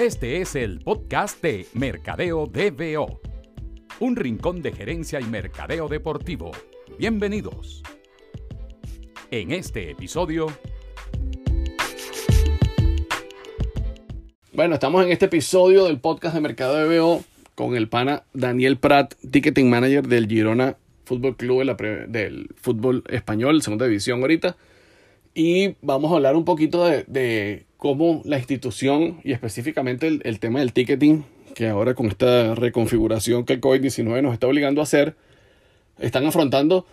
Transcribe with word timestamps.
Este 0.00 0.40
es 0.40 0.56
el 0.56 0.78
podcast 0.78 1.42
de 1.42 1.66
Mercadeo 1.74 2.46
DBO, 2.46 3.20
un 3.98 4.16
rincón 4.16 4.62
de 4.62 4.72
gerencia 4.72 5.20
y 5.20 5.24
mercadeo 5.24 5.88
deportivo. 5.88 6.52
Bienvenidos. 6.98 7.82
En 9.30 9.50
este 9.50 9.90
episodio... 9.90 10.46
Bueno, 14.54 14.72
estamos 14.72 15.04
en 15.04 15.12
este 15.12 15.26
episodio 15.26 15.84
del 15.84 16.00
podcast 16.00 16.34
de 16.34 16.40
Mercadeo 16.40 16.88
DBO 16.88 17.24
con 17.54 17.76
el 17.76 17.90
pana 17.90 18.24
Daniel 18.32 18.78
Prat, 18.78 19.12
ticketing 19.30 19.68
manager 19.68 20.08
del 20.08 20.28
Girona 20.28 20.78
Fútbol 21.04 21.36
Club 21.36 21.76
del 22.08 22.48
fútbol 22.56 23.04
español, 23.10 23.60
segunda 23.60 23.84
división 23.84 24.22
ahorita. 24.22 24.56
Y 25.34 25.74
vamos 25.82 26.10
a 26.10 26.14
hablar 26.14 26.36
un 26.36 26.46
poquito 26.46 26.86
de, 26.86 27.66
cómo 27.80 28.20
la 28.24 28.36
institución 28.36 29.20
y 29.24 29.32
específicamente 29.32 30.06
el, 30.06 30.38
tema 30.38 30.60
del 30.60 30.74
ticketing, 30.74 31.24
que 31.54 31.68
ahora 31.68 31.94
con 31.94 32.06
esta 32.06 32.54
reconfiguración 32.54 33.46
que 33.46 33.54
el 33.54 33.60
COVID-19 33.60 34.22
nos 34.22 34.34
está 34.34 34.46
obligando 34.46 34.82
a 34.82 34.84
hacer, 34.84 35.16
están 35.98 36.26
afrontando 36.26 36.86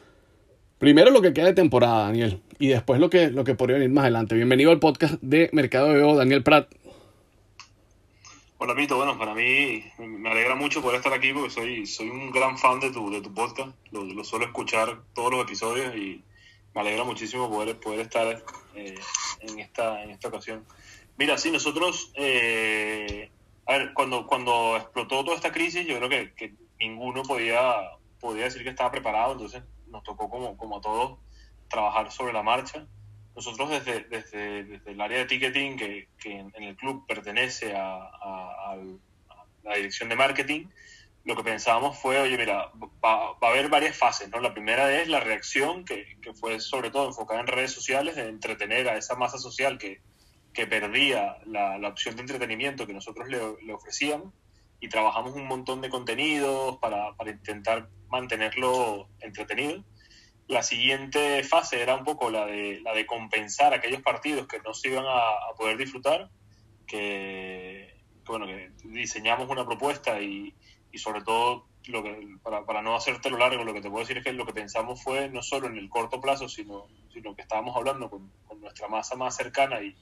primero 0.80 1.12
lo 1.12 1.22
que 1.22 1.34
queda 1.34 1.48
de 1.48 1.54
temporada, 1.54 2.05
Daniel, 2.05 2.41
y 2.58 2.70
después 2.70 3.02
lo 3.02 3.10
que, 3.10 3.30
lo 3.30 3.44
que 3.44 3.54
podría 3.54 3.77
venir 3.77 3.91
más 3.91 4.04
adelante. 4.04 4.34
Bienvenido 4.36 4.72
al 4.72 4.80
podcast 4.80 5.16
de 5.22 5.50
Mercado 5.52 5.90
de 5.90 6.16
Daniel 6.16 6.41
Prat. 6.41 6.73
Hola 8.58 8.74
Pito, 8.74 8.96
bueno, 8.96 9.20
para 9.20 9.35
mí 9.35 9.84
me 9.99 10.32
alegra 10.32 10.55
mucho 10.55 10.82
poder 10.82 10.98
estar 10.98 11.13
aquí 11.13 11.34
porque 11.34 11.49
soy, 11.49 11.85
soy 11.85 12.10
un 12.10 12.32
gran 12.32 12.58
fan 12.58 12.80
de 12.80 12.91
tu, 12.91 13.12
de 13.12 13.20
tu 13.20 13.34
podcast, 13.34 13.72
lo, 13.91 14.05
lo 14.05 14.24
suelo 14.24 14.46
escuchar 14.46 15.02
todos 15.13 15.32
los 15.32 15.44
episodios 15.44 15.94
y 15.98 16.24
me 16.77 16.81
alegra 16.81 17.04
muchísimo 17.04 17.49
poder, 17.49 17.80
poder 17.80 18.02
estar 18.02 18.44
eh, 18.76 18.99
en, 19.40 19.59
esta, 19.59 20.04
en 20.04 20.12
esta 20.12 20.27
ocasión. 20.27 20.63
Mira, 21.18 21.35
sí, 21.40 21.49
nosotros, 21.49 22.12
eh, 22.13 23.32
a 23.65 23.77
ver, 23.79 23.93
cuando, 23.96 24.27
cuando 24.27 24.77
explotó 24.77 25.24
toda 25.24 25.35
esta 25.35 25.52
crisis, 25.52 25.87
yo 25.87 25.98
creo 25.98 26.07
que, 26.07 26.54
ninguno 26.79 27.24
podía, 27.24 27.74
podía 28.20 28.43
decir 28.43 28.62
que 28.62 28.70
estaba 28.70 28.91
preparado, 28.91 29.32
entonces 29.32 29.63
nos 29.87 30.04
tocó 30.04 30.29
como, 30.29 30.55
como 30.55 30.77
a 30.77 30.82
todos 30.82 31.18
trabajar 31.68 32.12
sobre 32.12 32.32
la 32.32 32.43
marcha. 32.43 32.85
Nosotros 33.35 33.71
desde, 33.71 34.02
desde, 34.02 34.63
desde 34.63 34.91
el 34.91 35.02
área 35.02 35.18
de 35.18 35.26
ticketing, 35.26 35.77
que, 35.77 36.09
que 36.20 36.37
en, 36.37 36.63
el 36.63 36.76
club 36.76 37.07
pertenece 37.07 37.76
a 37.76 38.77
la 39.63 39.76
dirección 39.76 40.09
de 40.09 40.15
marketing, 40.15 40.68
lo 41.28 41.36
que 41.36 41.44
pensábamos 41.44 42.00
fue, 42.00 42.18
oye, 42.22 42.38
mira, 42.38 42.72
va, 43.04 43.34
va, 43.34 43.48
a 43.50 43.52
haber 43.52 43.68
varias 43.68 43.98
fases, 43.98 44.30
¿no? 44.30 44.40
La 44.40 44.54
primera 44.54 45.02
es 45.02 45.10
la 45.10 45.20
reacción, 45.20 45.84
que, 45.84 46.18
que, 46.22 46.34
fue 46.34 46.62
sobre 46.62 46.90
todo 46.90 47.08
enfocada 47.08 47.42
en 47.42 47.48
redes 47.48 47.74
sociales, 47.74 48.16
de 48.16 48.30
entretener 48.30 48.88
a 48.88 48.96
esa 48.96 49.16
masa 49.16 49.38
social 49.38 49.78
que, 49.78 50.00
que 50.54 50.68
perdía 50.68 51.38
la, 51.46 51.78
la, 51.80 51.90
opción 51.90 52.16
de 52.16 52.22
entretenimiento 52.22 52.88
que 52.88 52.94
nosotros 52.94 53.28
le, 53.28 53.40
le, 53.62 53.74
ofrecíamos 53.74 54.34
y 54.80 54.88
trabajamos 54.88 55.34
un 55.34 55.48
montón 55.48 55.82
de 55.82 55.90
contenidos 55.90 56.78
para, 56.78 57.14
para 57.18 57.32
intentar 57.32 57.90
mantenerlo 58.08 59.10
entretenido. 59.20 59.84
La 60.48 60.64
siguiente 60.64 61.44
fase 61.44 61.82
era 61.82 61.96
un 61.96 62.05
poco 62.05 62.30
la 62.30 62.46
de, 62.46 62.80
la 62.80 62.94
de 62.94 63.05
compensar 63.05 63.74
aquellos 63.74 64.02
partidos 64.02 64.48
que 64.48 64.59
no 64.59 64.74
se 64.74 64.88
iban 64.88 65.06
a, 65.06 65.31
a 65.31 65.56
poder 65.58 65.75
disfrutar, 65.75 66.30
que, 66.88 67.98
que, 68.24 68.31
bueno, 68.31 68.46
que 68.46 68.72
diseñamos 68.86 69.50
una 69.50 69.66
propuesta 69.66 70.22
y, 70.22 70.56
y 70.91 70.97
sobre 70.97 71.22
todo, 71.22 71.66
lo 71.88 72.03
que, 72.03 72.38
para, 72.44 72.66
para 72.66 72.81
no 72.81 72.96
hacerte 72.96 73.30
lo 73.30 73.38
largo, 73.38 73.63
lo 73.63 73.74
que 73.74 73.81
te 73.81 73.90
puedo 73.90 74.03
decir 74.03 74.18
es 74.18 74.24
que 74.24 74.34
lo 74.34 74.46
que 74.46 74.53
pensamos 74.53 75.02
fue 75.02 75.30
no 75.30 75.41
solo 75.41 75.68
en 75.68 75.78
el 75.78 75.90
corto 75.90 76.19
plazo, 76.19 76.50
sino, 76.50 76.88
sino 77.13 77.35
que 77.35 77.41
estábamos 77.41 77.75
hablando 77.75 78.09
con, 78.09 78.31
con 78.46 78.59
nuestra 78.62 78.88
masa 78.88 79.16
más 79.16 79.35
cercana 79.35 79.81
y, 79.81 79.96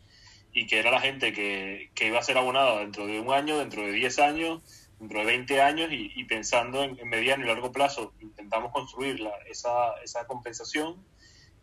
y, 0.53 0.65
que 0.65 0.79
era 0.79 0.91
la 0.91 1.01
gente 1.01 1.33
que, 1.33 1.91
que, 1.93 2.07
iba 2.07 2.19
a 2.19 2.23
ser 2.23 2.37
abonada 2.37 2.79
dentro 2.79 3.05
de 3.05 3.19
un 3.19 3.31
año, 3.31 3.59
dentro 3.59 3.83
de 3.83 3.91
10 3.91 4.19
años, 4.19 4.61
dentro 4.99 5.19
de 5.19 5.25
20 5.25 5.61
años 5.61 5.91
y, 5.91 6.11
y 6.15 6.23
pensando 6.25 6.83
en, 6.83 6.97
en, 6.99 7.07
mediano 7.09 7.43
y 7.43 7.47
largo 7.47 7.71
plazo, 7.71 8.13
intentamos 8.19 8.71
construir 8.71 9.19
la, 9.19 9.31
esa, 9.49 9.93
esa 10.03 10.25
compensación. 10.27 11.03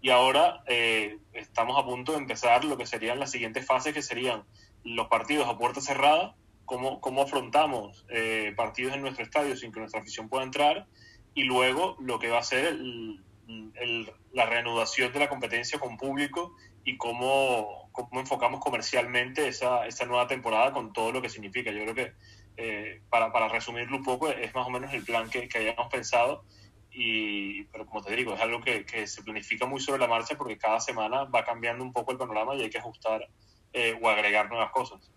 Y 0.00 0.10
ahora 0.10 0.64
eh, 0.66 1.18
estamos 1.32 1.78
a 1.78 1.84
punto 1.84 2.12
de 2.12 2.18
empezar 2.18 2.64
lo 2.64 2.76
que 2.76 2.86
serían 2.86 3.20
las 3.20 3.30
siguientes 3.30 3.64
fases, 3.64 3.94
que 3.94 4.02
serían 4.02 4.44
los 4.84 5.06
partidos 5.06 5.48
a 5.48 5.56
puerta 5.56 5.80
cerrada, 5.80 6.34
cómo, 6.64 7.00
cómo 7.00 7.22
afrontamos 7.22 8.04
eh, 8.08 8.52
partidos 8.56 8.94
en 8.94 9.02
nuestro 9.02 9.24
estadio 9.24 9.56
sin 9.56 9.72
que 9.72 9.80
nuestra 9.80 10.00
afición 10.00 10.28
pueda 10.28 10.44
entrar 10.44 10.86
y 11.34 11.44
luego 11.44 11.96
lo 12.00 12.18
que 12.18 12.28
va 12.28 12.38
a 12.38 12.42
ser 12.42 12.66
el, 12.66 13.20
el, 13.74 14.12
la 14.32 14.46
reanudación 14.46 15.12
de 15.12 15.18
la 15.18 15.28
competencia 15.28 15.78
con 15.78 15.96
público 15.96 16.54
y 16.84 16.96
cómo, 16.96 17.88
cómo 17.92 18.20
enfocamos 18.20 18.60
comercialmente 18.60 19.48
esa, 19.48 19.86
esa, 19.86 20.04
nueva 20.06 20.26
temporada 20.26 20.72
con 20.72 20.92
todo 20.92 21.12
lo 21.12 21.22
que 21.22 21.28
significa. 21.28 21.70
Yo 21.70 21.82
creo 21.82 21.94
que, 21.94 22.12
eh, 22.56 23.02
para, 23.08 23.32
para, 23.32 23.48
resumirlo 23.48 23.96
un 23.96 24.02
poco, 24.02 24.28
es 24.28 24.54
más 24.54 24.66
o 24.66 24.70
menos 24.70 24.92
el 24.92 25.04
plan 25.04 25.30
que, 25.30 25.48
que 25.48 25.58
habíamos 25.58 25.88
pensado. 25.88 26.44
Y, 26.90 27.64
pero 27.64 27.86
como 27.86 28.02
te 28.02 28.14
digo, 28.14 28.34
es 28.34 28.40
algo 28.40 28.60
que, 28.60 28.84
que, 28.84 29.06
se 29.06 29.22
planifica 29.22 29.64
muy 29.64 29.80
sobre 29.80 30.00
la 30.00 30.08
marcha 30.08 30.36
porque 30.36 30.58
cada 30.58 30.78
semana 30.78 31.24
va 31.24 31.44
cambiando 31.44 31.82
un 31.82 31.92
poco 31.92 32.12
el 32.12 32.18
panorama 32.18 32.54
y 32.54 32.62
hay 32.62 32.70
que 32.70 32.78
ajustar 32.78 33.28
eh, 33.72 33.98
o 34.02 34.08
agregar 34.08 34.50
nuevas 34.50 34.70
cosas. 34.70 35.10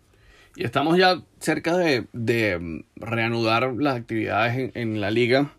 Y 0.56 0.64
estamos 0.64 0.96
ya 0.96 1.20
cerca 1.38 1.76
de, 1.76 2.06
de 2.14 2.82
reanudar 2.96 3.74
las 3.74 3.96
actividades 3.96 4.70
en, 4.74 5.00
la 5.02 5.10
liga. 5.10 5.52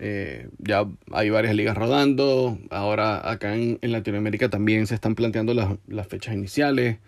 Eh, 0.00 0.48
ya 0.58 0.86
hay 1.12 1.30
varias 1.30 1.54
ligas 1.54 1.76
rodando. 1.76 2.58
Ahora 2.70 3.30
acá 3.30 3.54
en, 3.54 3.78
Latinoamérica 3.80 4.48
también 4.48 4.88
se 4.88 4.96
están 4.96 5.14
planteando 5.14 5.54
las, 5.54 5.76
las 5.86 6.08
fechas 6.08 6.34
iniciales. 6.34 6.98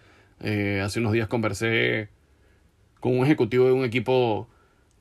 Eh, 0.41 0.81
hace 0.85 1.01
unos 1.01 1.13
días 1.13 1.27
conversé 1.27 2.11
con 3.01 3.19
un 3.19 3.25
ejecutivo 3.25 3.67
de 3.67 3.73
un 3.73 3.85
equipo 3.85 4.49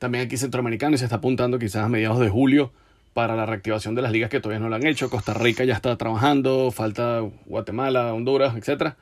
también 0.00 0.24
aquí 0.24 0.36
centroamericano 0.36 0.96
y 0.96 0.98
se 0.98 1.04
está 1.04 1.16
apuntando 1.16 1.60
quizás 1.60 1.84
a 1.84 1.88
mediados 1.88 2.18
de 2.18 2.28
julio 2.28 2.72
para 3.14 3.36
la 3.36 3.46
reactivación 3.46 3.94
de 3.94 4.02
las 4.02 4.10
ligas 4.10 4.30
que 4.30 4.40
todavía 4.40 4.58
no 4.58 4.68
lo 4.68 4.74
han 4.74 4.84
hecho. 4.84 5.10
Costa 5.10 5.32
Rica 5.32 5.62
ya 5.62 5.74
está 5.74 5.96
trabajando, 5.96 6.72
falta 6.72 7.20
Guatemala, 7.46 8.12
Honduras, 8.12 8.56
etcétera. 8.56 8.96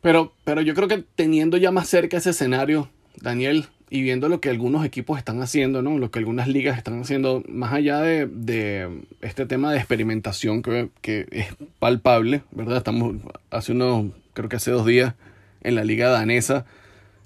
Pero, 0.00 0.32
pero 0.44 0.60
yo 0.60 0.74
creo 0.74 0.88
que 0.88 1.04
teniendo 1.16 1.56
ya 1.56 1.70
más 1.70 1.88
cerca 1.88 2.16
ese 2.16 2.30
escenario, 2.30 2.88
Daniel, 3.16 3.66
y 3.90 4.02
viendo 4.02 4.28
lo 4.28 4.40
que 4.40 4.50
algunos 4.50 4.84
equipos 4.84 5.18
están 5.18 5.40
haciendo, 5.42 5.82
¿no? 5.82 5.98
Lo 5.98 6.10
que 6.10 6.18
algunas 6.18 6.46
ligas 6.46 6.76
están 6.76 7.00
haciendo, 7.00 7.42
más 7.48 7.72
allá 7.72 8.00
de, 8.00 8.26
de 8.26 9.02
este 9.22 9.46
tema 9.46 9.72
de 9.72 9.78
experimentación 9.78 10.62
que, 10.62 10.90
que, 11.00 11.26
es 11.30 11.46
palpable, 11.78 12.42
¿verdad? 12.50 12.76
Estamos 12.76 13.16
hace 13.50 13.72
unos, 13.72 14.12
creo 14.34 14.48
que 14.48 14.56
hace 14.56 14.70
dos 14.70 14.86
días, 14.86 15.14
en 15.62 15.74
la 15.74 15.84
liga 15.84 16.08
danesa, 16.08 16.66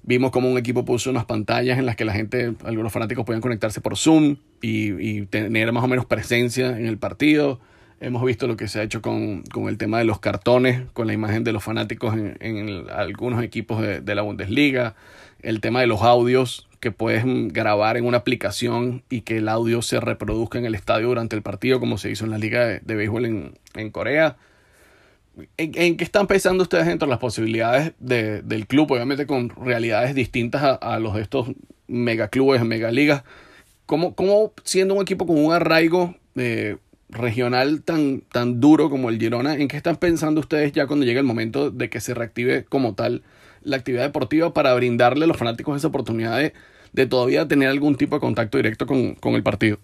vimos 0.03 0.31
como 0.31 0.49
un 0.49 0.57
equipo 0.57 0.85
puso 0.85 1.09
unas 1.09 1.25
pantallas 1.25 1.77
en 1.77 1.85
las 1.85 1.95
que 1.95 2.05
la 2.05 2.13
gente, 2.13 2.53
algunos 2.63 2.91
fanáticos 2.91 3.25
podían 3.25 3.41
conectarse 3.41 3.81
por 3.81 3.97
Zoom 3.97 4.37
y, 4.61 4.93
y 4.93 5.25
tener 5.25 5.71
más 5.73 5.83
o 5.83 5.87
menos 5.87 6.05
presencia 6.05 6.77
en 6.77 6.85
el 6.85 6.97
partido. 6.97 7.59
Hemos 8.03 8.25
visto 8.25 8.47
lo 8.47 8.57
que 8.57 8.67
se 8.67 8.81
ha 8.81 8.83
hecho 8.83 9.01
con, 9.01 9.43
con, 9.43 9.69
el 9.69 9.77
tema 9.77 9.97
de 9.97 10.03
los 10.03 10.19
cartones, 10.19 10.81
con 10.91 11.07
la 11.07 11.13
imagen 11.13 11.45
de 11.45 11.53
los 11.53 11.63
fanáticos 11.63 12.13
en, 12.17 12.85
algunos 12.91 13.41
equipos 13.41 13.81
de, 13.81 14.15
la 14.15 14.21
Bundesliga. 14.21 14.95
El 15.41 15.61
tema 15.61 15.79
de 15.79 15.87
los 15.87 16.01
audios, 16.01 16.67
que 16.81 16.91
puedes 16.91 17.23
grabar 17.25 17.95
en 17.95 18.05
una 18.05 18.17
aplicación 18.17 19.03
y 19.09 19.21
que 19.21 19.37
el 19.37 19.47
audio 19.47 19.81
se 19.81 20.01
reproduzca 20.01 20.59
en 20.59 20.65
el 20.65 20.75
estadio 20.75 21.07
durante 21.07 21.37
el 21.37 21.43
partido, 21.43 21.79
como 21.79 21.97
se 21.97 22.11
hizo 22.11 22.25
en 22.25 22.31
la 22.31 22.37
Liga 22.37 22.65
de, 22.65 22.81
de 22.81 22.95
Béisbol 22.95 23.25
en, 23.25 23.57
en 23.73 23.89
Corea. 23.89 24.35
¿En, 25.55 25.71
¿En, 25.75 25.95
qué 25.95 26.03
están 26.03 26.27
pensando 26.27 26.63
ustedes 26.63 26.87
dentro 26.87 27.05
de 27.05 27.11
las 27.11 27.19
posibilidades 27.19 27.93
de, 27.99 28.41
del 28.41 28.67
club? 28.67 28.91
Obviamente 28.91 29.25
con 29.25 29.49
realidades 29.49 30.13
distintas 30.13 30.61
a, 30.61 30.73
a 30.73 30.99
los 30.99 31.15
de 31.15 31.21
estos 31.21 31.53
megaclubes, 31.87 32.65
megaligas. 32.65 33.23
¿Cómo, 33.85 34.13
¿Cómo 34.13 34.51
siendo 34.65 34.93
un 34.93 35.01
equipo 35.01 35.25
con 35.25 35.37
un 35.37 35.53
arraigo 35.53 36.15
eh, 36.35 36.75
regional 37.13 37.83
tan, 37.83 38.21
tan 38.21 38.59
duro 38.59 38.89
como 38.89 39.09
el 39.09 39.19
Girona, 39.19 39.55
¿en 39.55 39.67
qué 39.67 39.77
están 39.77 39.97
pensando 39.97 40.41
ustedes 40.41 40.71
ya 40.71 40.87
cuando 40.87 41.05
llegue 41.05 41.19
el 41.19 41.25
momento 41.25 41.71
de 41.71 41.89
que 41.89 42.01
se 42.01 42.13
reactive 42.13 42.65
como 42.65 42.95
tal 42.95 43.23
la 43.61 43.77
actividad 43.77 44.03
deportiva 44.03 44.53
para 44.53 44.73
brindarle 44.73 45.25
a 45.25 45.27
los 45.27 45.37
fanáticos 45.37 45.77
esa 45.77 45.87
oportunidad 45.87 46.37
de, 46.37 46.53
de 46.91 47.05
todavía 47.07 47.47
tener 47.47 47.69
algún 47.69 47.95
tipo 47.95 48.15
de 48.15 48.19
contacto 48.19 48.57
directo 48.57 48.85
con, 48.85 49.15
con, 49.15 49.35
el 49.35 49.43
partido? 49.43 49.77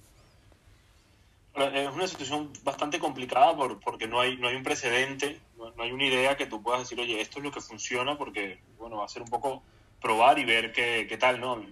Es 1.55 1.93
una 1.93 2.07
situación 2.07 2.51
bastante 2.63 2.99
complicada 2.99 3.55
por, 3.55 3.79
porque 3.79 4.07
no 4.07 4.19
hay, 4.19 4.37
no 4.37 4.47
hay 4.47 4.55
un 4.55 4.63
precedente, 4.63 5.39
no, 5.57 5.71
hay 5.81 5.91
una 5.91 6.05
idea 6.05 6.37
que 6.37 6.45
tú 6.45 6.61
puedas 6.61 6.81
decir, 6.81 6.99
oye, 6.99 7.21
esto 7.21 7.39
es 7.39 7.45
lo 7.45 7.51
que 7.51 7.61
funciona, 7.61 8.17
porque 8.17 8.59
bueno, 8.77 8.97
va 8.97 9.05
a 9.05 9.09
ser 9.09 9.21
un 9.21 9.29
poco 9.29 9.63
probar 10.01 10.39
y 10.39 10.45
ver 10.45 10.71
qué, 10.71 11.05
qué 11.07 11.17
tal, 11.17 11.39
¿no? 11.39 11.63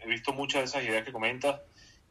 He 0.00 0.08
visto 0.08 0.32
muchas 0.32 0.60
de 0.60 0.64
esas 0.66 0.84
ideas 0.84 1.04
que 1.04 1.12
comentas 1.12 1.60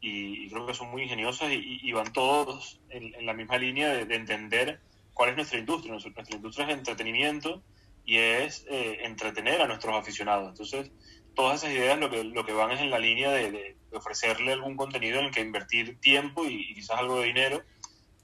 y, 0.03 0.43
y, 0.43 0.49
creo 0.49 0.65
que 0.65 0.73
son 0.73 0.91
muy 0.91 1.03
ingeniosas 1.03 1.49
y, 1.53 1.79
y 1.81 1.91
van 1.93 2.11
todos 2.11 2.81
en, 2.89 3.15
en, 3.15 3.25
la 3.25 3.33
misma 3.33 3.57
línea 3.57 3.93
de, 3.93 4.05
de, 4.05 4.15
entender 4.15 4.81
cuál 5.13 5.29
es 5.29 5.37
nuestra 5.37 5.57
industria. 5.57 5.93
Nuestra, 5.93 6.11
nuestra 6.11 6.35
industria 6.35 6.67
es 6.67 6.73
entretenimiento 6.73 7.63
y 8.03 8.17
es 8.17 8.65
eh, 8.69 8.99
entretener 9.03 9.61
a 9.61 9.67
nuestros 9.67 9.95
aficionados. 9.95 10.49
Entonces, 10.49 10.91
todas 11.35 11.63
esas 11.63 11.73
ideas 11.73 11.97
lo 11.97 12.09
que, 12.09 12.21
lo 12.21 12.45
que 12.45 12.51
van 12.51 12.71
es 12.71 12.81
en 12.81 12.89
la 12.89 12.99
línea 12.99 13.31
de, 13.31 13.51
de, 13.51 13.77
ofrecerle 13.93 14.51
algún 14.51 14.75
contenido 14.75 15.19
en 15.19 15.25
el 15.27 15.31
que 15.31 15.39
invertir 15.39 15.97
tiempo 16.01 16.45
y, 16.45 16.71
y, 16.71 16.73
quizás 16.73 16.99
algo 16.99 17.21
de 17.21 17.27
dinero 17.27 17.61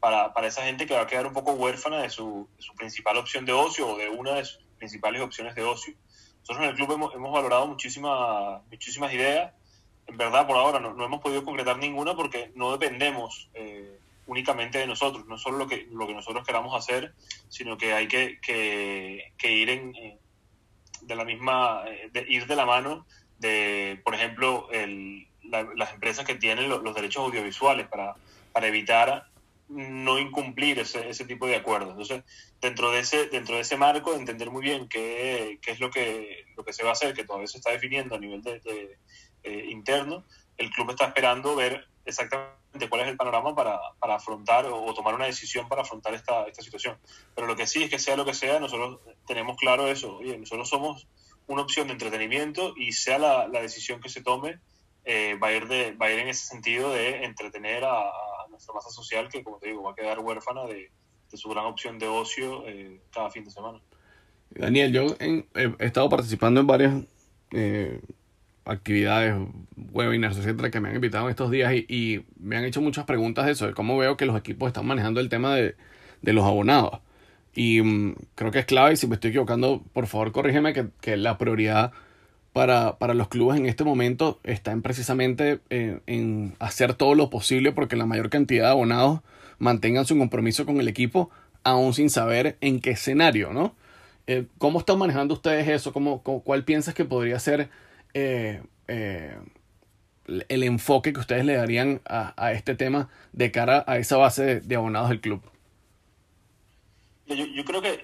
para, 0.02 0.34
para 0.34 0.48
esa 0.48 0.64
gente 0.64 0.86
que 0.86 0.96
va 0.96 1.02
a 1.04 1.08
quedar 1.08 1.28
un 1.28 1.34
poco 1.34 1.54
huérfana 1.54 2.02
de 2.02 2.10
su, 2.10 2.50
de 2.58 2.62
su 2.62 2.74
principal 2.76 3.16
opción 3.16 3.46
de 3.46 3.54
ocio 3.54 3.88
o 3.88 3.98
de 3.98 4.10
una 4.10 4.34
de 4.34 4.44
sus 4.44 4.60
principales 4.78 5.22
opciones 5.22 5.56
de 5.56 5.64
ocio. 5.64 5.94
Nosotros 6.42 6.64
en 6.64 6.70
el 6.72 6.76
club 6.76 6.92
hemos, 6.92 7.16
hemos 7.16 7.32
valorado 7.32 7.68
muchísimas, 7.68 8.64
muchísimas 8.70 9.14
ideas. 9.14 9.54
En 10.10 10.18
verdad, 10.18 10.48
por 10.48 10.58
ahora 10.58 10.80
no, 10.80 10.94
no 10.94 11.06
hemos 11.06 11.22
podido 11.22 11.46
concretar 11.46 11.78
ninguna 11.78 12.16
porque 12.16 12.52
no 12.56 12.72
dependemos 12.72 13.50
eh, 13.54 14.00
únicamente 14.26 14.78
de 14.80 14.88
nosotros, 14.88 15.26
no 15.28 15.38
solo 15.38 15.58
lo 15.58 15.68
que, 15.68 15.88
lo 15.92 16.08
que 16.08 16.14
nosotros 16.14 16.46
queramos 16.46 16.76
hacer, 16.76 17.14
sino 17.48 17.78
que 17.78 17.94
hay 17.94 18.08
que, 18.08 18.40
que, 18.42 19.52
ir 19.52 19.70
en, 19.70 19.94
de 21.02 21.16
la 21.16 21.26
misma, 21.26 21.84
eh, 21.88 22.10
de 22.12 22.26
ir 22.28 22.48
de 22.48 22.56
la 22.56 22.66
mano 22.66 23.06
de, 23.40 24.00
por 24.04 24.16
ejemplo, 24.16 24.68
el, 24.72 25.28
las 25.76 25.94
empresas 25.94 26.26
que 26.26 26.36
tienen 26.36 26.70
los, 26.70 26.96
derechos 26.96 27.24
audiovisuales 27.24 27.88
para, 27.88 28.16
para 28.52 28.68
evitar 28.68 29.28
no 29.70 30.18
incumplir 30.18 30.80
ese, 30.80 31.10
ese 31.10 31.26
tipo 31.26 31.46
de 31.46 31.56
acuerdos. 31.56 31.92
Entonces, 31.92 32.24
dentro 32.60 32.92
de 32.92 33.00
ese, 33.00 33.28
dentro 33.28 33.56
de 33.56 33.62
ese 33.62 33.78
marco, 33.78 34.16
entender 34.16 34.50
muy 34.50 34.64
bien 34.64 34.88
qué, 34.90 35.60
qué 35.62 35.72
es 35.72 35.80
lo 35.80 35.92
que, 35.92 36.46
lo 36.58 36.64
que 36.64 36.74
se 36.74 36.84
va 36.84 36.90
a 36.90 36.94
hacer, 36.94 37.14
que 37.14 37.24
todavía 37.24 37.48
se 37.48 37.58
está 37.58 37.72
definiendo 37.72 38.16
a 38.16 38.20
nivel 38.20 38.42
de, 38.42 38.98
eh, 39.44 39.66
interno, 39.70 40.24
el 40.58 40.70
club 40.72 40.92
está 40.92 41.06
esperando 41.06 41.56
ver 41.56 41.88
exactamente 42.06 42.90
cuál 42.90 43.02
es 43.02 43.08
el 43.08 43.18
panorama 43.18 43.56
para, 43.56 43.80
para 44.00 44.16
afrontar 44.16 44.66
o, 44.66 44.94
tomar 44.94 45.16
una 45.16 45.26
decisión 45.26 45.68
para 45.68 45.82
afrontar 45.82 46.14
esta, 46.14 46.46
esta 46.46 46.62
situación. 46.62 46.98
Pero 47.36 47.48
lo 47.48 47.56
que 47.56 47.68
sí 47.68 47.84
es 47.84 47.90
que 47.90 48.00
sea 48.00 48.16
lo 48.16 48.26
que 48.26 48.34
sea, 48.34 48.60
nosotros 48.60 49.00
tenemos 49.26 49.58
claro 49.58 49.88
eso, 49.88 50.18
oye, 50.18 50.38
nosotros 50.38 50.70
somos 50.70 51.08
una 51.48 51.64
opción 51.64 51.88
de 51.88 51.94
entretenimiento 51.94 52.74
y 52.78 52.92
sea 52.92 53.18
la, 53.18 53.48
la 53.48 53.62
decisión 53.62 54.00
que 54.02 54.10
se 54.10 54.22
tome, 54.22 54.60
eh, 55.06 55.36
va, 55.42 55.48
a 55.48 55.54
ir 55.54 55.68
de, 55.68 55.94
va 55.94 56.08
a 56.08 56.12
ir 56.14 56.20
en 56.20 56.28
ese 56.28 56.46
sentido 56.46 56.92
de 56.92 57.24
entretener 57.24 57.84
a, 57.84 58.04
nuestra 58.50 58.74
masa 58.74 58.90
social 58.90 59.30
que, 59.30 59.44
como 59.44 59.58
te 59.58 59.70
digo, 59.70 59.84
va 59.84 59.92
a 59.92 59.96
quedar 59.96 60.20
huérfana 60.20 60.66
de, 60.66 60.92
su 61.34 61.48
gran 61.50 61.66
opción 61.66 61.98
de 61.98 62.08
ocio 62.08 62.68
eh, 62.68 63.02
cada 63.12 63.30
fin 63.30 63.44
de 63.46 63.52
semana. 63.52 63.80
Daniel, 64.50 64.92
yo 64.92 65.06
he 65.20 65.76
estado 65.80 66.10
participando 66.10 66.60
en 66.60 66.68
varias 66.68 66.94
actividades, 68.66 69.36
webinars, 69.92 70.38
etcétera, 70.38 70.72
que 70.72 70.80
me 70.80 70.90
han 70.90 70.96
invitado 70.96 71.26
en 71.26 71.32
estos 71.32 71.52
días 71.52 71.74
y, 71.74 72.26
me 72.40 72.58
han 72.58 72.66
hecho 72.66 72.82
muchas 72.82 73.06
preguntas 73.06 73.46
de 73.46 73.54
eso, 73.54 73.68
de 73.68 73.74
cómo 73.74 73.98
veo 73.98 74.18
que 74.18 74.26
los 74.26 74.38
equipos 74.38 74.68
están 74.68 74.86
manejando 74.86 75.20
el 75.20 75.30
tema 75.30 75.56
de, 75.56 75.76
los 76.22 76.46
abonados. 76.46 77.00
Y 77.56 77.82
mm, 77.82 78.16
creo 78.36 78.52
que 78.52 78.60
es 78.60 78.66
clave, 78.66 78.94
y 78.94 78.98
si 78.98 79.08
me 79.08 79.16
estoy 79.16 79.30
equivocando, 79.32 79.84
por 79.94 80.08
favor 80.08 80.32
corrígeme 80.32 80.74
que, 80.74 80.88
que 81.02 81.18
la 81.18 81.38
prioridad 81.38 81.92
para, 82.54 82.98
para, 82.98 83.14
los 83.14 83.28
clubes 83.28 83.60
en 83.60 83.66
este 83.66 83.84
momento 83.84 84.40
está 84.44 84.72
en 84.72 84.82
precisamente 84.82 85.60
eh, 85.70 86.00
en 86.08 86.56
hacer 86.60 86.94
todo 86.96 87.16
lo 87.16 87.30
posible 87.30 87.72
porque 87.72 87.96
la 87.96 88.06
mayor 88.06 88.30
cantidad 88.30 88.66
de 88.66 88.72
abonados 88.72 89.22
mantengan 89.60 90.06
su 90.06 90.18
compromiso 90.18 90.66
con 90.66 90.80
el 90.80 90.88
equipo, 90.88 91.30
aún 91.64 91.94
sin 91.94 92.10
saber 92.10 92.58
en 92.62 92.80
qué 92.80 92.92
escenario, 92.92 93.54
¿no? 93.54 93.76
Eh, 94.28 94.46
¿Cómo 94.58 94.80
están 94.80 94.98
manejando 94.98 95.34
ustedes 95.34 95.68
eso? 95.68 95.92
¿Cómo, 95.94 96.22
¿Cuál 96.22 96.64
piensas 96.64 96.94
que 96.94 97.06
podría 97.06 97.40
ser 97.40 97.70
eh, 98.14 98.62
el 98.88 100.64
enfoque 100.64 101.14
que 101.14 101.20
ustedes 101.20 101.46
le 101.46 101.56
darían 101.56 102.02
a, 102.06 102.34
a, 102.38 102.54
este 102.54 102.76
tema 102.76 103.10
de 103.34 103.52
cara 103.52 103.84
a 103.88 103.98
esa 103.98 104.18
base 104.18 104.62
de, 104.62 104.76
abonados 104.76 105.10
del 105.10 105.22
club? 105.22 105.42
Yo, 107.28 107.64
creo 107.66 107.82
que 107.82 108.04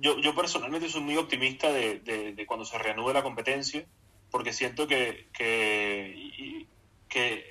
yo, 0.00 0.18
yo 0.18 0.34
personalmente 0.34 0.88
soy 0.88 1.02
muy 1.02 1.16
optimista 1.16 1.70
de, 1.70 2.00
de, 2.00 2.46
cuando 2.46 2.64
se 2.64 2.78
reanude 2.78 3.14
la 3.14 3.22
competencia, 3.22 3.84
porque 4.30 4.52
siento 4.52 4.86
que, 4.86 5.28
que, 5.32 6.40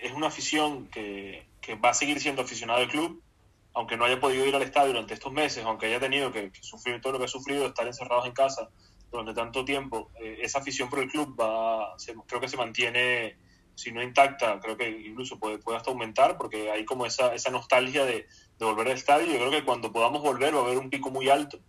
es 0.01 0.11
una 0.13 0.27
afición 0.27 0.87
que, 0.87 1.45
que, 1.61 1.75
va 1.75 1.89
a 1.89 1.93
seguir 1.93 2.19
siendo 2.19 2.41
aficionado 2.41 2.79
del 2.79 2.89
club, 2.89 3.21
aunque 3.73 3.97
no 3.97 4.05
haya 4.05 4.19
podido 4.19 4.45
ir 4.47 4.55
al 4.55 4.63
estadio 4.63 4.89
durante 4.89 5.13
estos 5.13 5.31
meses, 5.31 5.63
aunque 5.63 5.85
haya 5.85 5.99
tenido 5.99 6.31
que, 6.31 6.51
sufrir 6.61 7.01
todo 7.01 7.13
lo 7.13 7.19
que 7.19 7.25
ha 7.25 7.29
sufrido, 7.29 7.67
estar 7.67 7.85
encerrados 7.85 8.25
en 8.25 8.33
casa 8.33 8.69
durante 9.11 9.33
tanto 9.33 9.65
tiempo, 9.65 10.11
eh, 10.21 10.39
esa 10.41 10.59
afición 10.59 10.89
por 10.89 10.99
el 10.99 11.09
club 11.09 11.35
va, 11.39 11.95
creo 12.27 12.39
que 12.39 12.47
se 12.47 12.57
mantiene, 12.57 13.37
si 13.75 13.91
no 13.91 14.03
intacta, 14.03 14.59
creo 14.59 14.77
que 14.77 14.89
incluso 14.89 15.39
puede, 15.39 15.57
puede 15.57 15.77
hasta 15.77 15.91
aumentar, 15.91 16.37
porque 16.37 16.69
hay 16.71 16.85
como 16.85 17.05
esa, 17.05 17.33
esa 17.33 17.49
nostalgia 17.49 18.05
de, 18.05 18.27
de 18.59 18.65
volver 18.65 18.87
al 18.87 18.93
estadio. 18.93 19.27
Yo 19.27 19.39
creo 19.39 19.51
que 19.51 19.63
cuando 19.63 19.91
podamos 19.91 20.21
volver 20.21 20.53
va 20.53 20.59
a 20.59 20.63
haber 20.63 20.77
un 20.77 20.89
pico 20.89 21.09
muy 21.09 21.29
alto 21.29 21.59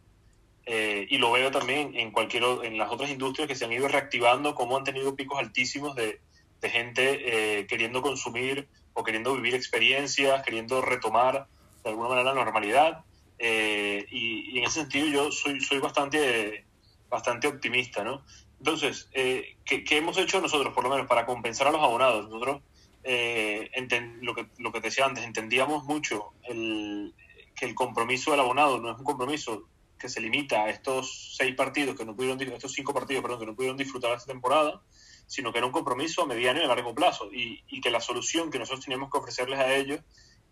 eh, 0.67 1.07
y 1.09 1.19
lo 1.19 1.33
veo 1.33 1.51
también 1.51 1.97
en 1.97 2.11
cualquier 2.13 2.45
en 2.63 2.79
las 2.79 2.91
otras 2.91 3.11
industrias 3.11 3.49
que 3.49 3.55
se 3.55 3.65
han 3.65 3.73
ido 3.73 3.89
reactivando, 3.89 4.55
como 4.55 4.77
han 4.77 4.85
tenido 4.85 5.17
picos 5.17 5.39
altísimos 5.39 5.95
de, 5.97 6.21
de 6.61 6.71
gente 6.71 7.59
eh, 7.61 7.67
queriendo 7.67 8.03
consumir 8.03 8.69
o 8.93 9.03
queriendo 9.03 9.35
vivir 9.35 9.55
experiencias, 9.55 10.43
queriendo 10.45 10.81
retomar 10.81 11.47
de 11.83 11.91
alguna 11.91 12.11
manera 12.11 12.35
la 12.35 12.45
normalidad. 12.45 13.05
Eh, 13.39 14.07
y, 14.11 14.59
en 14.59 14.65
ese 14.65 14.81
sentido 14.83 15.07
yo 15.07 15.33
soy, 15.33 15.61
soy 15.61 15.79
bastante, 15.79 16.67
bastante 17.11 17.49
optimista, 17.49 18.05
¿no? 18.05 18.25
Entonces, 18.59 19.09
¿qué, 19.13 19.85
¿qué, 19.85 19.97
hemos 19.97 20.17
hecho 20.19 20.41
nosotros, 20.41 20.73
por 20.75 20.85
lo 20.85 20.91
menos, 20.91 21.07
para 21.07 21.27
compensar 21.27 21.67
a 21.67 21.71
los 21.71 21.83
abonados? 21.83 22.29
Nosotros, 22.29 22.63
lo, 23.03 24.35
que, 24.35 24.47
lo 24.59 24.73
que 24.73 24.81
decía 24.81 25.07
antes, 25.07 25.25
entendíamos 25.25 25.85
mucho 25.85 26.35
el, 26.45 27.15
que 27.55 27.67
el 27.67 27.75
compromiso 27.75 28.31
del 28.31 28.41
abonado 28.41 28.79
no 28.79 28.91
es 28.91 28.99
un 28.99 29.05
compromiso 29.05 29.67
que 29.99 30.09
se 30.09 30.21
limita 30.21 30.65
a 30.65 30.71
estos 30.71 31.37
seis 31.37 31.55
partidos 31.55 31.97
que 31.97 32.05
no 32.05 32.17
pudieron, 32.17 32.41
estos 32.41 32.73
cinco 32.73 32.95
partidos, 32.95 33.23
perdón, 33.23 33.41
que 33.41 33.47
no 33.47 33.55
pudieron 33.55 33.77
disfrutar 33.77 34.17
esta 34.17 34.33
temporada, 34.33 34.81
sino 35.27 35.53
que 35.53 35.59
era 35.59 35.67
un 35.67 35.73
compromiso 35.73 36.23
a 36.23 36.27
mediano 36.27 36.61
y 36.61 36.65
a 36.65 36.69
largo 36.69 36.95
plazo 36.95 37.31
y, 37.33 37.63
y 37.69 37.81
que 37.81 37.91
la 37.91 38.01
solución 38.01 38.51
que 38.51 38.59
nosotros 38.59 38.85
teníamos 38.85 39.11
que 39.11 39.19
ofrecerles 39.19 39.59
a 39.59 39.75
ellos 39.75 40.01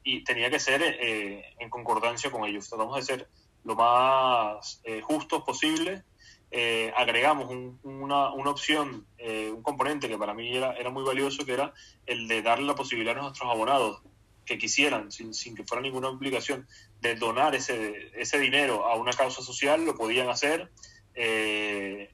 y 0.05 0.23
tenía 0.23 0.51
que 0.51 0.61
ser 0.61 0.83
eh, 0.83 1.55
en 1.59 1.71
concordancia 1.71 2.31
con 2.31 2.45
ellos. 2.45 2.69
Tratamos 2.69 2.97
de 2.97 3.03
ser 3.03 3.29
lo 3.65 3.75
más 3.75 4.81
eh, 4.85 5.01
justos 5.01 5.43
posible. 5.43 6.05
Eh, 6.51 6.93
agregamos 6.97 7.51
una, 7.83 8.33
una, 8.33 8.51
opción, 8.51 9.07
un 9.19 9.63
componente 9.63 10.09
que 10.09 10.17
para 10.17 10.33
mí 10.35 10.57
era, 10.57 10.73
era 10.75 10.91
muy 10.91 11.05
valioso, 11.05 11.45
que 11.45 11.53
era 11.53 11.75
el 12.07 12.27
de 12.27 12.43
darle 12.43 12.67
la 12.67 12.75
posibilidad 12.75 13.19
a 13.19 13.23
nuestros 13.23 13.51
abonados 13.51 14.01
que 14.49 14.59
quisieran, 14.59 15.13
sin, 15.13 15.35
sin 15.35 15.55
que 15.55 15.63
fuera 15.63 15.83
ninguna 15.83 16.09
obligación, 16.09 16.67
de 17.01 17.15
donar 17.15 17.55
ese, 17.55 18.11
ese 18.17 18.39
dinero 18.39 18.89
a 18.89 18.97
una 18.97 19.13
causa 19.13 19.43
social, 19.43 19.85
lo 19.85 19.95
podían 19.95 20.29
hacer. 20.31 20.71
Eh, 21.15 22.11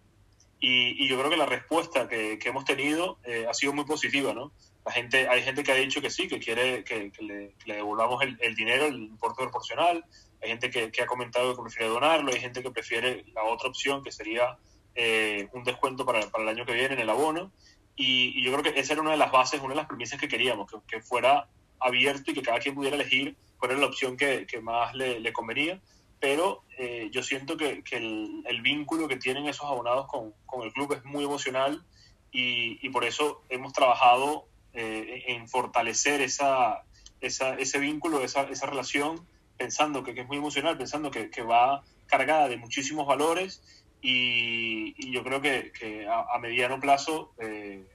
y, 0.59 1.09
yo 1.09 1.17
creo 1.19 1.31
que 1.31 1.37
la 1.37 1.47
respuesta 1.47 2.09
que, 2.09 2.39
que 2.39 2.49
hemos 2.49 2.65
tenido 2.65 3.19
eh, 3.25 3.47
ha 3.49 3.55
sido 3.55 3.73
muy 3.73 3.85
positiva, 3.85 4.35
¿no? 4.35 4.53
La 4.85 4.93
gente, 4.93 5.29
hay 5.29 5.43
gente 5.43 5.63
que 5.63 5.73
ha 5.73 5.77
dicho 5.77 6.03
que 6.03 6.11
sí, 6.11 6.29
que 6.29 6.39
quiere 6.39 6.85
que, 6.85 7.11
le, 7.21 7.55
devolvamos 7.75 8.23
el, 8.23 8.37
el, 8.41 8.55
dinero, 8.55 8.87
el 8.87 8.97
importe 8.97 9.43
proporcional. 9.43 10.05
Hay 10.45 10.51
gente 10.51 10.71
que, 10.71 10.93
que, 10.93 11.03
ha 11.03 11.07
comentado 11.07 11.57
que 11.57 11.63
prefiere 11.63 11.89
donarlo. 11.89 12.31
Hay 12.31 12.41
gente 12.41 12.63
que 12.63 12.71
prefiere 12.71 13.25
la 13.35 13.45
otra 13.45 13.69
opción, 13.69 14.05
que 14.05 14.13
sería 14.13 14.59
eh, 14.95 15.49
un 15.55 15.65
descuento 15.65 16.05
para, 16.05 16.21
para, 16.31 16.45
el 16.45 16.51
año 16.51 16.67
que 16.67 16.75
viene 16.75 16.95
en 16.95 17.01
el 17.01 17.09
abono. 17.11 17.51
Y, 17.97 18.39
y, 18.39 18.45
yo 18.45 18.53
creo 18.53 18.63
que 18.63 18.79
esa 18.79 18.93
era 18.93 19.03
una 19.03 19.13
de 19.13 19.17
las 19.17 19.33
bases, 19.33 19.61
una 19.61 19.71
de 19.71 19.77
las 19.77 19.87
premisas 19.87 20.21
que 20.21 20.29
queríamos, 20.29 20.71
que, 20.71 20.77
que 20.87 21.01
fuera 21.01 21.49
abierto 21.81 22.31
y 22.31 22.35
que 22.35 22.43
cada 22.43 22.59
quien 22.59 22.75
pudiera 22.75 22.97
elegir 22.97 23.37
cuál 23.57 23.73
era 23.73 23.81
la 23.81 23.87
opción 23.87 24.17
que, 24.17 24.47
que 24.47 24.61
más 24.61 24.95
le, 24.95 25.19
le, 25.21 25.33
convenía. 25.33 25.81
Pero 26.21 26.65
eh, 26.77 27.09
yo 27.11 27.23
siento 27.23 27.57
que, 27.57 27.83
que 27.83 27.97
el, 27.97 28.43
el, 28.47 28.61
vínculo 28.61 29.09
que 29.09 29.17
tienen 29.17 29.47
esos 29.47 29.65
abonados 29.65 30.07
con, 30.09 30.35
con 30.45 30.63
el 30.63 30.73
club 30.75 30.93
es 30.93 31.05
muy 31.05 31.25
emocional 31.25 31.85
y, 32.31 32.85
y 32.87 32.91
por 32.91 33.05
eso 33.05 33.43
hemos 33.49 33.73
trabajado 33.73 34.47
eh, 34.75 35.25
en 35.29 35.49
fortalecer 35.49 36.21
esa, 36.21 36.83
esa, 37.21 37.55
ese 37.55 37.79
vínculo, 37.79 38.23
esa, 38.25 38.43
esa 38.43 38.67
relación, 38.67 39.25
pensando 39.57 40.03
que, 40.03 40.15
que, 40.15 40.23
es 40.23 40.27
muy 40.27 40.39
emocional, 40.39 40.77
pensando 40.77 41.11
que, 41.11 41.31
que 41.31 41.43
va 41.43 41.83
cargada 42.07 42.49
de 42.49 42.57
muchísimos 42.57 43.07
valores 43.07 43.63
y, 44.03 44.95
y 44.99 45.13
yo 45.13 45.25
creo 45.25 45.41
que, 45.41 45.73
que 45.73 46.07
a, 46.07 46.27
a, 46.35 46.39
mediano 46.39 46.79
plazo 46.79 47.33
eh, 47.39 47.87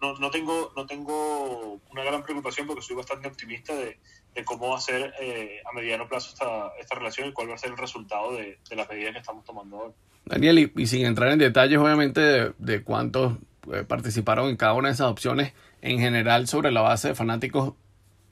no, 0.00 0.18
no, 0.18 0.30
tengo, 0.30 0.72
no 0.74 0.86
tengo 0.86 1.80
una 1.90 2.04
gran 2.04 2.22
preocupación 2.22 2.66
porque 2.66 2.82
soy 2.82 2.96
bastante 2.96 3.28
optimista 3.28 3.74
de, 3.74 3.98
de 4.34 4.44
cómo 4.44 4.70
va 4.70 4.78
a 4.78 4.80
ser 4.80 5.12
eh, 5.20 5.60
a 5.70 5.72
mediano 5.74 6.08
plazo 6.08 6.30
esta, 6.30 6.72
esta 6.80 6.94
relación 6.94 7.28
y 7.28 7.32
cuál 7.32 7.50
va 7.50 7.54
a 7.54 7.58
ser 7.58 7.70
el 7.70 7.76
resultado 7.76 8.32
de, 8.32 8.58
de 8.68 8.76
las 8.76 8.88
medidas 8.88 9.12
que 9.12 9.18
estamos 9.18 9.44
tomando 9.44 9.76
hoy. 9.76 9.92
Daniel, 10.24 10.58
y, 10.58 10.72
y 10.76 10.86
sin 10.86 11.04
entrar 11.04 11.30
en 11.30 11.38
detalles 11.38 11.78
obviamente 11.78 12.20
de, 12.20 12.52
de 12.56 12.82
cuántos 12.82 13.34
eh, 13.72 13.84
participaron 13.86 14.48
en 14.48 14.56
cada 14.56 14.74
una 14.74 14.88
de 14.88 14.94
esas 14.94 15.10
opciones, 15.10 15.52
en 15.82 15.98
general 15.98 16.48
sobre 16.48 16.72
la 16.72 16.80
base 16.80 17.08
de 17.08 17.14
fanáticos, 17.14 17.74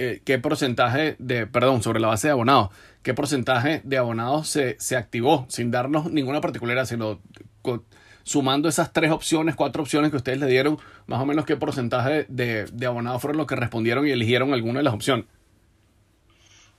eh, 0.02 0.23
¿qué 0.25 0.38
porcentaje 0.38 1.16
de, 1.18 1.47
perdón, 1.47 1.82
sobre 1.82 2.00
la 2.00 2.09
base 2.09 2.28
de 2.28 2.32
abonados, 2.32 2.71
qué 3.02 3.14
porcentaje 3.14 3.80
de 3.85 3.99
abonados 3.99 4.49
se, 4.49 4.76
se 4.78 4.97
activó 4.97 5.47
sin 5.49 5.71
darnos 5.71 6.11
ninguna 6.11 6.40
particularidad, 6.40 6.87
sino 6.87 7.21
con, 7.62 7.85
sumando 8.25 8.68
esas 8.68 8.92
tres 8.92 9.11
opciones, 9.11 9.54
cuatro 9.54 9.82
opciones 9.82 10.11
que 10.11 10.16
ustedes 10.16 10.38
le 10.38 10.47
dieron, 10.47 10.78
más 11.06 11.21
o 11.21 11.26
menos 11.26 11.44
qué 11.44 11.56
porcentaje 11.56 12.26
de, 12.28 12.66
de 12.66 12.87
abonados 12.87 13.21
fueron 13.23 13.38
los 13.38 13.47
que 13.47 13.56
respondieron 13.56 14.06
y 14.06 14.11
eligieron 14.11 14.52
alguna 14.52 14.80
de 14.80 14.85
las 14.85 14.94
opciones. 14.94 15.26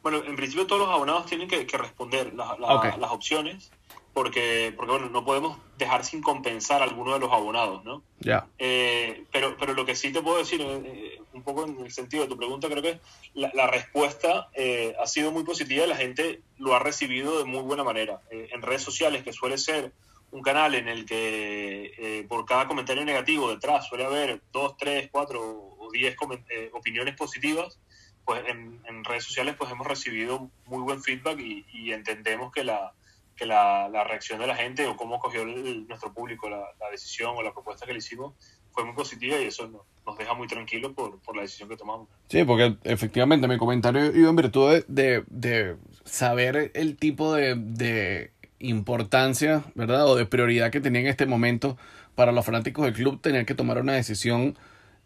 Bueno, 0.02 0.22
en 0.26 0.36
principio 0.36 0.68
todos 0.68 0.82
los 0.82 0.90
abonados 0.90 1.26
tienen 1.28 1.48
que, 1.48 1.66
que 1.66 1.78
responder 1.78 2.34
la, 2.34 2.58
la, 2.60 2.76
okay. 2.76 2.92
las 3.00 3.12
opciones 3.12 3.72
porque, 4.14 4.74
porque 4.76 4.92
bueno, 4.92 5.10
no 5.10 5.26
podemos 5.26 5.58
dejar 5.78 6.06
sin 6.06 6.22
compensar 6.22 6.82
a 6.82 6.86
alguno 6.86 7.14
de 7.14 7.20
los 7.20 7.32
abonados, 7.32 7.84
¿no? 7.84 8.04
Ya. 8.20 8.26
Yeah. 8.26 8.48
Eh, 8.60 9.26
pero, 9.32 9.58
pero 9.58 9.74
lo 9.74 9.86
que 9.86 9.96
sí 9.96 10.12
te 10.12 10.22
puedo 10.22 10.38
decir, 10.38 10.62
eh, 10.62 11.20
un 11.34 11.44
poco 11.44 11.66
en 11.66 11.80
el 11.80 11.92
sentido 11.92 12.24
de 12.24 12.30
tu 12.30 12.38
pregunta, 12.38 12.70
creo 12.70 12.82
que 12.82 13.00
la, 13.34 13.52
la 13.54 13.68
respuesta 13.68 14.50
eh, 14.54 14.96
ha 15.02 15.08
sido 15.08 15.32
muy 15.32 15.44
positiva 15.44 15.86
y 15.86 15.90
la 15.90 15.98
gente 15.98 16.42
lo 16.58 16.76
ha 16.76 16.80
recibido 16.80 17.40
de 17.40 17.46
muy 17.46 17.62
buena 17.62 17.84
manera. 17.84 18.22
Eh, 18.32 18.50
en 18.52 18.62
redes 18.62 18.84
sociales, 18.84 19.24
que 19.24 19.34
suele 19.34 19.58
ser 19.58 19.92
un 20.34 20.42
canal 20.42 20.74
en 20.74 20.88
el 20.88 21.06
que 21.06 21.94
eh, 21.98 22.26
por 22.28 22.46
cada 22.46 22.68
comentario 22.68 23.06
negativo 23.06 23.52
detrás 23.52 23.88
suele 23.88 24.04
haber 24.04 24.42
dos, 24.52 24.76
tres, 24.78 25.10
cuatro 25.12 25.40
o 25.78 25.90
diez 25.92 26.16
eh, 26.50 26.70
opiniones 26.74 27.16
positivas, 27.16 27.80
pues 28.26 28.44
en, 28.48 28.82
redes 29.04 29.26
sociales 29.26 29.56
pues 29.58 29.70
hemos 29.70 29.86
recibido 29.86 30.50
muy 30.66 30.82
buen 30.82 31.04
feedback 31.04 31.40
y, 31.40 31.92
entendemos 31.92 32.52
que 32.52 32.64
la, 32.64 32.94
que 33.36 33.46
la, 33.46 34.04
reacción 34.04 34.40
de 34.40 34.48
la 34.48 34.56
gente 34.56 34.86
o 34.86 34.96
cómo 34.96 35.20
cogió 35.20 35.46
nuestro 35.46 36.14
público 36.14 36.50
la, 36.50 36.66
decisión 36.92 37.34
o 37.36 37.42
la 37.42 37.54
propuesta 37.54 37.86
que 37.86 37.94
le 37.94 38.00
hicimos 38.00 38.34
fue 38.72 38.86
muy 38.86 38.94
positiva 38.94 39.40
y 39.40 39.46
eso 39.46 39.68
nos, 39.68 40.18
deja 40.18 40.34
muy 40.34 40.48
tranquilos 40.48 40.94
por, 40.94 41.20
por, 41.20 41.36
la 41.36 41.44
decisión 41.44 41.70
que 41.70 41.78
tomamos. 41.78 42.08
Sí, 42.28 42.44
porque 42.44 42.76
efectivamente 42.84 43.48
mi 43.48 43.58
comentario 43.58 44.06
iba 44.16 44.30
en 44.30 44.36
virtud 44.36 44.84
de, 44.88 45.24
de, 45.28 45.76
saber 46.06 46.72
el 46.74 46.98
tipo 46.98 47.34
de 47.34 48.32
importancia, 48.64 49.64
¿verdad? 49.76 50.08
O 50.08 50.16
de 50.16 50.26
prioridad 50.26 50.72
que 50.72 50.82
tenía 50.82 51.02
en 51.02 51.08
este 51.08 51.26
momento 51.26 51.78
para 52.16 52.32
los 52.32 52.46
fanáticos 52.46 52.86
del 52.86 52.94
club 52.94 53.22
tener 53.22 53.46
que 53.46 53.56
tomar 53.56 53.80
una 53.80 53.94
decisión 53.94 54.58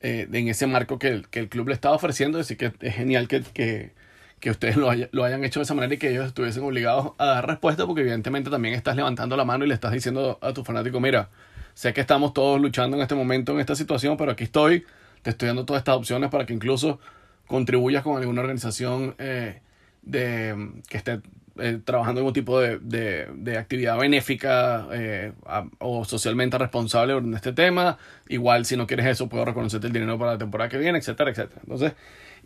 eh, 0.01 0.27
en 0.31 0.48
ese 0.48 0.67
marco 0.67 1.00
que 1.00 1.07
el, 1.07 1.27
que 1.27 1.39
el, 1.39 1.50
club 1.50 1.69
le 1.69 1.74
estaba 1.74 1.96
ofreciendo. 1.96 2.39
Así 2.39 2.55
que 2.55 2.72
es 2.79 2.96
genial 2.96 3.27
que, 3.27 3.91
que 4.39 4.51
ustedes 4.51 4.77
lo, 4.77 4.91
lo, 5.12 5.24
hayan 5.24 5.44
hecho 5.44 5.60
de 5.60 5.63
esa 5.63 5.74
manera 5.74 5.94
y 5.96 5.98
que 5.98 6.12
ellos 6.12 6.27
estuviesen 6.27 6.63
obligados 6.63 7.13
a 7.17 7.25
dar 7.25 7.48
respuesta 7.48 7.86
porque 7.86 8.01
evidentemente 8.01 8.50
también 8.50 8.75
estás 8.75 8.96
levantando 8.96 9.36
la 9.36 9.46
mano 9.46 9.65
y 9.65 9.67
le 9.67 9.74
estás 9.74 9.91
diciendo 9.91 10.38
a 10.41 10.53
tu 10.53 10.63
fanático, 10.63 11.00
mira, 11.00 11.29
sé 11.74 11.94
que 11.94 12.01
estamos 12.01 12.34
todos 12.34 12.60
luchando 12.62 12.98
en 12.98 13.03
este 13.03 13.15
momento, 13.15 13.53
en 13.53 13.60
esta 13.60 13.75
situación, 13.75 14.17
pero 14.17 14.32
aquí 14.32 14.44
estoy, 14.44 14.86
te 15.22 15.32
estoy 15.32 15.48
dando 15.48 15.65
todas 15.65 15.82
estas 15.82 15.96
opciones 15.96 16.29
para 16.29 16.46
que 16.46 16.53
incluso 16.53 17.00
contribuyas 17.48 18.03
con 18.03 18.17
alguna 18.17 18.41
organización 18.41 19.15
eh, 19.17 19.62
de, 20.01 20.72
que 20.88 20.98
esté 20.98 21.22
eh, 21.60 21.79
trabajando 21.84 22.20
en 22.20 22.24
algún 22.24 22.34
tipo 22.34 22.60
de, 22.60 22.77
de, 22.79 23.58
actividad 23.58 23.98
benéfica 23.98 24.88
eh, 24.91 25.34
o 25.79 26.06
socialmente 26.06 26.58
responsable 26.58 27.13
en 27.13 27.34
este 27.34 27.53
tema. 27.53 27.98
Igual, 28.27 28.65
si 28.65 28.77
no 28.77 28.86
quieres 28.86 29.08
eso, 29.08 29.27
puedo 29.27 29.46
reconocerte 29.46 29.88
el 29.88 29.94
dinero 29.94 30.20
para 30.20 30.34
la 30.34 30.38
temporada 30.38 30.70
que 30.70 30.77
viene, 30.77 31.00
etcétera, 31.00 31.32
etcétera. 31.32 31.62
Entonces, 31.63 31.94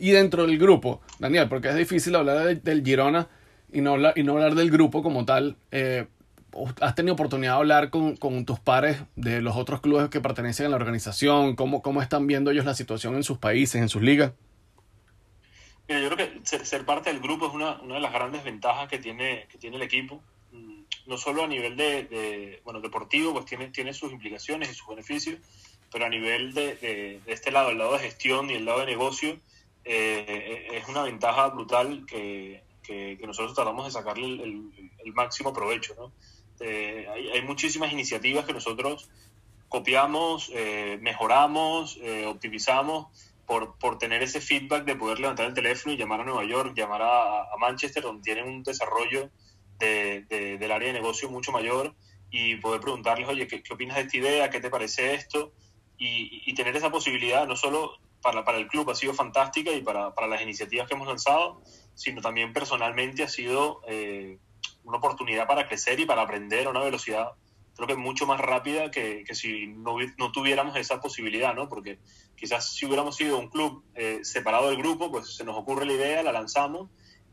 y 0.02 0.10
dentro 0.10 0.48
del 0.48 0.58
grupo, 0.58 1.00
Daniel, 1.20 1.48
porque 1.48 1.70
es 1.70 1.76
difícil 1.76 2.16
hablar 2.16 2.60
del 2.60 2.84
Girona 2.84 3.28
y 3.72 3.82
no 3.82 3.92
hablar, 3.92 4.18
y 4.18 4.24
no 4.24 4.34
hablar 4.34 4.56
del 4.56 4.72
grupo 4.72 5.04
como 5.04 5.26
tal. 5.26 5.58
Eh, 5.70 6.08
¿Has 6.82 6.96
tenido 6.96 7.14
oportunidad 7.14 7.52
de 7.52 7.58
hablar 7.58 7.92
con, 7.92 8.18
con, 8.18 8.44
tus 8.44 8.60
pares 8.60 8.98
de 9.16 9.42
los 9.42 9.56
otros 9.56 9.80
clubes 9.80 10.10
que 10.10 10.20
pertenecen 10.20 10.66
a 10.66 10.70
la 10.70 10.78
organización? 10.78 11.56
¿Cómo, 11.56 11.84
¿Cómo 11.84 12.02
están 12.02 12.26
viendo 12.26 12.50
ellos 12.50 12.66
la 12.66 12.74
situación 12.74 13.16
en 13.16 13.24
sus 13.24 13.38
países, 13.38 13.80
en 13.80 13.90
sus 13.90 14.02
ligas? 14.02 14.34
yo 15.88 16.10
creo 16.10 16.18
que 16.18 16.40
ser, 16.46 16.84
parte 16.84 17.12
del 17.12 17.22
grupo 17.22 17.48
es 17.48 17.54
una, 17.54 17.80
una, 17.82 17.96
de 17.96 18.02
las 18.02 18.12
grandes 18.12 18.44
ventajas 18.44 18.90
que 18.90 18.98
tiene, 18.98 19.46
que 19.52 19.60
tiene 19.60 19.76
el 19.76 19.84
equipo. 19.84 20.20
Mm, 20.52 20.82
no 21.06 21.18
solo 21.20 21.44
a 21.44 21.48
nivel 21.48 21.78
de, 21.78 22.60
bueno, 22.64 22.82
deportivo, 22.82 23.34
pues 23.34 23.46
tiene, 23.46 23.68
tiene 23.68 23.94
sus 23.94 24.12
implicaciones 24.12 24.72
y 24.72 24.74
sus 24.74 24.88
beneficios, 24.88 25.38
pero 25.92 26.06
a 26.06 26.10
nivel 26.10 26.56
de, 26.56 26.76
de, 26.76 27.22
este 27.28 27.52
lado, 27.52 27.70
el 27.70 27.78
lado 27.78 27.94
de 27.94 28.00
gestión 28.00 28.50
y 28.50 28.54
el 28.54 28.66
lado 28.66 28.80
de 28.80 28.88
negocio, 28.88 29.38
eh, 29.84 30.68
es 30.74 30.88
una 30.88 31.04
ventaja 31.04 31.48
brutal 31.50 32.06
que, 32.06 32.64
que, 32.84 33.18
nosotros 33.26 33.54
tratamos 33.56 33.86
de 33.86 33.92
sacarle 33.92 34.26
el, 34.26 34.92
el, 35.04 35.14
máximo 35.14 35.54
provecho. 35.54 35.96
¿no? 35.96 36.12
Eh, 36.60 37.08
hay, 37.12 37.30
hay, 37.30 37.42
muchísimas 37.42 37.92
iniciativas 37.92 38.46
que 38.46 38.54
nosotros 38.54 39.10
copiamos, 39.70 40.52
eh, 40.54 41.00
mejoramos, 41.02 41.98
optimizamos 42.28 43.08
por, 43.46 43.78
por, 43.78 43.98
tener 43.98 44.22
ese 44.22 44.42
feedback 44.42 44.84
de 44.84 44.96
poder 44.96 45.20
levantar 45.20 45.48
el 45.48 45.54
teléfono 45.54 45.94
y 45.94 45.98
llamar 45.98 46.22
a 46.22 46.26
Nueva 46.26 46.44
York, 46.44 46.74
llamar 46.76 47.02
a, 47.02 47.42
a 47.44 47.58
Manchester, 47.60 48.04
donde 48.04 48.22
tienen 48.22 48.48
un 48.48 48.64
desarrollo 48.64 49.30
de, 49.80 50.58
del 50.60 50.72
área 50.72 50.88
de 50.88 50.94
negocio 50.94 51.30
mucho 51.30 51.52
mayor 51.52 51.96
y 52.30 52.56
poder 52.56 52.82
preguntarles, 52.82 53.28
oye, 53.28 53.48
¿qué, 53.48 53.64
¿qué, 53.64 53.74
opinas 53.74 53.98
de 53.98 54.04
esta 54.04 54.18
idea? 54.18 54.50
¿Qué 54.50 54.62
te 54.62 54.70
parece 54.70 55.14
esto? 55.14 55.54
Y, 55.98 56.44
y, 56.46 56.54
tener 56.54 56.76
esa 56.76 56.90
posibilidad, 56.90 57.46
no 57.46 57.56
solo 57.56 57.98
para, 58.22 58.44
para 58.44 58.58
el 58.58 58.68
club 58.68 58.90
ha 58.90 58.96
sido 58.96 59.14
fantástica 59.14 59.72
y 59.72 59.82
para, 59.82 60.14
para, 60.14 60.28
las 60.28 60.42
iniciativas 60.42 60.88
que 60.88 60.96
hemos 60.96 61.08
lanzado, 61.08 61.62
sino 61.96 62.22
también 62.22 62.54
personalmente 62.54 63.24
ha 63.24 63.28
sido 63.28 63.82
eh, 63.88 64.38
una 64.84 64.98
oportunidad 64.98 65.48
para 65.48 65.68
crecer 65.68 66.00
y 66.00 66.06
para 66.06 66.22
aprender 66.22 66.68
a 66.68 66.70
una 66.70 66.82
velocidad 66.82 67.34
creo 67.76 67.88
que 67.88 67.96
mucho 67.96 68.26
más 68.26 68.40
rápida 68.40 68.92
que, 68.92 69.24
que 69.24 69.34
si 69.34 69.68
no, 69.68 69.96
no, 70.18 70.32
tuviéramos 70.32 70.76
esa 70.76 71.00
posibilidad, 71.00 71.56
¿no? 71.56 71.70
Porque 71.70 72.00
quizás 72.36 72.74
si 72.74 72.86
hubiéramos 72.86 73.16
sido 73.16 73.40
un 73.40 73.50
club 73.50 73.84
eh, 73.96 74.20
separado 74.24 74.70
del 74.70 74.78
grupo, 74.78 75.12
pues 75.12 75.36
se 75.36 75.44
nos 75.44 75.58
ocurre 75.58 75.86
la 75.86 75.94
idea, 75.94 76.24
la 76.24 76.32
lanzamos 76.32 76.90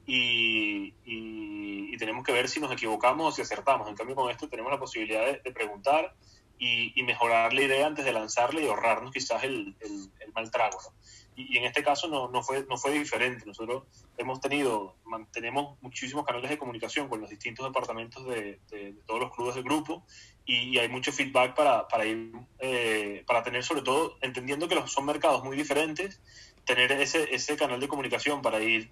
y, 0.07 0.95
y, 1.05 1.97
tenemos 1.99 2.25
que 2.25 2.33
ver 2.33 2.49
si 2.49 2.61
nos 2.61 2.71
equivocamos 2.71 3.27
o 3.27 3.33
si 3.35 3.43
acertamos. 3.43 3.89
En 3.89 3.97
cambio, 3.97 4.15
con 4.15 4.31
esto 4.31 4.49
tenemos 4.49 4.71
la 4.71 4.79
posibilidad 4.79 5.27
de, 5.27 5.51
preguntar 5.51 6.15
y, 6.59 6.93
y, 6.99 7.03
mejorar 7.03 7.53
la 7.53 7.63
idea 7.63 7.87
antes 7.87 8.05
de 8.05 8.13
lanzarla 8.13 8.61
y 8.61 8.67
ahorrarnos 8.67 9.13
quizás 9.13 9.45
el, 9.45 9.77
el, 9.81 10.11
el 10.21 10.33
mal 10.33 10.51
trago, 10.51 10.79
¿no? 10.83 10.93
y, 11.39 11.57
en 11.57 11.65
este 11.65 11.85
caso 11.85 12.09
no, 12.09 12.29
no, 12.29 12.43
fue, 12.43 12.67
no 12.69 12.77
fue 12.77 12.93
diferente. 12.93 13.47
Nosotros 13.47 13.85
hemos 14.17 14.41
tenido, 14.41 14.97
mantenemos 15.05 15.81
muchísimos 15.81 16.27
canales 16.27 16.51
de 16.51 16.59
comunicación 16.59 17.09
con 17.09 17.21
los 17.21 17.31
distintos 17.31 17.65
departamentos 17.65 18.27
de, 18.27 18.59
de, 18.71 18.95
todos 19.07 19.21
los 19.21 19.35
clubes 19.35 19.55
del 19.55 19.65
grupo 19.65 20.05
y, 20.45 20.79
hay 20.79 20.89
mucho 20.89 21.13
feedback 21.13 21.55
para, 21.55 21.87
para 21.87 22.07
ir, 22.07 22.33
eh, 22.59 23.23
para 23.27 23.43
tener 23.43 23.63
sobre 23.63 23.83
todo, 23.83 24.17
entendiendo 24.21 24.69
que 24.69 24.87
son 24.89 25.05
mercados 25.05 25.45
muy 25.45 25.57
diferentes, 25.57 26.21
tener 26.65 26.91
ese, 26.93 27.33
ese 27.35 27.57
canal 27.57 27.79
de 27.79 27.89
comunicación 27.89 28.43
para 28.43 28.61
ir 28.61 28.91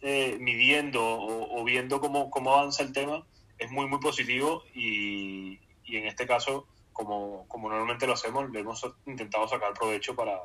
eh, 0.00 0.36
midiendo 0.40 1.02
o, 1.02 1.60
o, 1.60 1.64
viendo 1.64 2.00
cómo, 2.00 2.28
cómo 2.30 2.54
avanza 2.54 2.82
el 2.82 2.92
tema 2.92 3.24
es 3.58 3.70
muy, 3.70 3.86
muy 3.86 4.00
positivo 4.00 4.64
y, 4.74 5.60
y 5.84 5.96
en 5.96 6.06
este 6.06 6.26
caso, 6.26 6.66
como, 6.94 7.44
como 7.48 7.68
normalmente 7.68 8.06
lo 8.06 8.14
hacemos, 8.14 8.50
le 8.50 8.60
hemos 8.60 8.80
intentado 9.04 9.46
sacar 9.46 9.74
provecho 9.74 10.16
para, 10.16 10.38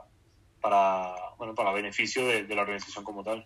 para, 0.60 1.14
bueno, 1.38 1.56
para 1.56 1.72
beneficio 1.72 2.26
de, 2.26 2.44
la 2.54 2.64
organización 2.64 3.06
como 3.06 3.24
tal. 3.24 3.46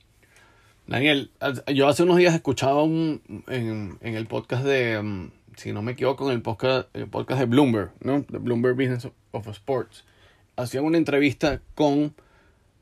Daniel, 0.87 1.31
yo 1.73 1.87
hace 1.87 2.03
unos 2.03 2.17
días 2.17 2.33
escuchaba 2.33 2.81
un, 2.83 3.21
en, 3.47 3.97
en 4.01 4.15
el 4.15 4.25
podcast 4.25 4.63
de, 4.63 4.97
um, 4.97 5.29
si 5.55 5.71
no 5.71 5.81
me 5.81 5.91
equivoco, 5.91 6.27
en 6.29 6.35
el 6.35 6.41
podcast, 6.41 6.89
el 6.95 7.07
podcast 7.07 7.39
de 7.41 7.45
Bloomberg, 7.45 7.91
¿no? 7.99 8.21
De 8.27 8.39
Bloomberg 8.39 8.75
Business 8.75 9.07
of 9.31 9.47
Sports. 9.49 10.05
Hacían 10.55 10.83
una 10.83 10.97
entrevista 10.97 11.61
con, 11.75 12.15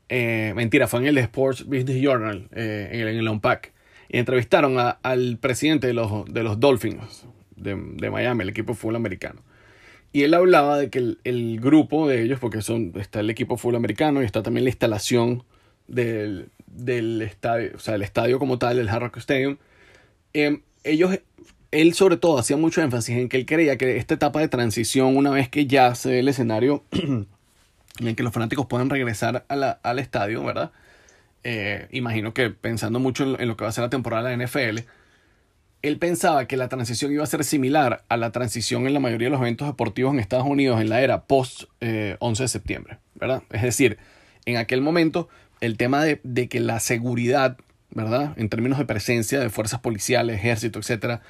eh, 0.08 0.52
mentira, 0.54 0.88
fue 0.88 1.00
en 1.00 1.06
el 1.06 1.18
Sports 1.18 1.66
Business 1.66 2.00
Journal, 2.00 2.48
eh, 2.52 2.88
en, 2.92 3.00
el, 3.00 3.08
en 3.08 3.16
el 3.18 3.28
Unpack. 3.28 3.72
Y 4.08 4.18
entrevistaron 4.18 4.78
a, 4.78 4.90
al 5.02 5.38
presidente 5.38 5.86
de 5.86 5.94
los, 5.94 6.26
de 6.26 6.42
los 6.42 6.60
Dolphins 6.60 7.26
de, 7.56 7.74
de 7.76 8.10
Miami, 8.10 8.42
el 8.42 8.50
equipo 8.50 8.74
fútbol 8.74 8.96
americano. 8.96 9.42
Y 10.12 10.24
él 10.24 10.34
hablaba 10.34 10.78
de 10.78 10.90
que 10.90 11.16
el, 11.24 11.60
grupo 11.60 12.06
de 12.06 12.22
ellos, 12.22 12.38
porque 12.38 12.60
son, 12.60 12.92
está 12.96 13.20
el 13.20 13.30
equipo 13.30 13.56
fútbol 13.56 13.76
americano 13.76 14.22
y 14.22 14.26
está 14.26 14.42
también 14.42 14.64
la 14.64 14.70
instalación 14.70 15.42
del, 15.88 16.50
del 16.66 17.22
estadio, 17.22 17.72
o 17.74 17.78
sea, 17.78 17.94
el 17.94 18.02
estadio 18.02 18.38
como 18.38 18.58
tal, 18.58 18.78
el 18.78 18.88
Hard 18.88 19.16
Stadium, 19.16 19.56
eh, 20.34 20.60
ellos, 20.84 21.18
él 21.70 21.94
sobre 21.94 22.18
todo 22.18 22.38
hacía 22.38 22.56
mucho 22.56 22.82
énfasis 22.82 23.16
en 23.16 23.28
que 23.28 23.38
él 23.38 23.46
creía 23.46 23.78
que 23.78 23.96
esta 23.96 24.14
etapa 24.14 24.40
de 24.40 24.48
transición, 24.48 25.16
una 25.16 25.30
vez 25.30 25.48
que 25.48 25.66
ya 25.66 25.94
se 25.94 26.10
ve 26.10 26.18
el 26.20 26.28
escenario 26.28 26.84
en 26.92 27.26
el 27.98 28.16
que 28.16 28.22
los 28.22 28.32
fanáticos 28.32 28.66
puedan 28.66 28.90
regresar 28.90 29.46
al 29.48 29.98
estadio, 29.98 30.44
¿verdad? 30.44 30.72
Eh, 31.44 31.88
imagino 31.90 32.34
que 32.34 32.50
pensando 32.50 33.00
mucho 33.00 33.24
en, 33.38 33.48
lo 33.48 33.56
que 33.56 33.64
va 33.64 33.70
a 33.70 33.72
ser 33.72 33.82
la 33.82 33.90
temporada 33.90 34.28
de 34.28 34.36
la 34.36 34.46
NFL, 34.46 34.80
él 35.82 35.98
pensaba 35.98 36.46
que 36.46 36.56
la 36.56 36.68
transición 36.68 37.12
iba 37.12 37.24
a 37.24 37.26
ser 37.26 37.44
similar 37.44 38.04
a 38.08 38.16
la 38.16 38.30
transición 38.30 38.86
en 38.86 38.94
la 38.94 39.00
mayoría 39.00 39.26
de 39.26 39.32
los 39.32 39.40
eventos 39.40 39.66
deportivos 39.66 40.14
en 40.14 40.20
Estados 40.20 40.46
Unidos 40.46 40.80
en 40.80 40.88
la 40.88 41.00
era 41.00 41.24
post 41.24 41.64
11 41.80 41.80
eh, 41.80 42.16
de 42.20 42.48
septiembre, 42.48 42.98
¿verdad? 43.16 43.42
Es 43.50 43.62
decir, 43.62 43.98
en 44.46 44.56
aquel 44.56 44.80
momento 44.80 45.28
el 45.60 45.76
tema 45.76 46.04
de, 46.04 46.20
de, 46.22 46.48
que 46.48 46.60
la 46.60 46.80
seguridad, 46.80 47.56
¿verdad? 47.90 48.34
En 48.36 48.48
términos 48.48 48.78
de 48.78 48.84
presencia 48.84 49.40
de 49.40 49.50
fuerzas 49.50 49.80
policiales, 49.80 50.36
ejército, 50.36 50.78
etcétera, 50.78 51.22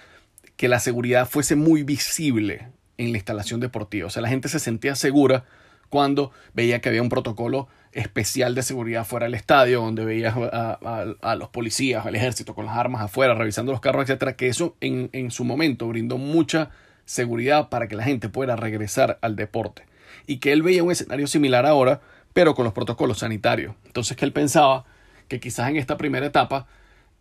que 0.56 0.68
la 0.68 0.80
seguridad 0.80 1.28
fuese 1.28 1.56
muy 1.56 1.82
visible 1.82 2.68
en 2.98 3.12
la 3.12 3.18
instalación 3.18 3.60
deportiva. 3.60 4.06
O 4.06 4.10
sea, 4.10 4.22
la 4.22 4.28
gente 4.28 4.48
se 4.48 4.58
sentía 4.58 4.94
segura 4.94 5.44
cuando 5.88 6.30
veía 6.54 6.80
que 6.80 6.88
había 6.88 7.02
un 7.02 7.08
protocolo 7.08 7.68
especial 7.92 8.54
de 8.54 8.62
seguridad 8.62 9.04
fuera 9.04 9.26
del 9.26 9.34
estadio, 9.34 9.80
donde 9.80 10.04
veías 10.04 10.34
a, 10.36 11.36
los 11.36 11.48
policías, 11.50 12.06
al 12.06 12.14
ejército 12.14 12.54
con 12.54 12.66
las 12.66 12.76
armas 12.76 13.02
afuera, 13.02 13.34
revisando 13.34 13.72
los 13.72 13.80
carros, 13.80 14.04
etcétera, 14.04 14.36
que 14.36 14.48
eso 14.48 14.76
en, 14.80 15.30
su 15.30 15.44
momento 15.44 15.88
brindó 15.88 16.18
mucha 16.18 16.70
seguridad 17.04 17.68
para 17.68 17.88
que 17.88 17.96
la 17.96 18.04
gente 18.04 18.28
pueda 18.28 18.56
regresar 18.56 19.18
al 19.20 19.36
deporte. 19.36 19.84
Y 20.26 20.38
que 20.38 20.52
él 20.52 20.62
veía 20.62 20.82
un 20.82 20.92
escenario 20.92 21.26
similar 21.26 21.66
ahora, 21.66 22.00
pero 22.32 22.54
con 22.54 22.64
los 22.64 22.72
protocolos 22.72 23.18
sanitarios. 23.18 23.74
Entonces 23.86 24.16
que 24.16 24.24
él 24.24 24.32
pensaba 24.32 24.84
que 25.28 25.40
quizás 25.40 25.68
en 25.68 25.76
esta 25.76 25.96
primera 25.96 26.26
etapa 26.26 26.66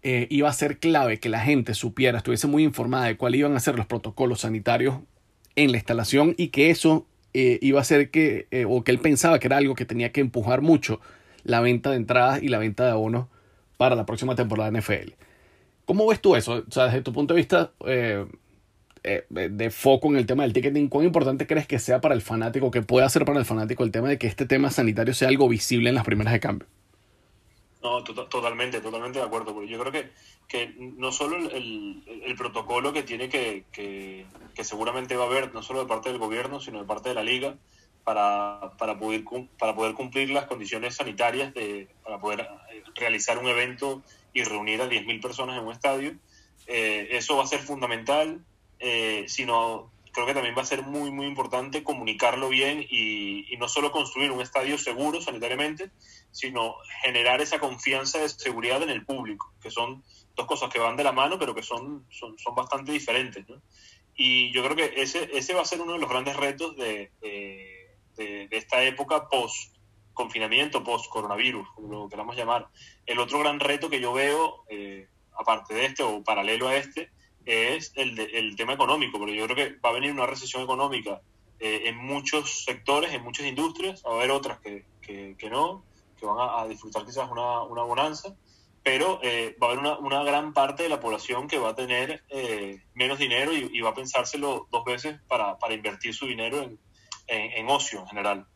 eh, 0.04 0.28
iba 0.30 0.50
a 0.50 0.54
ser 0.54 0.80
clave 0.80 1.20
que 1.20 1.30
la 1.30 1.40
gente 1.40 1.74
supiera, 1.74 2.18
estuviese 2.18 2.48
muy 2.48 2.63
informada 2.63 3.06
de 3.06 3.18
cuáles 3.18 3.40
iban 3.40 3.56
a 3.56 3.60
ser 3.60 3.75
los 3.75 3.86
protocolos 3.86 4.42
sanitarios 4.42 5.00
en 5.56 5.72
la 5.72 5.78
instalación 5.78 6.34
y 6.38 6.48
que 6.48 6.70
eso 6.70 7.08
eh, 7.34 7.60
iba 7.62 7.80
a 7.80 7.84
ser 7.84 8.12
que, 8.12 8.48
eh, 8.52 8.66
o 8.68 8.84
que 8.84 8.92
él 8.92 9.00
pensaba 9.00 9.40
que 9.40 9.48
era 9.48 9.58
algo 9.58 9.76
que 9.76 9.86
tenía 9.86 10.12
que 10.12 10.22
empujar 10.22 10.62
mucho 10.62 11.00
la 11.44 11.62
venta 11.62 11.92
de 11.92 11.98
entradas 11.98 12.44
y 12.44 12.50
la 12.50 12.58
venta 12.58 12.86
de 12.86 12.92
abonos 12.92 13.28
para 13.78 13.96
la 13.96 14.06
próxima 14.06 14.36
temporada 14.36 14.70
de 14.70 14.80
NFL. 14.80 15.14
¿Cómo 15.86 16.08
ves 16.08 16.22
tú 16.22 16.36
eso? 16.36 16.64
O 16.68 16.72
sea, 16.72 16.86
desde 16.86 17.02
tu 17.02 17.14
punto 17.14 17.34
de 17.34 17.40
vista, 17.40 17.72
eh, 17.86 18.26
de 19.30 19.70
foco 19.72 20.10
en 20.10 20.18
el 20.18 20.26
tema 20.26 20.44
del 20.44 20.54
ticketing, 20.54 20.88
¿cuán 20.88 21.06
importante 21.06 21.48
crees 21.48 21.68
que 21.68 21.80
sea 21.80 22.02
para 22.02 22.14
el 22.14 22.22
fanático, 22.22 22.70
que 22.70 22.84
pueda 22.84 23.10
ser 23.10 23.26
para 23.26 23.40
el 23.40 23.46
fanático 23.46 23.84
el 23.84 23.92
tema 23.92 24.10
de 24.10 24.18
que 24.18 24.28
este 24.28 24.46
tema 24.46 24.70
sanitario 24.70 25.14
sea 25.14 25.28
algo 25.30 25.50
visible 25.50 25.90
en 25.90 25.96
las 25.96 26.06
primeras 26.06 26.34
de 26.34 26.40
cambio? 26.40 26.68
No, 27.84 28.04
totalmente, 28.04 28.80
totalmente 28.80 29.20
de 29.20 29.26
acuerdo. 29.26 29.64
Yo 29.64 29.80
creo 29.80 29.92
que, 29.92 30.12
que 30.48 30.74
no 30.78 31.12
solo 31.12 31.38
el, 31.38 32.04
el, 32.26 32.36
protocolo 32.36 32.94
que 32.94 33.02
tiene 33.02 33.28
que, 33.28 33.66
que, 33.72 34.28
que, 34.54 34.64
seguramente 34.64 35.16
va 35.16 35.24
a 35.24 35.28
haber, 35.28 35.52
no 35.52 35.64
solo 35.64 35.80
de 35.80 35.88
parte 35.88 36.10
del 36.10 36.20
gobierno, 36.20 36.60
sino 36.60 36.80
de 36.80 36.86
parte 36.86 37.10
de 37.10 37.16
la 37.16 37.24
liga, 37.24 37.56
para, 38.04 38.74
para, 38.78 39.00
poder, 39.00 39.24
para 39.58 39.76
poder 39.76 39.96
cumplir 39.96 40.30
las 40.30 40.46
condiciones 40.46 40.96
sanitarias, 40.96 41.54
de, 41.56 41.88
para 42.04 42.20
poder 42.20 42.42
eh, 42.42 42.84
realizar 42.96 43.40
un 43.40 43.48
evento 43.48 44.04
y 44.34 44.44
reunir 44.44 44.82
a 44.82 44.88
10.000 44.88 45.22
personas 45.22 45.58
en 45.58 45.66
un 45.66 45.72
estadio. 45.72 46.16
Eh, 46.68 47.08
eso 47.12 47.38
va 47.38 47.44
a 47.44 47.48
ser 47.48 47.62
fundamental, 47.62 48.46
eh, 48.80 49.26
sino 49.28 49.92
creo 50.12 50.25
que 50.25 50.34
también 50.34 50.56
va 50.58 50.62
a 50.62 50.65
ser 50.65 50.84
muy, 50.84 51.12
muy 51.12 51.25
importante 51.25 51.84
comunicarlo 51.84 52.50
bien 52.50 52.86
y, 52.89 53.53
y, 53.53 53.58
no 53.58 53.68
solo 53.68 53.91
construir 53.91 54.32
un 54.32 54.41
estadio 54.41 54.77
seguro 54.77 55.22
sanitariamente, 55.22 55.91
sino 56.32 56.75
generar 57.03 57.41
esa 57.41 57.60
confianza 57.60 58.20
de 58.20 58.30
seguridad 58.30 58.82
en 58.84 58.89
el 58.89 59.06
público, 59.06 59.53
que 59.62 59.72
son 59.72 60.03
dos 60.36 60.46
cosas 60.46 60.70
que 60.70 60.80
van 60.80 60.98
de 60.98 61.03
la 61.03 61.12
mano, 61.12 61.38
pero 61.39 61.56
que 61.56 61.63
son, 61.63 62.06
son, 62.10 62.38
son 62.38 62.56
bastante 62.56 62.91
diferentes. 62.91 63.48
¿no? 63.48 63.62
Y 64.15 64.51
yo 64.51 64.63
creo 64.63 64.75
que 64.75 65.01
ese, 65.01 65.30
ese 65.34 65.53
va 65.53 65.62
a 65.62 65.65
ser 65.65 65.82
uno 65.82 65.94
de 65.94 66.00
los 66.00 66.10
grandes 66.10 66.36
retos 66.36 66.75
de, 66.75 67.12
de, 67.22 67.98
de, 68.15 68.48
esta 68.51 68.84
época 68.84 69.27
post 69.30 69.75
confinamiento, 70.13 70.84
post 70.84 71.10
coronavirus, 71.10 71.68
como 71.74 71.88
lo 71.88 72.10
queramos 72.10 72.36
llamar. 72.36 72.68
El 73.06 73.20
otro 73.20 73.39
gran 73.39 73.60
reto 73.60 73.89
que 73.89 74.01
yo 74.01 74.13
veo, 74.13 74.65
eh, 74.70 75.08
aparte 75.38 75.74
de 75.74 75.86
este 75.86 76.03
o 76.03 76.24
paralelo 76.24 76.68
a 76.68 76.75
este, 76.75 77.10
es 77.46 77.94
el, 77.96 78.16
de, 78.16 78.24
el 78.24 78.56
tema 78.56 78.74
económico, 78.74 79.18
porque 79.18 79.36
yo 79.36 79.46
creo 79.46 79.56
que 79.56 79.76
va 79.80 79.90
a 79.90 79.94
venir 79.94 80.12
una 80.12 80.26
recesión 80.26 80.64
económica 80.64 81.22
eh, 81.60 81.84
en 81.86 81.98
muchos 81.98 82.64
sectores, 82.66 83.14
en 83.14 83.24
muchas 83.24 83.46
industrias, 83.46 84.04
va 84.06 84.12
a 84.12 84.16
haber 84.16 84.32
otras 84.32 84.60
que, 84.60 84.86
que, 85.02 85.50
no, 85.50 85.84
que 86.20 86.26
van 86.26 86.40
a, 86.40 86.62
a, 86.62 86.68
disfrutar 86.68 87.06
quizás 87.06 87.30
una, 87.30 87.62
una 87.64 87.84
bonanza, 87.84 88.36
pero 88.84 89.20
eh, 89.22 89.56
va 89.62 89.68
a 89.68 89.70
haber 89.72 89.80
una, 89.80 89.98
una, 90.00 90.24
gran 90.24 90.54
parte 90.54 90.84
de 90.84 90.90
la 90.90 91.00
población 91.00 91.48
que 91.48 91.60
va 91.60 91.70
a 91.70 91.76
tener 91.76 92.24
eh, 92.30 92.82
menos 92.96 93.20
dinero 93.20 93.54
y, 93.54 93.70
y, 93.72 93.82
va 93.82 93.90
a 93.90 93.94
pensárselo 93.94 94.68
dos 94.72 94.84
veces 94.86 95.20
para, 95.28 95.60
para 95.60 95.74
invertir 95.74 96.16
su 96.16 96.26
dinero 96.26 96.62
en, 96.62 96.80
en, 97.28 97.52
en 97.52 97.70
ocio 97.70 98.00
en 98.00 98.08
general. 98.08 98.48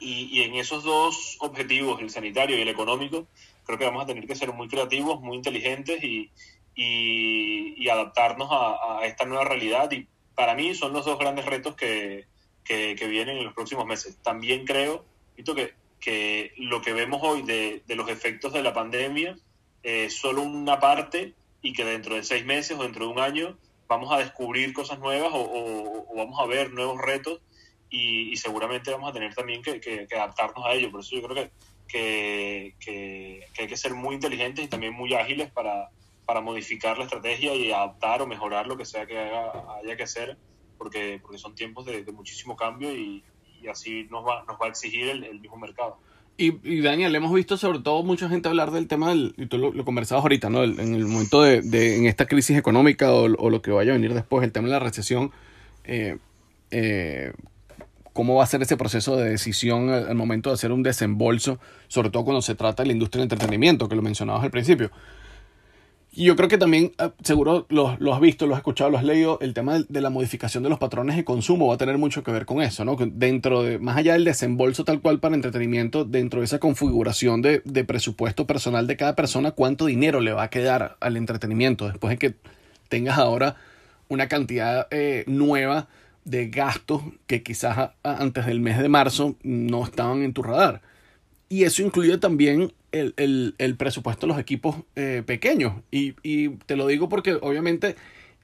Y, 0.00 0.38
y, 0.38 0.42
en 0.42 0.54
esos 0.54 0.84
dos 0.84 1.36
objetivos, 1.40 2.00
el 2.00 2.10
sanitario 2.10 2.56
y 2.56 2.62
el 2.62 2.68
económico, 2.68 3.26
creo 3.64 3.78
que 3.78 3.84
vamos 3.84 4.04
a 4.04 4.06
tener 4.06 4.26
que 4.26 4.34
ser 4.34 4.52
muy 4.52 4.68
creativos, 4.68 5.20
muy 5.20 5.36
inteligentes 5.36 6.02
y, 6.02 6.30
y, 6.74 7.88
adaptarnos 7.88 8.48
a, 8.50 9.00
esta 9.04 9.26
nueva 9.26 9.44
realidad. 9.44 9.90
Y 9.92 10.06
para 10.34 10.54
mí 10.54 10.74
son 10.74 10.92
los 10.92 11.04
dos 11.04 11.18
grandes 11.18 11.44
retos 11.44 11.74
que, 11.74 12.26
que, 12.64 12.94
vienen 13.06 13.36
en 13.36 13.44
los 13.44 13.54
próximos 13.54 13.86
meses. 13.86 14.18
También 14.22 14.64
creo, 14.64 15.04
Vito, 15.36 15.54
que, 15.54 15.74
que 16.00 16.52
lo 16.56 16.80
que 16.80 16.92
vemos 16.92 17.20
hoy 17.22 17.42
de, 17.42 17.82
de 17.86 17.96
los 17.96 18.08
efectos 18.08 18.52
de 18.52 18.62
la 18.62 18.72
pandemia 18.72 19.36
es 19.82 20.14
eh, 20.14 20.16
solo 20.16 20.42
una 20.42 20.78
parte 20.78 21.34
y 21.60 21.72
que 21.72 21.84
dentro 21.84 22.14
de 22.14 22.22
seis 22.22 22.44
meses 22.44 22.78
o 22.78 22.82
dentro 22.82 23.06
de 23.06 23.12
un 23.12 23.18
año 23.18 23.58
vamos 23.88 24.12
a 24.12 24.18
descubrir 24.18 24.72
cosas 24.72 24.98
nuevas 24.98 25.30
o, 25.34 26.06
vamos 26.16 26.38
a 26.40 26.46
ver 26.46 26.72
nuevos 26.72 27.00
retos 27.00 27.40
y, 27.90 28.34
seguramente 28.36 28.90
vamos 28.90 29.10
a 29.10 29.12
tener 29.12 29.34
también 29.34 29.62
que, 29.62 30.06
adaptarnos 30.14 30.64
a 30.64 30.72
ello. 30.72 30.90
Por 30.90 31.00
eso 31.00 31.14
yo 31.14 31.28
creo 31.28 31.50
que, 31.86 32.74
que, 32.80 33.46
hay 33.58 33.66
que 33.66 33.76
ser 33.76 33.92
muy 33.92 34.14
inteligentes 34.14 34.64
y 34.64 34.68
también 34.68 34.94
muy 34.94 35.12
ágiles 35.14 35.50
para, 35.50 35.90
para 36.32 36.40
modificar 36.40 36.96
la 36.96 37.04
estrategia 37.04 37.54
y 37.54 37.72
adaptar 37.72 38.22
o 38.22 38.26
mejorar 38.26 38.66
lo 38.66 38.78
que 38.78 38.86
sea 38.86 39.04
que 39.04 39.18
haya, 39.18 39.96
que 39.98 40.02
hacer, 40.02 40.38
porque, 40.78 41.18
porque 41.20 41.36
son 41.36 41.54
tiempos 41.54 41.84
de, 41.84 42.04
de 42.04 42.10
muchísimo 42.10 42.56
cambio 42.56 42.90
y, 42.90 43.22
y, 43.60 43.68
así 43.68 44.08
nos 44.10 44.24
va, 44.26 44.42
nos 44.48 44.58
va 44.58 44.64
a 44.64 44.68
exigir 44.70 45.10
el, 45.10 45.24
el 45.24 45.40
mismo 45.40 45.58
mercado. 45.58 45.98
Y, 46.38 46.54
y, 46.66 46.80
Daniel, 46.80 47.14
hemos 47.14 47.34
visto 47.34 47.58
sobre 47.58 47.80
todo 47.80 48.02
mucha 48.02 48.30
gente 48.30 48.48
hablar 48.48 48.70
del 48.70 48.88
tema 48.88 49.10
del, 49.10 49.34
y 49.36 49.44
tú 49.44 49.58
lo, 49.58 49.72
lo 49.72 49.84
conversabas 49.84 50.22
ahorita, 50.22 50.48
¿no? 50.48 50.62
El, 50.62 50.80
en 50.80 50.94
el 50.94 51.04
momento 51.04 51.42
de, 51.42 51.60
de, 51.60 51.98
en 51.98 52.06
esta 52.06 52.24
crisis 52.24 52.56
económica 52.56 53.12
o, 53.12 53.24
o, 53.24 53.50
lo 53.50 53.60
que 53.60 53.70
vaya 53.70 53.90
a 53.90 53.96
venir 53.96 54.14
después, 54.14 54.42
el 54.42 54.52
tema 54.52 54.68
de 54.68 54.72
la 54.72 54.80
recesión, 54.80 55.32
eh, 55.84 56.16
eh, 56.70 57.34
cómo 58.14 58.36
va 58.36 58.44
a 58.44 58.46
ser 58.46 58.62
ese 58.62 58.78
proceso 58.78 59.18
de 59.18 59.28
decisión 59.28 59.90
al, 59.90 60.08
al, 60.08 60.14
momento 60.14 60.48
de 60.48 60.54
hacer 60.54 60.72
un 60.72 60.82
desembolso, 60.82 61.58
sobre 61.88 62.08
todo 62.08 62.24
cuando 62.24 62.40
se 62.40 62.54
trata 62.54 62.84
de 62.84 62.86
la 62.86 62.94
industria 62.94 63.18
del 63.18 63.30
entretenimiento, 63.30 63.86
que 63.86 63.96
lo 63.96 64.00
mencionabas 64.00 64.42
al 64.44 64.50
principio. 64.50 64.90
Y 66.14 66.24
yo 66.24 66.36
creo 66.36 66.48
que 66.48 66.58
también, 66.58 66.92
ah, 66.98 67.12
seguro 67.22 67.66
lo, 67.70 67.96
lo, 67.98 68.14
has 68.14 68.20
visto, 68.20 68.46
lo 68.46 68.54
has 68.54 68.58
escuchado, 68.58 68.90
lo 68.90 68.98
has 68.98 69.04
leído, 69.04 69.38
el 69.40 69.54
tema 69.54 69.78
de, 69.78 69.86
de, 69.88 70.00
la 70.02 70.10
modificación 70.10 70.62
de 70.62 70.68
los 70.68 70.78
patrones 70.78 71.16
de 71.16 71.24
consumo 71.24 71.68
va 71.68 71.74
a 71.74 71.78
tener 71.78 71.96
mucho 71.96 72.22
que 72.22 72.30
ver 72.30 72.44
con 72.44 72.60
eso, 72.60 72.84
¿no? 72.84 72.96
Dentro 72.96 73.62
de, 73.62 73.78
más 73.78 73.96
allá 73.96 74.12
del 74.12 74.24
desembolso 74.24 74.84
tal 74.84 75.00
cual 75.00 75.20
para 75.20 75.34
entretenimiento, 75.34 76.04
dentro 76.04 76.40
de 76.40 76.44
esa 76.44 76.58
configuración 76.58 77.40
de, 77.40 77.62
de 77.64 77.84
presupuesto 77.84 78.46
personal 78.46 78.86
de 78.86 78.98
cada 78.98 79.16
persona, 79.16 79.52
cuánto 79.52 79.86
dinero 79.86 80.20
le 80.20 80.34
va 80.34 80.42
a 80.44 80.50
quedar 80.50 80.98
al 81.00 81.16
entretenimiento 81.16 81.88
después 81.88 82.10
de 82.10 82.18
que 82.18 82.34
tengas 82.90 83.16
ahora 83.16 83.56
una 84.10 84.28
cantidad 84.28 84.88
eh, 84.90 85.24
nueva 85.26 85.88
de 86.26 86.48
gastos 86.48 87.02
que 87.26 87.42
quizás 87.42 87.92
antes 88.02 88.44
del 88.44 88.60
mes 88.60 88.78
de 88.78 88.90
marzo 88.90 89.36
no 89.42 89.82
estaban 89.84 90.22
en 90.22 90.34
tu 90.34 90.42
radar. 90.42 90.82
Y 91.48 91.64
eso 91.64 91.82
incluye 91.82 92.18
también 92.18 92.72
el, 92.92 93.14
el, 93.16 93.54
el 93.58 93.76
presupuesto 93.76 94.26
de 94.26 94.32
los 94.32 94.40
equipos 94.40 94.76
eh, 94.96 95.22
pequeños. 95.26 95.74
Y, 95.90 96.14
y, 96.22 96.50
te 96.66 96.76
lo 96.76 96.86
digo 96.86 97.08
porque 97.08 97.34
obviamente 97.40 97.96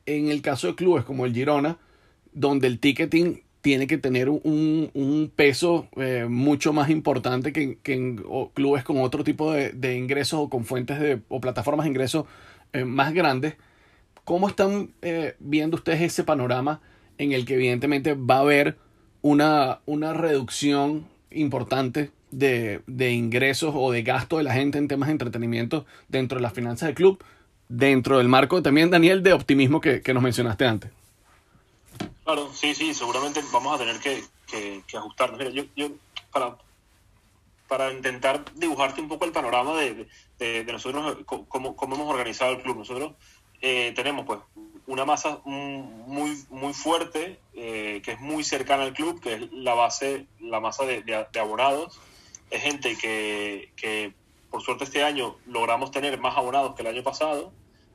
en 0.06 0.28
el 0.28 0.42
caso 0.42 0.68
de 0.68 0.74
clubes 0.74 1.04
como 1.04 1.26
el 1.26 1.34
Girona, 1.34 1.78
donde 2.32 2.66
el 2.66 2.78
ticketing 2.78 3.42
tiene 3.60 3.86
que 3.86 3.98
tener 3.98 4.28
un, 4.28 4.90
un 4.94 5.32
peso 5.34 5.88
eh, 5.96 6.26
mucho 6.28 6.72
más 6.72 6.90
importante 6.90 7.52
que, 7.52 7.78
que 7.82 7.92
en 7.94 8.24
clubes 8.54 8.84
con 8.84 8.98
otro 8.98 9.24
tipo 9.24 9.52
de, 9.52 9.72
de, 9.72 9.96
ingresos 9.96 10.40
o 10.40 10.48
con 10.48 10.64
fuentes 10.64 10.98
de, 11.00 11.20
o 11.28 11.40
plataformas 11.40 11.84
de 11.84 11.90
ingresos 11.90 12.24
eh, 12.72 12.84
más 12.84 13.12
grandes. 13.12 13.56
¿Cómo 14.24 14.48
están 14.48 14.90
viendo 15.38 15.78
ustedes 15.78 16.02
ese 16.02 16.22
panorama 16.22 16.82
en 17.16 17.32
el 17.32 17.46
que 17.46 17.54
evidentemente 17.54 18.12
va 18.12 18.36
a 18.36 18.40
haber 18.40 18.76
una, 19.22 19.80
una 19.86 20.12
reducción 20.12 21.06
importante 21.30 22.10
de, 22.30 22.82
de, 22.86 23.12
ingresos 23.12 23.72
o 23.76 23.90
de 23.90 24.02
gasto 24.02 24.38
de 24.38 24.44
la 24.44 24.52
gente 24.52 24.78
en 24.78 24.88
temas 24.88 25.08
de 25.08 25.12
entretenimiento 25.12 25.86
dentro 26.08 26.36
de 26.36 26.42
las 26.42 26.52
finanzas 26.52 26.88
del 26.88 26.94
club, 26.94 27.22
dentro 27.68 28.18
del 28.18 28.28
marco 28.28 28.62
también, 28.62 28.90
Daniel, 28.90 29.22
de 29.22 29.32
optimismo 29.32 29.80
que, 29.80 30.02
que 30.02 30.14
nos 30.14 30.22
mencionaste 30.22 30.66
antes. 30.66 30.90
Claro, 32.24 32.50
sí, 32.52 32.74
sí, 32.74 32.92
seguramente 32.92 33.40
vamos 33.52 33.74
a 33.74 33.78
tener 33.78 33.98
que, 34.00 34.22
que, 34.86 34.96
ajustarnos. 34.96 35.38
Mira, 35.38 35.50
yo, 35.50 35.64
yo 35.76 35.90
para, 36.30 36.56
para 37.66 37.92
intentar 37.92 38.44
dibujarte 38.54 39.00
un 39.00 39.08
poco 39.08 39.24
el 39.24 39.32
panorama 39.32 39.74
de, 39.80 40.06
de, 40.38 40.64
nosotros, 40.72 41.18
cómo, 41.24 41.74
cómo 41.74 41.94
hemos 41.94 42.12
organizado 42.12 42.52
el 42.52 42.62
club. 42.62 42.78
Nosotros 42.78 43.12
eh, 43.62 43.92
tenemos 43.96 44.26
pues 44.26 44.40
una 44.86 45.04
masa 45.04 45.40
muy, 45.44 46.44
muy 46.50 46.74
fuerte, 46.74 47.38
eh, 47.54 48.00
que 48.04 48.12
es 48.12 48.20
muy 48.20 48.44
cercana 48.44 48.82
al 48.82 48.92
club, 48.92 49.20
que 49.20 49.34
es 49.34 49.52
la 49.52 49.74
base, 49.74 50.26
la 50.40 50.60
masa 50.60 50.84
de 50.84 51.26
abonados, 51.40 51.98
es 52.50 52.62
gente 52.62 52.96
que, 52.96 53.72
que, 53.76 54.12
por 54.50 54.62
suerte 54.62 54.84
este 54.84 55.02
año 55.02 55.36
logramos 55.46 55.90
tener 55.90 56.18
más 56.18 56.36
abonados 56.36 56.74
que 56.74 56.82
el 56.82 56.88
año 56.88 57.02
pasado, 57.02 57.52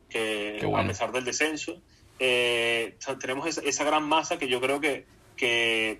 que 0.09 0.59
bueno. 0.63 0.77
a 0.77 0.87
pesar 0.87 1.11
del 1.11 1.25
descenso. 1.25 1.81
Eh, 2.19 2.95
tenemos 3.19 3.47
esa, 3.47 3.61
esa, 3.61 3.83
gran 3.83 4.03
masa 4.03 4.37
que 4.37 4.47
yo 4.47 4.61
creo 4.61 4.79
que, 4.79 5.05
que 5.35 5.99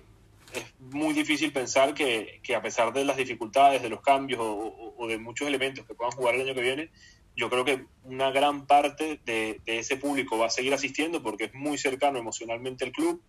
es 0.52 0.64
muy 0.78 1.12
difícil 1.12 1.52
pensar 1.52 1.92
que, 1.92 2.40
que, 2.42 2.54
a 2.54 2.62
pesar 2.62 2.92
de 2.92 3.04
las 3.04 3.16
dificultades, 3.16 3.82
de 3.82 3.88
los 3.88 4.00
cambios 4.00 4.40
o, 4.40 4.52
o, 4.52 4.94
o, 4.96 5.06
de 5.08 5.18
muchos 5.18 5.48
elementos 5.48 5.84
que 5.84 5.94
puedan 5.94 6.12
jugar 6.12 6.36
el 6.36 6.42
año 6.42 6.54
que 6.54 6.60
viene, 6.60 6.90
yo 7.36 7.50
creo 7.50 7.64
que 7.64 7.84
una 8.04 8.30
gran 8.30 8.66
parte 8.66 9.20
de, 9.24 9.60
de 9.64 9.78
ese 9.80 9.96
público 9.96 10.38
va 10.38 10.46
a 10.46 10.50
seguir 10.50 10.72
asistiendo 10.72 11.22
porque 11.22 11.44
es 11.44 11.54
muy 11.54 11.78
cercano 11.78 12.18
emocionalmente 12.18 12.84
al 12.84 12.92
club 12.92 13.20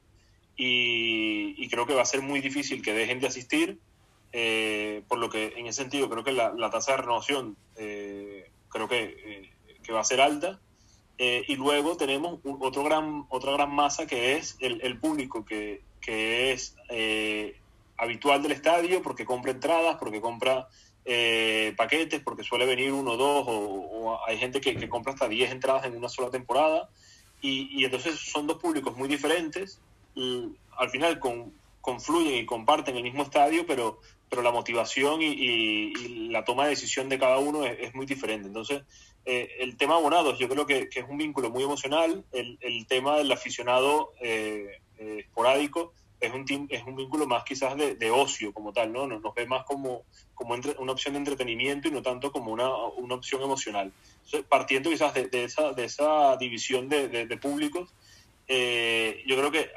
y, 0.55 1.55
y 1.57 1.67
creo 1.69 1.88
que 1.88 1.95
va 1.95 2.03
a 2.03 2.05
ser 2.05 2.21
muy 2.21 2.39
difícil 2.39 2.83
que 2.83 2.93
dejen 2.93 3.19
de 3.19 3.27
asistir 3.27 3.79
eh, 4.37 5.01
por 5.07 5.17
lo 5.17 5.29
que 5.29 5.53
en 5.55 5.65
ese 5.65 5.81
sentido 5.83 6.09
creo 6.09 6.25
que 6.25 6.33
la, 6.33 6.51
la 6.51 6.69
tasa 6.69 6.91
de 6.91 6.97
renovación 6.97 7.55
eh, 7.77 8.51
creo 8.67 8.89
que, 8.89 9.03
eh, 9.03 9.49
que, 9.81 9.93
va 9.93 10.01
a 10.01 10.03
ser 10.03 10.19
alta. 10.19 10.59
Eh, 11.17 11.45
y 11.47 11.55
luego 11.55 11.95
tenemos 11.95 12.41
un, 12.43 12.57
otro 12.59 12.83
gran, 12.83 13.25
otra 13.29 13.53
gran 13.53 13.73
masa 13.73 14.05
que 14.05 14.35
es 14.35 14.57
el, 14.59 14.81
el 14.81 14.99
público 14.99 15.45
que, 15.45 15.83
que 16.01 16.51
es 16.51 16.75
eh, 16.89 17.57
habitual 17.95 18.43
del 18.43 18.51
estadio 18.51 19.01
porque 19.01 19.23
compra 19.23 19.51
entradas, 19.51 19.95
porque 19.95 20.19
compra 20.19 20.67
paquetes, 21.77 22.19
porque 22.19 22.43
suele 22.43 22.65
venir 22.65 22.91
uno 22.91 23.15
dos, 23.15 23.45
o, 23.47 23.53
o 23.53 24.27
hay 24.27 24.37
gente 24.37 24.59
que, 24.59 24.75
que, 24.75 24.89
compra 24.89 25.13
hasta 25.13 25.29
10 25.29 25.51
entradas 25.51 25.85
en 25.85 25.95
una 25.95 26.09
sola 26.09 26.29
temporada. 26.29 26.89
Y, 27.41 27.69
y 27.71 27.85
entonces 27.85 28.19
son 28.19 28.47
dos 28.47 28.57
públicos 28.57 28.97
muy 28.97 29.07
diferentes. 29.07 29.79
Y 30.13 30.49
al 30.77 30.89
final, 30.89 31.19
con, 31.19 31.53
confluyen 31.79 32.39
y 32.39 32.45
comparten 32.47 32.97
el 32.97 33.03
mismo 33.03 33.21
estadio, 33.21 33.65
pero, 33.67 33.99
pero 34.29 34.41
la 34.41 34.51
motivación 34.51 35.21
y, 35.21 35.93
la 36.29 36.43
toma 36.43 36.63
de 36.63 36.71
decisión 36.71 37.07
de 37.09 37.19
cada 37.19 37.38
uno 37.38 37.65
es, 37.65 37.93
muy 37.93 38.05
diferente. 38.05 38.47
Entonces, 38.47 38.83
eh, 39.25 39.49
el 39.59 39.77
tema 39.77 39.95
abonados 39.95 40.38
yo 40.38 40.49
creo 40.49 40.65
que, 40.65 40.89
es 40.93 41.05
un 41.07 41.17
vínculo 41.17 41.49
muy 41.49 41.63
emocional, 41.63 42.23
el, 42.31 42.88
tema 42.88 43.17
del 43.17 43.31
aficionado 43.31 44.13
eh, 44.21 44.79
eh, 44.97 45.17
esporádico 45.19 45.93
es 46.19 46.33
un, 46.33 46.67
es 46.69 46.83
un 46.83 46.95
vínculo 46.95 47.27
más 47.27 47.43
quizás 47.43 47.75
de, 47.77 48.11
ocio 48.11 48.53
como 48.53 48.73
tal, 48.73 48.91
¿no? 48.91 49.05
Nos, 49.07 49.33
ve 49.33 49.45
más 49.45 49.63
como, 49.65 50.03
como 50.33 50.55
una 50.79 50.91
opción 50.91 51.13
de 51.13 51.19
entretenimiento 51.19 51.88
y 51.88 51.91
no 51.91 52.01
tanto 52.01 52.31
como 52.31 52.51
una, 52.51 52.69
una 52.97 53.15
opción 53.15 53.41
emocional. 53.41 53.91
partiendo 54.49 54.89
quizás 54.89 55.13
de, 55.13 55.43
esa, 55.43 55.73
de 55.73 55.85
esa 55.85 56.35
división 56.38 56.89
de, 56.89 57.38
públicos, 57.41 57.93
yo 58.47 59.38
creo 59.38 59.51
que 59.51 59.69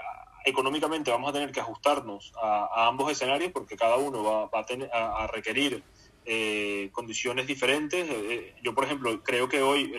económicamente 0.48 1.11
vamos 1.11 1.30
a 1.30 1.32
tener 1.32 1.52
que 1.52 1.61
ajustarnos 1.61 2.32
a, 2.40 2.88
ambos 2.88 3.11
escenarios 3.11 3.52
porque 3.52 3.76
cada 3.76 3.96
uno 3.96 4.22
va, 4.22 4.61
a, 4.61 4.66
tener, 4.66 4.90
requerir 5.32 5.82
eh, 6.24 6.90
condiciones 6.92 7.46
diferentes. 7.46 8.08
Eh, 8.08 8.14
eh, 8.30 8.54
yo, 8.62 8.74
por 8.74 8.84
ejemplo, 8.84 9.22
creo 9.22 9.48
que 9.48 9.62
hoy 9.62 9.94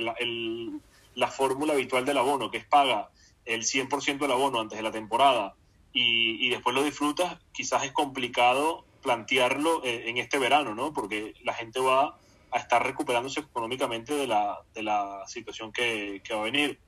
la 1.16 1.28
fórmula 1.28 1.74
habitual 1.74 2.06
del 2.06 2.18
abono, 2.18 2.52
que 2.52 2.58
es 2.58 2.66
paga 2.66 3.10
el 3.46 3.64
100% 3.64 4.20
del 4.20 4.32
abono 4.32 4.60
antes 4.60 4.78
de 4.78 4.84
la 4.84 4.92
temporada 4.92 5.56
y, 5.92 6.50
después 6.50 6.76
lo 6.76 6.84
disfrutas, 6.84 7.40
quizás 7.52 7.84
es 7.84 7.92
complicado 7.92 8.86
plantearlo 9.02 9.82
en 9.84 10.18
este 10.18 10.38
verano, 10.38 10.76
¿no? 10.76 10.94
Porque 10.94 11.34
la 11.44 11.54
gente 11.54 11.80
va 11.80 12.18
a 12.52 12.60
estar 12.60 12.84
recuperándose 12.86 13.40
económicamente 13.40 14.14
de 14.14 14.28
la, 14.28 14.60
de 14.74 14.84
la 14.84 15.24
situación 15.26 15.72
que, 15.72 16.22
que 16.24 16.34
va 16.34 16.42
a 16.42 16.44
venir. 16.44 16.80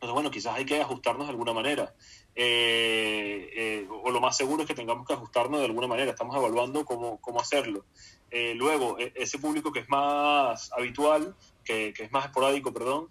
Entonces, 0.00 0.14
bueno, 0.14 0.30
quizás 0.30 0.54
hay 0.56 0.64
que 0.64 0.80
ajustarnos 0.80 1.26
de 1.26 1.32
alguna 1.32 1.52
manera. 1.52 1.94
Eh, 2.34 3.50
eh, 3.54 3.88
o 4.02 4.10
lo 4.10 4.18
más 4.18 4.34
seguro 4.34 4.62
es 4.62 4.66
que 4.66 4.74
tengamos 4.74 5.06
que 5.06 5.12
ajustarnos 5.12 5.60
de 5.60 5.66
alguna 5.66 5.88
manera. 5.88 6.10
Estamos 6.10 6.34
evaluando 6.34 6.86
cómo, 6.86 7.20
cómo 7.20 7.38
hacerlo. 7.38 7.84
Eh, 8.30 8.54
luego, 8.54 8.98
e, 8.98 9.12
ese 9.14 9.38
público 9.38 9.70
que 9.70 9.80
es 9.80 9.90
más 9.90 10.72
habitual, 10.72 11.36
que, 11.62 11.92
que 11.92 12.04
es 12.04 12.12
más 12.12 12.24
esporádico, 12.24 12.72
perdón, 12.72 13.10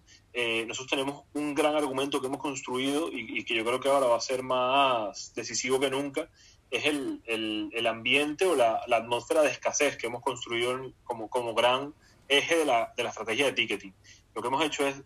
nosotros 0.68 0.90
tenemos 0.90 1.26
un 1.34 1.54
gran 1.54 1.76
argumento 1.76 2.22
que 2.22 2.26
hemos 2.26 2.42
construido 2.42 3.12
y, 3.12 3.44
que 3.44 3.54
yo 3.54 3.64
creo 3.64 3.80
que 3.80 3.90
ahora 3.90 4.08
va 4.08 4.18
a 4.18 4.22
ser 4.22 4.42
más 4.42 5.34
decisivo 5.36 5.80
que 5.80 5.92
nunca, 5.92 6.30
es 6.72 6.86
el, 6.86 7.22
el, 7.26 7.70
el 7.72 7.86
ambiente 7.86 8.46
o 8.46 8.56
la, 8.56 8.82
la, 8.88 8.98
atmósfera 8.98 9.42
de 9.42 9.50
escasez 9.50 9.98
que 9.98 10.08
hemos 10.08 10.24
construido 10.24 10.92
como, 11.04 11.30
como 11.30 11.54
gran 11.54 11.94
eje 12.28 12.58
de 12.58 12.66
la, 12.66 12.94
de 12.96 13.04
la 13.04 13.10
estrategia 13.10 13.46
de 13.46 13.54
ticketing. 13.54 13.94
Lo 14.34 14.42
que 14.42 14.48
hemos 14.48 14.64
hecho 14.64 14.88
es 14.88 15.04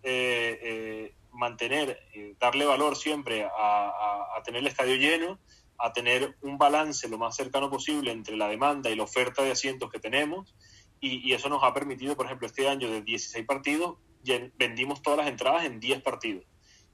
mantener, 1.43 1.99
eh, 2.13 2.35
darle 2.39 2.65
valor 2.65 2.95
siempre 2.95 3.45
a, 3.45 4.41
tener 4.45 4.61
el 4.61 4.67
estadio 4.67 4.95
lleno, 4.95 5.39
a 5.77 5.91
tener 5.91 6.37
un 6.41 6.57
balance 6.57 7.07
lo 7.09 7.17
más 7.17 7.35
cercano 7.35 7.69
posible 7.69 8.11
entre 8.11 8.37
la 8.37 8.47
demanda 8.47 8.89
y 8.89 8.95
la 8.95 9.03
oferta 9.03 9.43
de 9.43 9.51
asientos 9.51 9.89
que 9.91 9.99
tenemos. 9.99 10.55
Y, 11.01 11.33
eso 11.33 11.49
nos 11.49 11.63
ha 11.63 11.73
permitido, 11.73 12.15
por 12.15 12.27
ejemplo, 12.27 12.47
este 12.47 12.69
año 12.69 12.89
de 12.89 13.01
16 13.01 13.45
partidos, 13.45 13.97
vendimos 14.55 15.01
todas 15.01 15.19
las 15.19 15.27
entradas 15.27 15.65
en 15.65 15.81
10 15.81 16.01
partidos. 16.01 16.45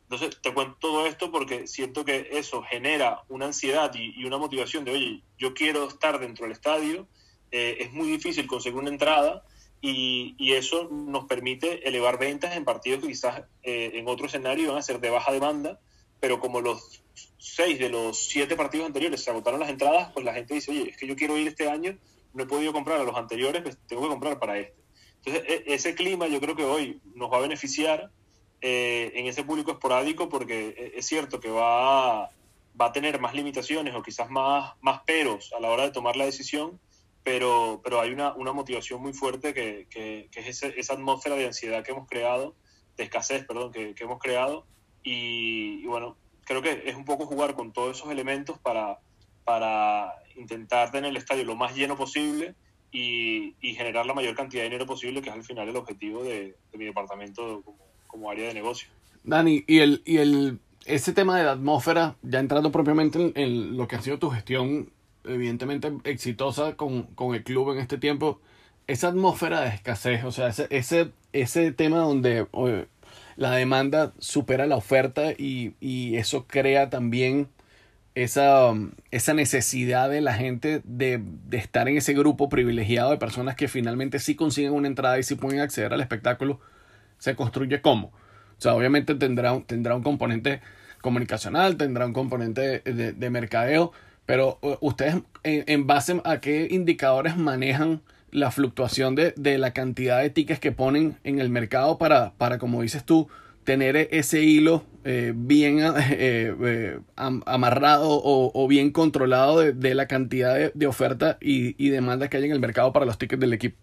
Entonces, 0.03 0.41
te 0.41 0.51
cuento 0.51 0.77
todo 0.79 1.05
esto 1.05 1.31
porque 1.31 1.67
siento 1.67 2.03
que 2.03 2.29
eso 2.31 2.63
genera 2.63 3.23
una 3.29 3.45
ansiedad 3.45 3.93
y, 3.93 4.25
una 4.25 4.39
motivación 4.39 4.83
de, 4.83 4.91
oye, 4.91 5.23
yo 5.37 5.53
quiero 5.53 5.87
estar 5.87 6.19
dentro 6.19 6.45
del 6.45 6.53
estadio, 6.53 7.07
eh, 7.51 7.77
es 7.81 7.93
muy 7.93 8.07
difícil 8.07 8.47
conseguir 8.47 8.79
una 8.79 8.89
entrada, 8.89 9.43
y, 9.81 10.53
eso 10.53 10.89
nos 10.91 11.25
permite 11.25 11.87
elevar 11.87 12.19
ventas 12.19 12.55
en 12.55 12.65
partidos 12.65 13.01
que 13.01 13.07
quizás 13.07 13.43
eh, 13.63 13.91
en 13.93 14.07
otro 14.07 14.25
escenario 14.25 14.69
van 14.69 14.79
a 14.79 14.81
ser 14.81 14.99
de 14.99 15.09
baja 15.09 15.31
demanda, 15.31 15.79
pero 16.19 16.39
como 16.39 16.59
los 16.59 17.01
seis 17.37 17.79
de 17.79 17.89
los 17.89 18.27
siete 18.27 18.55
partidos 18.55 18.87
anteriores 18.87 19.23
se 19.23 19.29
agotaron 19.29 19.59
las 19.59 19.69
entradas, 19.69 20.11
pues 20.13 20.25
la 20.25 20.33
gente 20.33 20.53
dice, 20.53 20.71
oye, 20.71 20.89
es 20.89 20.97
que 20.97 21.07
yo 21.07 21.15
quiero 21.15 21.37
ir 21.37 21.47
este 21.47 21.69
año, 21.69 21.97
no 22.33 22.43
he 22.43 22.47
podido 22.47 22.73
comprar 22.73 22.99
a 22.99 23.03
los 23.03 23.15
anteriores, 23.15 23.61
pues 23.61 23.77
tengo 23.87 24.01
que 24.03 24.09
comprar 24.09 24.39
para 24.39 24.57
este. 24.57 24.75
Entonces, 25.23 25.43
e, 25.47 25.73
ese 25.73 25.95
clima 25.95 26.27
yo 26.27 26.41
creo 26.41 26.55
que 26.55 26.65
hoy 26.65 26.99
nos 27.15 27.31
va 27.31 27.37
a 27.37 27.41
beneficiar 27.41 28.11
eh, 28.61 29.11
en 29.15 29.27
ese 29.27 29.43
público 29.43 29.71
esporádico 29.71 30.27
porque 30.27 30.75
e, 30.77 30.99
es 30.99 31.05
cierto 31.05 31.39
que 31.39 31.49
va, 31.49 32.29
va 32.79 32.85
a 32.85 32.91
tener 32.91 33.19
más 33.19 33.33
limitaciones 33.33 33.95
o 33.95 34.03
quizás 34.03 34.29
más, 34.29 34.73
más 34.81 35.01
peros 35.03 35.53
a 35.53 35.59
la 35.61 35.69
hora 35.69 35.83
de 35.83 35.91
tomar 35.91 36.15
la 36.15 36.25
decisión, 36.25 36.79
pero, 37.23 37.81
pero 37.83 38.01
hay 38.01 38.11
una, 38.11 38.33
una 38.33 38.53
motivación 38.53 39.01
muy 39.01 39.13
fuerte 39.13 39.53
que, 39.53 39.87
que, 39.89 40.29
es 40.33 40.63
esa 40.63 40.93
atmósfera 40.93 41.35
de 41.35 41.47
ansiedad 41.47 41.83
que 41.83 41.91
hemos 41.91 42.07
creado, 42.07 42.55
de 42.97 43.03
escasez, 43.03 43.45
perdón, 43.45 43.71
que, 43.71 43.93
que 43.93 44.03
hemos 44.03 44.19
creado. 44.19 44.65
Y, 45.03 45.85
bueno, 45.85 46.17
creo 46.45 46.61
que 46.61 46.83
es 46.85 46.95
un 46.95 47.05
poco 47.05 47.25
jugar 47.25 47.55
con 47.55 47.71
todos 47.71 47.97
esos 47.97 48.11
elementos 48.11 48.57
para, 48.59 48.99
para 49.43 50.13
intentar 50.35 50.91
tener 50.91 51.09
el 51.09 51.17
estadio 51.17 51.43
lo 51.43 51.55
más 51.55 51.75
lleno 51.75 51.97
posible 51.97 52.55
y, 52.91 53.55
y, 53.61 53.75
generar 53.75 54.05
la 54.05 54.13
mayor 54.13 54.35
cantidad 54.35 54.63
de 54.63 54.69
dinero 54.69 54.85
posible, 54.85 55.21
que 55.21 55.29
es 55.29 55.35
al 55.35 55.43
final 55.43 55.69
el 55.69 55.75
objetivo 55.75 56.23
de, 56.23 56.55
de 56.71 56.77
mi 56.77 56.85
departamento 56.85 57.61
como, 57.63 57.77
como, 58.07 58.31
área 58.31 58.47
de 58.47 58.53
negocio. 58.53 58.89
Dani, 59.23 59.63
y 59.67 59.79
el, 59.79 60.01
y 60.05 60.17
el 60.17 60.59
ese 60.85 61.13
tema 61.13 61.37
de 61.37 61.43
la 61.43 61.51
atmósfera, 61.51 62.15
ya 62.23 62.39
entrando 62.39 62.71
propiamente 62.71 63.19
en, 63.21 63.31
en, 63.35 63.77
lo 63.77 63.87
que 63.87 63.95
ha 63.95 64.01
sido 64.01 64.17
tu 64.17 64.29
gestión 64.29 64.91
evidentemente 65.23 65.91
exitosa 66.03 66.75
con, 66.75 67.03
con, 67.03 67.35
el 67.35 67.43
club 67.43 67.71
en 67.73 67.79
este 67.79 67.97
tiempo, 67.97 68.39
esa 68.87 69.09
atmósfera 69.09 69.61
de 69.61 69.69
escasez, 69.69 70.23
o 70.23 70.31
sea, 70.31 70.47
ese, 70.47 70.67
ese, 70.69 71.11
ese 71.33 71.71
tema 71.71 71.99
donde 71.99 72.47
la 73.35 73.51
demanda 73.51 74.13
supera 74.19 74.65
la 74.67 74.75
oferta 74.75 75.31
y, 75.31 75.73
y 75.79 76.17
eso 76.17 76.45
crea 76.47 76.89
también 76.89 77.49
esa, 78.15 78.73
esa 79.11 79.33
necesidad 79.33 80.09
de 80.09 80.21
la 80.21 80.33
gente 80.33 80.81
de, 80.83 81.21
de, 81.23 81.57
estar 81.57 81.87
en 81.87 81.97
ese 81.97 82.13
grupo 82.13 82.49
privilegiado 82.49 83.11
de 83.11 83.17
personas 83.17 83.55
que 83.55 83.67
finalmente 83.67 84.19
sí 84.19 84.35
consiguen 84.35 84.73
una 84.73 84.87
entrada 84.87 85.19
y 85.19 85.23
sí 85.23 85.35
pueden 85.35 85.59
acceder 85.59 85.93
al 85.93 86.01
espectáculo, 86.01 86.59
se 87.17 87.35
construye 87.35 87.81
como. 87.81 88.07
O 88.07 88.61
sea, 88.61 88.73
obviamente 88.73 89.15
tendrá, 89.15 89.61
tendrá 89.65 89.95
un 89.95 90.03
componente 90.03 90.61
comunicacional, 91.01 91.77
tendrá 91.77 92.05
un 92.05 92.13
componente 92.13 92.79
de, 92.79 93.13
de 93.13 93.29
mercadeo, 93.29 93.93
pero 94.29 94.59
ustedes, 94.79 95.15
en, 95.41 95.87
base 95.87 96.21
a 96.23 96.39
qué 96.39 96.67
indicadores 96.69 97.35
manejan 97.35 98.03
la 98.29 98.51
fluctuación 98.51 99.15
de, 99.15 99.33
de, 99.35 99.57
la 99.57 99.73
cantidad 99.73 100.21
de 100.21 100.29
tickets 100.29 100.59
que 100.59 100.71
ponen 100.71 101.17
en 101.23 101.39
el 101.39 101.49
mercado 101.49 101.97
para, 101.97 102.33
para 102.33 102.59
como 102.59 102.83
dices 102.83 103.03
tú, 103.03 103.27
tener 103.63 103.97
ese 104.11 104.43
hilo 104.43 104.83
eh, 105.03 105.33
bien 105.35 105.79
eh, 106.11 106.55
eh, 106.61 106.99
amarrado 107.15 108.21
o, 108.23 108.67
bien 108.67 108.91
controlado 108.91 109.61
de, 109.61 109.95
la 109.95 110.07
cantidad 110.07 110.71
de, 110.71 110.85
oferta 110.85 111.39
y, 111.41 111.73
y, 111.83 111.89
demanda 111.89 112.29
que 112.29 112.37
hay 112.37 112.45
en 112.45 112.51
el 112.51 112.59
mercado 112.59 112.93
para 112.93 113.07
los 113.07 113.17
tickets 113.17 113.39
del 113.39 113.53
equipo. 113.53 113.79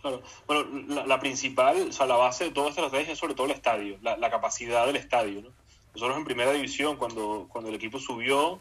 Claro. 0.00 0.22
Bueno, 0.46 0.64
la, 1.08 1.18
principal, 1.18 1.88
o 1.88 1.92
sea, 1.92 2.06
la 2.06 2.14
base 2.14 2.44
de 2.44 2.50
toda 2.52 2.68
estrategia 2.68 3.14
es 3.14 3.18
sobre 3.18 3.34
todo 3.34 3.46
el 3.46 3.52
estadio, 3.52 3.98
la, 4.00 4.16
la 4.16 4.30
capacidad 4.30 4.86
del 4.86 4.94
estadio. 4.94 5.42
¿no? 5.42 5.48
Nosotros 5.92 6.18
en 6.18 6.24
primera 6.24 6.52
división, 6.52 6.94
cuando, 6.94 7.48
cuando 7.50 7.70
el 7.70 7.74
equipo 7.74 7.98
subió, 7.98 8.60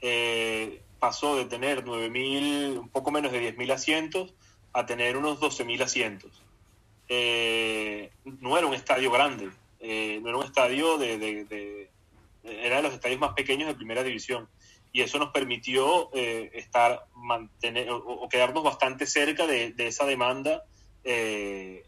eh, 0.00 0.82
pasó 0.98 1.36
de 1.36 1.44
tener 1.46 1.84
9.000, 1.84 2.78
un 2.78 2.88
poco 2.88 3.10
menos 3.10 3.32
de 3.32 3.54
10.000 3.54 3.72
asientos, 3.72 4.34
a 4.72 4.86
tener 4.86 5.16
unos 5.16 5.40
12.000 5.40 5.82
asientos. 5.82 6.42
Eh, 7.08 8.10
no 8.24 8.58
era 8.58 8.66
un 8.66 8.74
estadio 8.74 9.10
grande, 9.10 9.50
eh, 9.80 10.18
no 10.22 10.28
era 10.28 10.38
un 10.38 10.44
estadio 10.44 10.98
de, 10.98 11.88
Era 12.44 12.76
de 12.76 12.82
los 12.82 12.94
estadios 12.94 13.20
más 13.20 13.32
pequeños 13.34 13.68
de 13.68 13.74
primera 13.74 14.02
división. 14.02 14.48
Y 14.92 15.02
eso 15.02 15.18
nos 15.18 15.30
permitió 15.30 16.10
estar, 16.14 17.06
mantener 17.14 17.90
o, 17.90 18.26
quedarnos 18.28 18.64
bastante 18.64 19.06
cerca 19.06 19.46
de, 19.46 19.74
esa 19.76 20.06
demanda 20.06 20.64
y, 21.04 21.82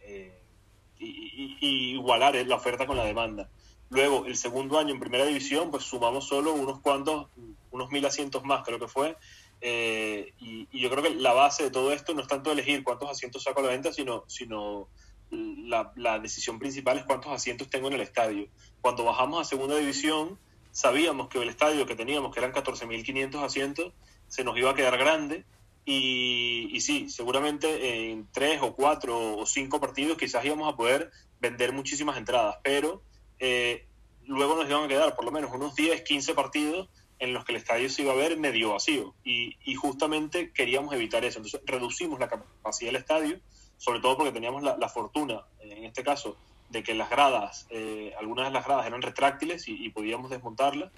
y, 0.99 1.95
igualar 1.95 2.35
la 2.47 2.57
oferta 2.57 2.87
con 2.87 2.99
la 2.99 3.05
demanda. 3.05 3.49
Luego, 3.91 4.25
el 4.27 4.37
segundo 4.37 4.79
año 4.79 4.95
en 4.95 5.01
primera 5.01 5.27
división, 5.27 5.73
pues 5.73 5.83
sumamos 5.83 6.29
solo 6.29 6.53
unos 6.53 6.79
cuantos, 6.81 7.27
unos 7.71 7.91
mil 7.91 8.05
asientos 8.05 8.45
más, 8.45 8.65
creo 8.65 8.79
que 8.79 8.89
fue. 8.89 9.17
Eh, 9.61 10.33
y, 10.39 10.67
yo 10.79 10.91
creo 10.91 11.03
que 11.03 11.15
la 11.15 11.33
base 11.33 11.65
de 11.65 11.71
todo 11.71 11.93
esto 11.93 12.15
no 12.15 12.23
es 12.23 12.29
tanto 12.29 12.51
elegir 12.51 12.83
cuántos 12.83 13.11
asientos 13.11 13.43
saco 13.43 13.61
a 13.61 13.65
la 13.65 13.69
venta, 13.71 13.93
sino, 13.93 14.25
sino 14.27 14.89
la, 15.31 15.93
la 15.97 16.19
decisión 16.19 16.59
principal 16.59 16.99
es 16.99 17.05
cuántos 17.05 17.33
asientos 17.33 17.69
tengo 17.69 17.89
en 17.89 17.95
el 17.95 18.01
estadio. 18.01 18.49
Cuando 18.81 19.05
bajamos 19.05 19.41
a 19.41 19.45
segunda 19.45 19.77
división, 19.77 20.39
sabíamos 20.73 21.29
que 21.29 21.41
el 21.41 21.49
estadio 21.49 21.87
que 21.87 21.95
teníamos, 21.95 22.33
que 22.33 22.41
eran 22.41 22.53
14.500 22.53 23.45
asientos, 23.45 23.93
se 24.29 24.45
nos 24.45 24.57
iba 24.57 24.71
a 24.71 24.75
quedar 24.75 24.97
grande. 24.99 25.45
Y, 25.85 26.69
y, 26.73 26.81
sí, 26.81 27.09
seguramente 27.09 28.11
en 28.11 28.29
tres 28.31 28.61
o 28.63 28.75
cuatro 28.75 29.37
o 29.39 29.47
cinco 29.47 29.81
partidos 29.81 30.19
quizás 30.19 30.45
íbamos 30.45 30.73
a 30.73 30.77
poder 30.77 31.11
vender 31.41 31.73
muchísimas 31.73 32.17
entradas, 32.17 32.57
pero 32.63 33.03
eh, 33.39 33.87
luego 34.27 34.55
nos 34.55 34.69
iban 34.69 34.85
a 34.85 34.89
quedar 34.89 35.17
por 35.17 35.25
lo 35.25 35.33
menos 35.33 35.51
unos 35.53 35.75
10, 35.75 36.03
15 36.03 36.35
partidos 36.35 36.89
en 37.21 37.35
los 37.35 37.45
que 37.45 37.53
el 37.53 37.59
estadio 37.59 37.89
se 37.89 38.03
iba 38.03 38.13
a 38.13 38.17
ver 38.17 38.37
medio 38.39 38.73
vacío. 38.73 39.15
Y, 39.23 39.55
justamente 39.77 40.53
queríamos 40.53 40.93
evitar 40.95 41.25
eso. 41.25 41.39
Entonces 41.39 41.61
reducimos 41.65 42.19
la 42.19 42.29
capacidad 42.29 42.91
del 42.91 43.01
estadio, 43.01 43.39
sobre 43.77 44.01
todo 44.01 44.17
porque 44.17 44.33
teníamos 44.33 44.63
la, 44.63 44.89
fortuna, 44.89 45.45
en 45.61 45.85
este 45.85 46.03
caso, 46.03 46.37
de 46.71 46.83
que 46.83 46.95
las 46.95 47.11
gradas, 47.11 47.67
eh, 47.71 48.13
algunas 48.19 48.47
de 48.47 48.53
las 48.53 48.65
gradas 48.65 48.87
eran 48.87 49.03
retráctiles 49.03 49.69
y, 49.69 49.89
podíamos 49.91 50.31
desmontarlas. 50.31 50.91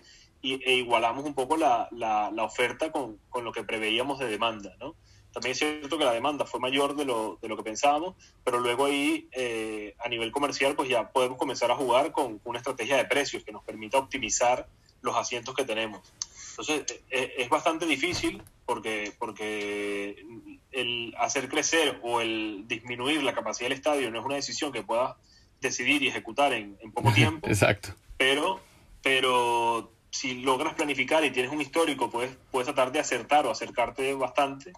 e 0.42 0.74
igualamos 0.74 1.24
un 1.24 1.34
poco 1.34 1.56
la, 1.56 1.88
oferta 2.38 2.90
con, 2.90 3.18
con, 3.28 3.44
lo 3.44 3.52
que 3.52 3.64
preveíamos 3.64 4.18
de 4.18 4.26
demanda, 4.26 4.74
¿no? 4.80 4.94
También 5.32 5.52
es 5.52 5.58
cierto 5.58 5.96
que 5.96 6.04
la 6.04 6.12
demanda 6.12 6.44
fue 6.44 6.60
mayor 6.60 6.94
de 6.94 7.06
lo, 7.06 7.38
de 7.40 7.48
lo 7.48 7.56
que 7.56 7.62
pensábamos, 7.62 8.14
pero 8.44 8.60
luego 8.60 8.84
ahí 8.84 9.28
eh, 9.32 9.94
a 9.98 10.08
nivel 10.08 10.30
comercial 10.30 10.76
pues 10.76 10.90
ya 10.90 11.10
podemos 11.10 11.38
comenzar 11.38 11.70
a 11.70 11.76
jugar 11.76 12.12
con 12.12 12.40
una 12.44 12.58
estrategia 12.58 12.98
de 12.98 13.06
precios 13.06 13.42
que 13.42 13.52
nos 13.52 13.64
permita 13.64 13.98
optimizar 13.98 14.68
los 15.02 15.16
asientos 15.16 15.54
que 15.54 15.64
tenemos. 15.64 16.00
Entonces 16.50 16.84
eh, 16.90 17.02
eh, 17.10 17.34
es 17.38 17.48
bastante 17.48 17.86
difícil 17.86 18.42
porque, 18.66 19.12
porque 19.18 20.24
el 20.70 21.14
hacer 21.18 21.48
crecer 21.48 22.00
o 22.02 22.20
el 22.20 22.64
disminuir 22.66 23.22
la 23.22 23.34
capacidad 23.34 23.68
del 23.68 23.78
estadio 23.78 24.10
no 24.10 24.20
es 24.20 24.24
una 24.24 24.36
decisión 24.36 24.72
que 24.72 24.82
puedas 24.82 25.16
decidir 25.60 26.02
y 26.02 26.08
ejecutar 26.08 26.52
en, 26.52 26.76
en 26.80 26.92
poco 26.92 27.12
tiempo. 27.14 27.46
Exacto. 27.48 27.94
Pero, 28.16 28.60
pero 29.02 29.92
si 30.10 30.42
logras 30.42 30.74
planificar 30.74 31.24
y 31.24 31.30
tienes 31.30 31.50
un 31.50 31.60
histórico, 31.60 32.10
puedes, 32.10 32.36
puedes 32.50 32.66
tratar 32.66 32.92
de 32.92 33.00
acertar 33.00 33.46
o 33.46 33.50
acercarte 33.50 34.14
bastante 34.14 34.72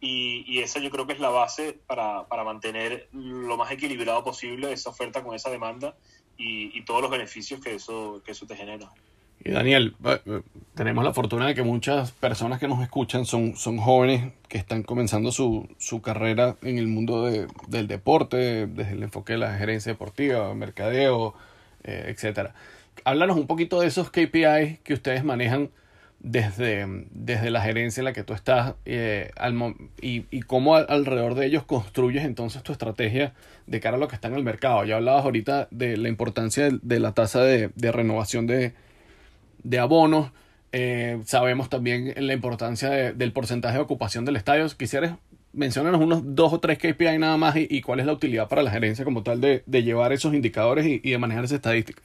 y, 0.00 0.44
y, 0.46 0.60
esa 0.60 0.78
yo 0.78 0.90
creo 0.90 1.06
que 1.06 1.12
es 1.14 1.20
la 1.20 1.30
base 1.30 1.72
para, 1.72 2.26
para, 2.28 2.44
mantener 2.44 3.08
lo 3.12 3.56
más 3.56 3.70
equilibrado 3.72 4.22
posible 4.22 4.72
esa 4.72 4.90
oferta 4.90 5.24
con 5.24 5.34
esa 5.34 5.50
demanda 5.50 5.96
y, 6.36 6.76
y, 6.78 6.84
todos 6.84 7.02
los 7.02 7.10
beneficios 7.10 7.60
que 7.60 7.74
eso, 7.74 8.22
que 8.24 8.30
eso 8.30 8.46
te 8.46 8.54
genera. 8.54 8.92
Y 9.44 9.52
Daniel, 9.52 9.94
eh, 10.04 10.42
tenemos 10.74 11.04
la 11.04 11.12
fortuna 11.12 11.46
de 11.46 11.54
que 11.54 11.62
muchas 11.62 12.10
personas 12.12 12.58
que 12.58 12.68
nos 12.68 12.82
escuchan 12.82 13.24
son, 13.24 13.56
son 13.56 13.78
jóvenes 13.78 14.32
que 14.48 14.58
están 14.58 14.82
comenzando 14.82 15.30
su, 15.32 15.68
su 15.78 16.02
carrera 16.02 16.56
en 16.62 16.78
el 16.78 16.88
mundo 16.88 17.24
de, 17.24 17.46
del 17.68 17.86
deporte, 17.86 18.66
desde 18.66 18.92
el 18.92 19.02
enfoque 19.02 19.34
de 19.34 19.38
la 19.38 19.56
gerencia 19.56 19.92
deportiva, 19.92 20.52
mercadeo, 20.54 21.34
eh, 21.84 22.06
etcétera. 22.08 22.54
Háblanos 23.04 23.36
un 23.36 23.46
poquito 23.46 23.80
de 23.80 23.86
esos 23.86 24.10
KPIs 24.10 24.80
que 24.82 24.94
ustedes 24.94 25.24
manejan 25.24 25.70
desde, 26.20 27.06
desde 27.12 27.50
la 27.50 27.60
gerencia 27.60 28.00
en 28.00 28.06
la 28.06 28.12
que 28.12 28.24
tú 28.24 28.34
estás 28.34 28.74
eh, 28.84 29.30
y, 30.00 30.40
cómo 30.42 30.76
alrededor 30.76 31.34
de 31.34 31.46
ellos 31.46 31.64
construyes 31.64 32.24
entonces 32.24 32.62
tu 32.62 32.72
estrategia 32.72 33.34
de 33.66 33.80
cara 33.80 33.96
a 33.96 34.00
lo 34.00 34.08
que 34.08 34.16
está 34.16 34.28
en 34.28 34.34
el 34.34 34.42
mercado. 34.42 34.84
Ya 34.84 34.96
hablabas 34.96 35.24
ahorita 35.24 35.68
de 35.70 35.96
la 35.96 36.08
importancia 36.08 36.70
de, 36.70 37.00
la 37.00 37.12
tasa 37.12 37.42
de, 37.42 37.70
renovación 37.92 38.46
de, 38.46 38.74
de 39.62 39.78
abonos. 39.78 40.30
Eh, 40.72 41.20
sabemos 41.24 41.70
también 41.70 42.14
la 42.16 42.32
importancia 42.34 42.90
del 42.90 43.32
porcentaje 43.32 43.76
de 43.76 43.82
ocupación 43.82 44.24
del 44.24 44.36
estadio. 44.36 44.66
Quisieras 44.76 45.14
mencionarnos 45.52 46.00
unos 46.00 46.22
dos 46.34 46.52
o 46.52 46.60
tres 46.60 46.78
KPI 46.78 47.18
nada 47.18 47.36
más 47.36 47.56
y, 47.56 47.66
y, 47.70 47.80
cuál 47.80 48.00
es 48.00 48.06
la 48.06 48.12
utilidad 48.12 48.48
para 48.48 48.62
la 48.62 48.70
gerencia 48.70 49.04
como 49.04 49.22
tal 49.22 49.40
de, 49.40 49.62
de 49.66 49.82
llevar 49.82 50.12
esos 50.12 50.34
indicadores 50.34 50.86
y, 50.86 51.00
y 51.02 51.10
de 51.10 51.18
manejar 51.18 51.44
esa 51.44 51.56
estadística. 51.56 52.02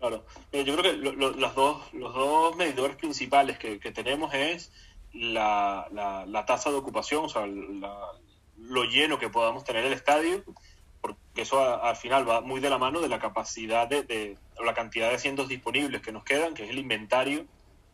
Claro, 0.00 0.24
eh, 0.50 0.64
yo 0.64 0.76
creo 0.76 0.92
que 0.92 0.98
lo, 0.98 1.12
lo, 1.12 1.30
los, 1.30 1.54
dos, 1.54 1.94
los 1.94 2.12
dos 2.12 2.56
medidores 2.56 2.96
principales 2.96 3.56
que, 3.58 3.78
que 3.78 3.92
tenemos 3.92 4.34
es 4.34 4.72
la, 5.12 5.86
la, 5.92 6.26
la, 6.26 6.44
tasa 6.44 6.70
de 6.70 6.76
ocupación, 6.76 7.26
o 7.26 7.28
sea, 7.28 7.46
lo 7.46 8.84
lleno 8.84 9.20
que 9.20 9.28
podamos 9.28 9.62
tener 9.62 9.84
el 9.84 9.92
estadio, 9.92 10.42
porque 11.02 11.42
eso 11.42 11.60
a, 11.60 11.90
al 11.90 11.96
final 11.96 12.26
va 12.26 12.40
muy 12.40 12.60
de 12.60 12.70
la 12.70 12.78
mano 12.78 13.00
de 13.00 13.08
la 13.08 13.18
capacidad 13.18 13.86
de, 13.86 14.04
de, 14.04 14.38
la 14.64 14.72
cantidad 14.72 15.10
de 15.10 15.16
asientos 15.16 15.48
disponibles 15.48 16.00
que 16.00 16.12
nos 16.12 16.24
quedan, 16.24 16.54
que 16.54 16.64
es 16.64 16.70
el 16.70 16.78
inventario 16.78 17.44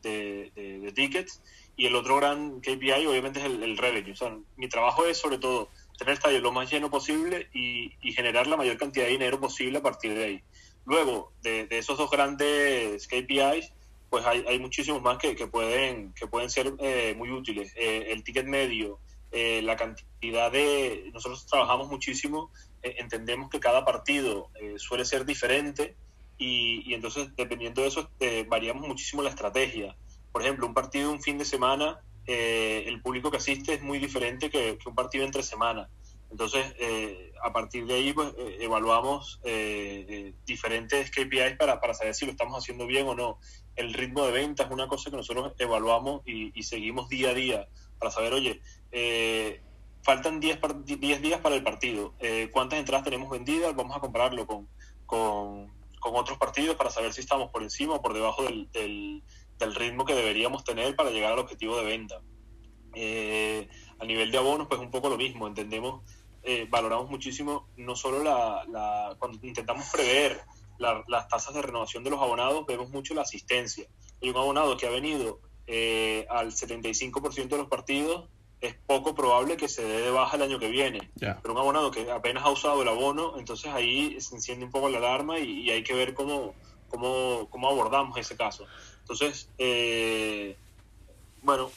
de, 0.02 0.52
de, 0.54 0.78
de 0.78 0.92
tickets, 0.92 1.42
y 1.76 1.86
el 1.86 1.96
otro 1.96 2.16
gran 2.16 2.60
KPI 2.60 3.06
obviamente 3.06 3.40
es 3.40 3.46
el, 3.46 3.62
el 3.62 3.76
revenue. 3.76 4.12
O 4.12 4.16
sea, 4.16 4.36
mi 4.56 4.68
trabajo 4.68 5.06
es 5.06 5.18
sobre 5.18 5.38
todo 5.38 5.70
tener 5.96 6.12
el 6.12 6.18
estadio 6.18 6.40
lo 6.40 6.52
más 6.52 6.70
lleno 6.70 6.90
posible 6.90 7.48
y, 7.52 7.92
y 8.02 8.12
generar 8.12 8.46
la 8.46 8.56
mayor 8.56 8.76
cantidad 8.78 9.06
de 9.06 9.12
dinero 9.12 9.40
posible 9.40 9.78
a 9.78 9.82
partir 9.82 10.14
de 10.14 10.24
ahí. 10.24 10.42
Luego, 10.84 11.32
de, 11.42 11.66
de, 11.66 11.78
esos 11.78 11.98
dos 11.98 12.10
grandes 12.10 13.06
KPIs, 13.08 13.72
pues 14.08 14.24
hay, 14.24 14.44
hay 14.48 14.58
muchísimos 14.58 15.02
más 15.02 15.18
que, 15.18 15.36
que, 15.36 15.46
pueden, 15.46 16.12
que 16.14 16.26
pueden 16.26 16.50
ser 16.50 16.74
eh, 16.78 17.14
muy 17.16 17.30
útiles. 17.30 17.72
Eh, 17.76 18.06
el 18.10 18.24
ticket 18.24 18.46
medio, 18.46 18.98
eh, 19.30 19.60
la 19.62 19.76
cantidad 19.76 20.50
de... 20.50 21.10
Nosotros 21.12 21.46
trabajamos 21.46 21.88
muchísimo, 21.88 22.50
entendemos 22.82 23.50
que 23.50 23.60
cada 23.60 23.84
partido 23.84 24.50
eh, 24.60 24.74
suele 24.78 25.04
ser 25.04 25.24
diferente 25.24 25.96
y, 26.36 26.94
entonces, 26.94 27.34
dependiendo 27.36 27.82
de 27.82 27.88
eso, 27.88 28.10
eh, 28.20 28.46
variamos 28.48 28.86
muchísimo 28.86 29.22
la 29.22 29.30
estrategia. 29.30 29.96
Por 30.30 30.42
ejemplo, 30.42 30.66
un 30.66 30.74
partido 30.74 31.10
un 31.10 31.20
fin 31.20 31.38
de 31.38 31.44
semana, 31.44 32.00
el 32.26 33.00
público 33.00 33.30
que 33.30 33.38
asiste 33.38 33.72
es 33.72 33.82
muy 33.82 33.98
diferente 33.98 34.50
que, 34.50 34.76
que 34.76 34.88
un 34.88 34.94
partido 34.94 35.24
entre 35.24 35.42
semana. 35.42 35.88
Entonces, 36.30 36.74
eh, 36.78 37.32
a 37.42 37.52
partir 37.52 37.86
de 37.86 37.94
ahí, 37.94 38.12
pues, 38.12 38.28
eh, 38.38 38.58
evaluamos 38.60 39.40
eh, 39.44 40.04
eh, 40.08 40.34
diferentes 40.44 41.10
KPIs 41.10 41.56
para, 41.58 41.80
para 41.80 41.94
saber 41.94 42.14
si 42.14 42.26
lo 42.26 42.32
estamos 42.32 42.58
haciendo 42.58 42.86
bien 42.86 43.06
o 43.06 43.14
no. 43.14 43.38
El 43.76 43.94
ritmo 43.94 44.26
de 44.26 44.32
venta 44.32 44.64
es 44.64 44.70
una 44.70 44.88
cosa 44.88 45.10
que 45.10 45.16
nosotros 45.16 45.54
evaluamos 45.58 46.22
y, 46.26 46.58
y 46.58 46.62
seguimos 46.64 47.08
día 47.08 47.30
a 47.30 47.34
día 47.34 47.68
para 47.98 48.10
saber, 48.10 48.32
oye, 48.32 48.60
eh, 48.92 49.62
faltan 50.02 50.40
10, 50.40 50.60
10 50.84 51.22
días 51.22 51.40
para 51.40 51.54
el 51.54 51.62
partido. 51.62 52.14
¿Cuántas 52.52 52.78
entradas 52.78 53.04
tenemos 53.04 53.30
vendidas? 53.30 53.74
Vamos 53.74 53.96
a 53.96 54.00
compararlo 54.00 54.46
con, 54.46 54.68
otros 56.00 56.38
partidos 56.38 56.76
para 56.76 56.90
saber 56.90 57.12
si 57.12 57.20
estamos 57.20 57.50
por 57.50 57.62
encima 57.62 57.94
o 57.94 58.02
por 58.02 58.14
debajo 58.14 58.42
del, 58.42 59.22
ritmo 59.74 60.04
que 60.04 60.14
deberíamos 60.14 60.64
tener 60.64 60.96
para 60.96 61.10
llegar 61.10 61.32
al 61.32 61.40
objetivo 61.40 61.76
de 61.76 61.84
venta. 61.84 62.16
a 64.00 64.04
nivel 64.04 64.30
de 64.30 64.38
abonos, 64.38 64.68
pues 64.68 64.80
un 64.80 64.90
poco 64.90 65.08
lo 65.08 65.16
mismo. 65.16 65.46
Entendemos 65.46 66.02
eh, 66.50 66.66
valoramos 66.70 67.10
muchísimo 67.10 67.68
no 67.76 67.94
solo 67.94 68.22
la, 68.22 69.14
cuando 69.18 69.38
intentamos 69.46 69.86
prever 69.92 70.40
la, 70.78 71.04
las 71.06 71.28
tasas 71.28 71.52
de 71.52 71.60
renovación 71.60 72.04
de 72.04 72.08
los 72.10 72.22
abonados, 72.22 72.64
vemos 72.66 72.88
mucho 72.90 73.12
la 73.12 73.22
asistencia. 73.22 73.86
Hay 74.22 74.30
un 74.30 74.36
abonado 74.36 74.76
que 74.76 74.86
ha 74.86 74.90
venido 74.90 75.40
eh, 75.66 76.26
al 76.30 76.52
75% 76.52 77.48
de 77.48 77.56
los 77.58 77.66
partidos, 77.68 78.30
es 78.60 78.74
poco 78.86 79.14
probable 79.14 79.56
que 79.56 79.68
se 79.68 79.84
dé 79.84 80.00
de 80.00 80.10
baja 80.10 80.36
el 80.36 80.42
año 80.42 80.58
que 80.58 80.68
viene. 80.68 81.10
Yeah. 81.16 81.38
Pero 81.42 81.54
un 81.54 81.60
abonado 81.60 81.90
que 81.90 82.10
apenas 82.10 82.44
ha 82.44 82.50
usado 82.50 82.82
el 82.82 82.88
abono, 82.88 83.38
entonces 83.38 83.70
ahí 83.72 84.20
se 84.20 84.34
enciende 84.34 84.64
un 84.64 84.70
poco 84.70 84.88
la 84.88 84.98
alarma 84.98 85.38
y, 85.38 85.62
y 85.62 85.70
hay 85.70 85.82
que 85.84 85.94
ver 85.94 86.14
cómo, 86.14 86.54
cómo, 86.88 87.48
cómo, 87.50 87.68
abordamos 87.68 88.18
ese 88.18 88.36
caso. 88.36 88.66
Entonces, 89.00 89.48
eh, 89.58 90.56
bueno, 91.42 91.70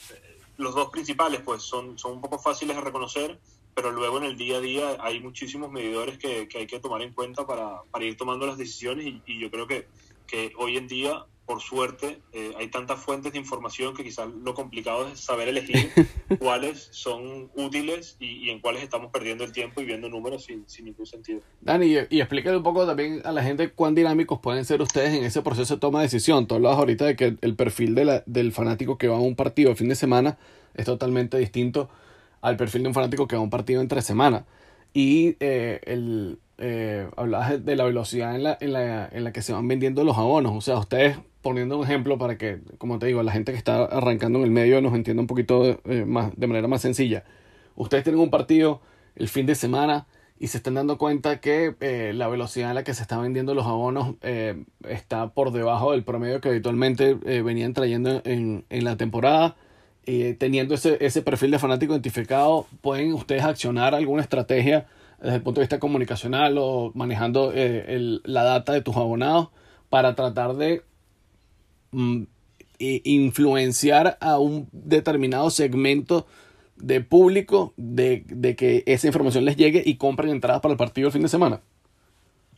los 0.57 0.75
dos 0.75 0.89
principales 0.89 1.41
pues 1.41 1.63
son, 1.63 1.99
son 1.99 2.13
un 2.13 2.21
poco 2.21 2.39
fáciles 2.39 2.75
de 2.75 2.81
reconocer, 2.81 3.39
pero 3.75 3.91
luego 3.91 4.17
en 4.17 4.25
el 4.25 4.37
día 4.37 4.57
a 4.57 4.61
día 4.61 4.97
hay 4.99 5.19
muchísimos 5.19 5.71
medidores 5.71 6.17
que, 6.17 6.47
que 6.47 6.59
hay 6.59 6.67
que 6.67 6.79
tomar 6.79 7.01
en 7.01 7.13
cuenta 7.13 7.45
para, 7.45 7.83
para 7.91 8.05
ir 8.05 8.17
tomando 8.17 8.47
las 8.47 8.57
decisiones 8.57 9.05
y, 9.05 9.21
y, 9.25 9.39
yo 9.39 9.49
creo 9.49 9.67
que, 9.67 9.87
que 10.27 10.51
hoy 10.57 10.77
en 10.77 10.87
día, 10.87 11.25
por 11.51 11.59
suerte, 11.59 12.21
eh, 12.31 12.53
hay 12.57 12.69
tantas 12.69 12.97
fuentes 12.97 13.33
de 13.33 13.37
información 13.37 13.93
que 13.93 14.05
quizás 14.05 14.29
lo 14.41 14.53
complicado 14.53 15.09
es 15.09 15.19
saber 15.19 15.49
elegir 15.49 15.91
cuáles 16.39 16.87
son 16.91 17.51
útiles 17.57 18.15
y, 18.21 18.45
y, 18.45 18.51
en 18.51 18.61
cuáles 18.61 18.83
estamos 18.83 19.11
perdiendo 19.11 19.43
el 19.43 19.51
tiempo 19.51 19.81
y 19.81 19.85
viendo 19.85 20.07
números 20.07 20.45
sin, 20.45 20.63
sin 20.69 20.85
ningún 20.85 21.05
sentido. 21.05 21.41
Dani, 21.59 21.87
y, 21.87 21.97
y 22.09 22.21
explícale 22.21 22.55
un 22.55 22.63
poco 22.63 22.85
también 22.87 23.21
a 23.25 23.33
la 23.33 23.43
gente 23.43 23.69
cuán 23.69 23.95
dinámicos 23.95 24.39
pueden 24.39 24.63
ser 24.63 24.81
ustedes 24.81 25.13
en 25.13 25.25
ese 25.25 25.41
proceso 25.41 25.73
de 25.73 25.81
toma 25.81 25.99
de 25.99 26.05
decisión. 26.05 26.47
Tú 26.47 26.55
hablabas 26.55 26.79
ahorita 26.79 27.03
de 27.03 27.17
que 27.17 27.35
el 27.41 27.55
perfil 27.57 27.95
de 27.95 28.05
la, 28.05 28.23
del 28.27 28.53
fanático 28.53 28.97
que 28.97 29.09
va 29.09 29.17
a 29.17 29.19
un 29.19 29.35
partido 29.35 29.71
el 29.71 29.75
fin 29.75 29.89
de 29.89 29.95
semana 29.95 30.37
es 30.73 30.85
totalmente 30.85 31.37
distinto 31.37 31.89
al 32.39 32.55
perfil 32.55 32.83
de 32.83 32.87
un 32.87 32.93
fanático 32.93 33.27
que 33.27 33.35
va 33.35 33.41
a 33.41 33.43
un 33.43 33.49
partido 33.49 33.81
entre 33.81 34.01
semana. 34.01 34.45
Y 34.93 35.37
eh, 35.39 35.79
el, 35.85 36.39
eh, 36.63 37.07
hablabas 37.17 37.65
de 37.65 37.75
la 37.75 37.85
velocidad 37.85 38.35
en 38.35 38.43
la, 38.43 38.55
en, 38.61 38.73
la, 38.73 39.09
en 39.11 39.23
la 39.23 39.33
que 39.33 39.41
se 39.41 39.51
van 39.51 39.67
vendiendo 39.67 40.03
los 40.03 40.15
abonos. 40.17 40.53
O 40.55 40.61
sea, 40.61 40.77
ustedes, 40.77 41.17
poniendo 41.41 41.75
un 41.77 41.83
ejemplo 41.83 42.19
para 42.19 42.37
que, 42.37 42.59
como 42.77 42.99
te 42.99 43.07
digo, 43.07 43.23
la 43.23 43.31
gente 43.31 43.51
que 43.51 43.57
está 43.57 43.85
arrancando 43.85 44.37
en 44.37 44.45
el 44.45 44.51
medio 44.51 44.79
nos 44.79 44.93
entienda 44.93 45.21
un 45.21 45.27
poquito 45.27 45.81
eh, 45.85 46.05
más, 46.05 46.31
de 46.37 46.45
manera 46.45 46.67
más 46.67 46.81
sencilla. 46.81 47.23
Ustedes 47.75 48.03
tienen 48.03 48.21
un 48.21 48.29
partido 48.29 48.79
el 49.15 49.27
fin 49.27 49.47
de 49.47 49.55
semana 49.55 50.05
y 50.37 50.47
se 50.47 50.57
están 50.57 50.75
dando 50.75 50.99
cuenta 50.99 51.39
que 51.39 51.75
eh, 51.79 52.11
la 52.13 52.27
velocidad 52.27 52.69
en 52.69 52.75
la 52.75 52.83
que 52.83 52.93
se 52.93 53.01
están 53.01 53.23
vendiendo 53.23 53.55
los 53.55 53.65
abonos 53.65 54.15
está 54.87 55.29
por 55.33 55.51
debajo 55.51 55.93
del 55.93 56.03
promedio 56.03 56.41
que 56.41 56.49
habitualmente 56.49 57.15
venían 57.15 57.73
trayendo 57.73 58.21
en, 58.23 58.65
en 58.69 58.83
la 58.83 58.97
temporada 58.97 59.55
eh, 60.05 60.35
teniendo 60.37 60.73
ese, 60.75 60.97
ese 60.99 61.21
perfil 61.21 61.51
de 61.51 61.59
fanático 61.59 61.93
identificado, 61.93 62.67
¿pueden 62.81 63.13
ustedes 63.13 63.43
accionar 63.43 63.93
alguna 63.95 64.21
estrategia 64.21 64.87
desde 65.21 65.35
el 65.35 65.43
punto 65.43 65.61
de 65.61 65.65
vista 65.65 65.79
comunicacional 65.79 66.57
o 66.57 66.91
manejando 66.95 67.53
eh, 67.53 67.85
el, 67.95 68.21
la 68.25 68.43
data 68.43 68.73
de 68.73 68.81
tus 68.81 68.95
abonados 68.97 69.49
para 69.89 70.15
tratar 70.15 70.55
de 70.55 70.83
mm, 71.91 72.23
influenciar 72.79 74.17
a 74.19 74.39
un 74.39 74.67
determinado 74.71 75.51
segmento 75.51 76.25
de 76.77 77.01
público 77.01 77.73
de, 77.77 78.23
de, 78.25 78.55
que 78.55 78.83
esa 78.87 79.07
información 79.07 79.45
les 79.45 79.55
llegue 79.55 79.83
y 79.85 79.97
compren 79.97 80.31
entradas 80.31 80.61
para 80.61 80.71
el 80.71 80.77
partido 80.77 81.07
el 81.07 81.13
fin 81.13 81.21
de 81.21 81.27
semana? 81.27 81.61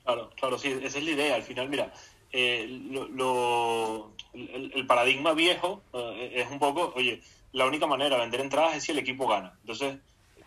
Claro, 0.05 0.29
claro, 0.37 0.57
sí, 0.57 0.69
esa 0.81 0.97
es 0.97 1.03
la 1.03 1.11
idea. 1.11 1.35
Al 1.35 1.43
final, 1.43 1.69
mira, 1.69 1.91
eh, 2.31 2.65
lo, 2.89 3.07
lo, 3.09 4.11
el, 4.33 4.85
paradigma 4.87 5.33
viejo 5.33 5.83
eh, 5.93 6.33
es 6.35 6.51
un 6.51 6.59
poco, 6.59 6.93
oye, 6.95 7.21
la 7.51 7.65
única 7.65 7.87
manera 7.87 8.15
de 8.15 8.21
vender 8.21 8.41
entradas 8.41 8.75
es 8.75 8.83
si 8.83 8.91
el 8.91 8.99
equipo 8.99 9.27
gana. 9.27 9.53
Entonces, 9.61 9.99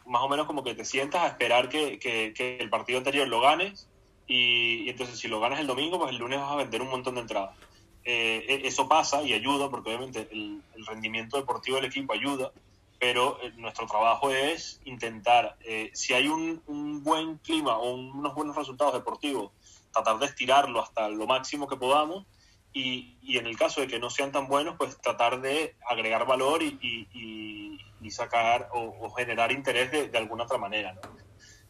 más 0.06 0.22
o 0.22 0.28
menos 0.28 0.46
como 0.46 0.62
que 0.62 0.74
te 0.74 0.84
sientas 0.84 1.22
a 1.22 1.28
esperar 1.28 1.68
que, 1.68 1.98
que, 1.98 2.58
el 2.60 2.70
partido 2.70 2.98
anterior 2.98 3.26
lo 3.28 3.40
ganes 3.40 3.88
y, 4.26 4.88
entonces 4.88 5.18
si 5.18 5.28
lo 5.28 5.40
ganas 5.40 5.60
el 5.60 5.66
domingo, 5.66 5.98
pues 5.98 6.10
el 6.10 6.18
lunes 6.18 6.40
vas 6.40 6.52
a 6.52 6.56
vender 6.56 6.82
un 6.82 6.90
montón 6.90 7.14
de 7.14 7.22
entradas. 7.22 7.56
e, 8.04 8.62
eso 8.64 8.88
pasa 8.88 9.22
y 9.22 9.32
ayuda, 9.32 9.70
porque 9.70 9.90
obviamente 9.90 10.28
el, 10.32 10.62
rendimiento 10.86 11.36
deportivo 11.36 11.76
del 11.76 11.86
equipo 11.86 12.12
ayuda, 12.12 12.52
pero 12.98 13.38
nuestro 13.56 13.86
trabajo 13.86 14.30
es 14.30 14.80
intentar, 14.84 15.56
si 15.92 16.14
hay 16.14 16.28
un, 16.28 17.02
buen 17.02 17.38
clima 17.38 17.76
o 17.76 17.94
unos 17.94 18.34
buenos 18.34 18.56
resultados 18.56 18.94
deportivos, 18.94 19.52
tratar 19.92 20.18
de 20.18 20.26
estirarlo 20.26 20.80
hasta 20.80 21.08
lo 21.08 21.26
máximo 21.26 21.66
que 21.66 21.76
podamos 21.76 22.24
y, 22.72 23.16
y, 23.22 23.38
en 23.38 23.46
el 23.46 23.56
caso 23.56 23.80
de 23.80 23.86
que 23.86 23.98
no 23.98 24.10
sean 24.10 24.32
tan 24.32 24.48
buenos, 24.48 24.76
pues 24.76 25.00
tratar 25.00 25.40
de 25.40 25.76
agregar 25.88 26.26
valor 26.26 26.62
y, 26.62 26.78
y, 26.82 27.78
y 28.00 28.10
sacar 28.10 28.68
o, 28.72 29.10
generar 29.10 29.52
interés 29.52 29.90
de, 29.90 30.08
de, 30.08 30.18
alguna 30.18 30.44
otra 30.44 30.58
manera. 30.58 30.92
¿no? 30.92 31.00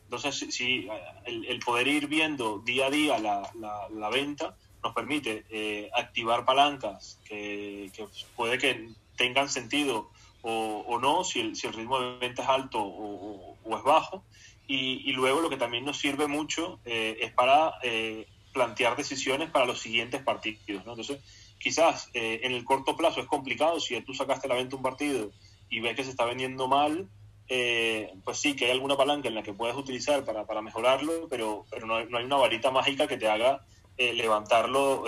Entonces, 0.05 0.55
si, 0.55 0.89
el, 1.25 1.45
el, 1.47 1.59
poder 1.61 1.87
ir 1.89 2.07
viendo 2.09 2.59
día 2.59 2.87
a 2.87 2.91
día 2.91 3.19
la, 3.19 3.51
la, 3.55 3.89
la 3.91 4.11
venta 4.11 4.57
nos 4.83 4.95
permite 4.95 5.45
eh, 5.51 5.91
activar 5.95 6.45
palancas 6.45 7.21
que, 7.25 7.91
que, 7.95 8.07
puede 8.35 8.59
que 8.59 8.91
tengan 9.17 9.49
sentido 9.49 10.11
o, 10.43 10.85
o 10.87 11.01
no, 11.01 11.25
si 11.25 11.41
el, 11.41 11.57
si 11.57 11.67
el, 11.67 11.73
ritmo 11.73 12.01
de 12.01 12.19
venta 12.19 12.43
es 12.43 12.49
alto 12.49 12.81
o, 12.81 13.57
o 13.65 13.77
es 13.77 13.83
bajo. 13.83 14.25
Y, 14.69 15.13
luego 15.13 15.41
lo 15.41 15.49
que 15.49 15.57
también 15.57 15.85
nos 15.85 15.99
sirve 15.99 16.27
mucho 16.27 16.81
eh, 16.85 17.19
es 17.21 17.33
para 17.33 17.75
eh, 17.83 18.27
plantear 18.57 18.97
decisiones 18.97 19.51
para 19.51 19.67
los 19.67 19.81
siguientes 19.81 20.23
partidos. 20.23 20.85
¿no? 20.87 20.93
Entonces, 20.93 21.19
quizás 21.59 22.09
eh, 22.15 22.41
en 22.43 22.53
el 22.53 22.65
corto 22.65 22.97
plazo 22.97 23.21
es 23.21 23.27
complicado, 23.27 23.79
si 23.81 24.01
tú 24.01 24.15
sacaste 24.15 24.47
a 24.47 24.49
la 24.49 24.55
venta 24.57 24.77
un 24.77 24.83
partido 24.83 25.31
y 25.69 25.81
ves 25.81 25.95
que 25.95 26.05
se 26.05 26.11
está 26.11 26.25
vendiendo 26.25 26.67
mal, 26.67 27.07
eh, 27.49 28.15
pues 28.25 28.39
sí, 28.39 28.57
que 28.57 28.65
hay 28.65 28.71
alguna 28.71 28.97
palanca 28.97 29.29
en 29.29 29.35
la 29.35 29.43
que 29.43 29.53
puedes 29.53 29.77
utilizar 29.77 30.25
para, 30.25 30.47
para 30.47 30.63
mejorarlo, 30.63 31.29
pero, 31.29 31.67
pero 31.71 31.87
no, 31.87 32.03
no, 32.07 32.17
hay, 32.17 32.25
una 32.25 32.37
varita 32.37 32.71
mágica 32.71 33.07
que 33.07 33.19
te 33.19 33.29
haga 33.29 33.61
eh, 33.97 34.13
levantarlo 34.15 35.05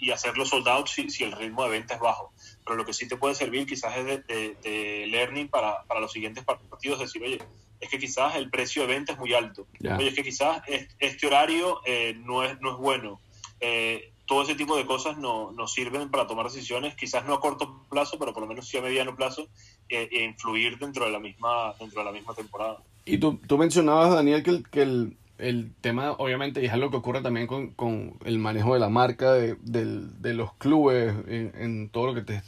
y 0.00 0.10
hacerlo 0.10 0.44
soldado 0.46 0.86
si, 0.86 1.10
si, 1.10 1.24
el 1.24 1.32
ritmo 1.32 1.64
de 1.64 1.70
venta 1.70 1.94
es 1.94 2.00
bajo. 2.00 2.32
Pero 2.64 2.76
lo 2.76 2.84
que 2.84 2.92
sí 2.92 3.08
te 3.08 3.16
puede 3.16 3.34
servir 3.34 3.66
quizás 3.66 3.96
es 3.96 4.04
de, 4.04 4.18
de, 4.18 4.56
de 4.62 5.06
learning 5.08 5.48
para, 5.48 5.82
para 5.84 6.00
los 6.00 6.12
siguientes 6.12 6.44
partidos, 6.44 7.00
decir, 7.00 7.22
oye, 7.22 7.38
es 7.80 7.88
que 7.88 7.98
quizás 7.98 8.36
el 8.36 8.50
precio 8.50 8.82
de 8.82 8.88
venta 8.88 9.12
es 9.12 9.18
muy 9.18 9.32
alto. 9.34 9.66
Yeah. 9.78 9.96
Oye, 9.96 10.08
es 10.08 10.14
que 10.14 10.22
quizás 10.22 10.62
este 10.98 11.26
horario 11.26 11.80
eh, 11.84 12.16
no, 12.24 12.44
es, 12.44 12.60
no 12.60 12.72
es 12.72 12.76
bueno. 12.78 13.20
Eh, 13.60 14.12
todo 14.26 14.42
ese 14.42 14.54
tipo 14.54 14.76
de 14.76 14.84
cosas 14.84 15.16
no, 15.16 15.52
nos 15.52 15.72
sirven 15.72 16.10
para 16.10 16.26
tomar 16.26 16.46
decisiones, 16.46 16.94
quizás 16.94 17.24
no 17.24 17.34
a 17.34 17.40
corto 17.40 17.86
plazo, 17.88 18.18
pero 18.18 18.32
por 18.32 18.42
lo 18.42 18.48
menos 18.48 18.68
sí 18.68 18.76
a 18.76 18.82
mediano 18.82 19.16
plazo, 19.16 19.48
eh, 19.88 20.08
e 20.12 20.24
influir 20.24 20.78
dentro 20.78 21.06
de 21.06 21.12
la 21.12 21.18
misma, 21.18 21.72
dentro 21.78 22.00
de 22.00 22.04
la 22.04 22.12
misma 22.12 22.34
temporada. 22.34 22.78
Y 23.06 23.16
tú, 23.18 23.40
tú 23.46 23.56
mencionabas, 23.56 24.10
Daniel, 24.10 24.42
que 24.42 24.50
el, 24.50 24.68
que 24.68 24.82
el, 24.82 25.16
el 25.38 25.72
tema, 25.80 26.12
obviamente, 26.12 26.62
y 26.62 26.66
es 26.66 26.72
algo 26.72 26.90
que 26.90 26.96
ocurre 26.96 27.22
también 27.22 27.46
con, 27.46 27.70
con 27.70 28.14
el 28.24 28.38
manejo 28.38 28.74
de 28.74 28.80
la 28.80 28.88
marca, 28.88 29.32
de, 29.32 29.56
de, 29.62 30.34
los 30.34 30.52
clubes, 30.54 31.14
en, 31.28 31.52
en, 31.56 31.88
todo 31.88 32.06
lo 32.06 32.14
que 32.14 32.22
te... 32.22 32.42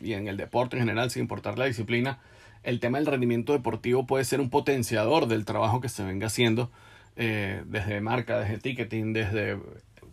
y 0.00 0.12
en 0.12 0.28
el 0.28 0.36
deporte 0.36 0.76
en 0.76 0.82
general, 0.82 1.10
sin 1.10 1.22
importar 1.22 1.58
la 1.58 1.64
disciplina, 1.66 2.18
el 2.62 2.80
tema 2.80 2.98
del 2.98 3.06
rendimiento 3.06 3.52
deportivo 3.52 4.06
puede 4.06 4.24
ser 4.24 4.40
un 4.40 4.50
potenciador 4.50 5.26
del 5.26 5.44
trabajo 5.44 5.80
que 5.80 5.88
se 5.88 6.04
venga 6.04 6.26
haciendo 6.26 6.70
eh, 7.16 7.62
desde 7.66 8.00
marca, 8.00 8.38
desde 8.40 8.58
ticketing, 8.58 9.12
desde 9.12 9.58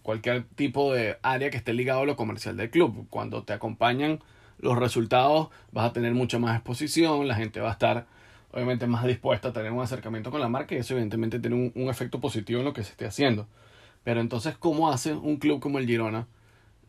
cualquier 0.04 0.44
tipo 0.44 0.94
de 0.94 1.18
área 1.22 1.50
que 1.50 1.58
esté 1.58 1.74
ligado 1.74 2.02
a 2.02 2.06
lo 2.06 2.16
comercial 2.16 2.58
del 2.58 2.70
club. 2.70 3.08
Cuando 3.10 3.44
te 3.44 3.54
acompañan 3.54 4.20
los 4.60 4.78
resultados 4.78 5.50
vas 5.72 5.90
a 5.90 5.94
tener 5.94 6.14
mucha 6.14 6.40
más 6.40 6.56
exposición, 6.56 7.28
la 7.28 7.36
gente 7.36 7.60
va 7.60 7.70
a 7.70 7.74
estar 7.74 8.06
obviamente 8.54 8.88
más 8.88 9.06
dispuesta 9.06 9.50
a 9.50 9.54
tener 9.54 9.72
un 9.72 9.82
acercamiento 9.82 10.32
con 10.32 10.40
la 10.40 10.48
marca 10.48 10.76
y 10.76 10.80
eso 10.80 10.94
evidentemente 10.94 11.40
tiene 11.40 11.56
un, 11.56 11.72
un 11.76 11.90
efecto 11.90 12.22
positivo 12.22 12.60
en 12.60 12.66
lo 12.66 12.74
que 12.74 12.84
se 12.84 12.92
esté 12.92 13.06
haciendo. 13.06 13.48
Pero 14.04 14.22
entonces, 14.22 14.58
¿cómo 14.58 14.92
hace 14.92 15.14
un 15.14 15.38
club 15.38 15.60
como 15.60 15.80
el 15.80 15.88
Girona 15.88 16.28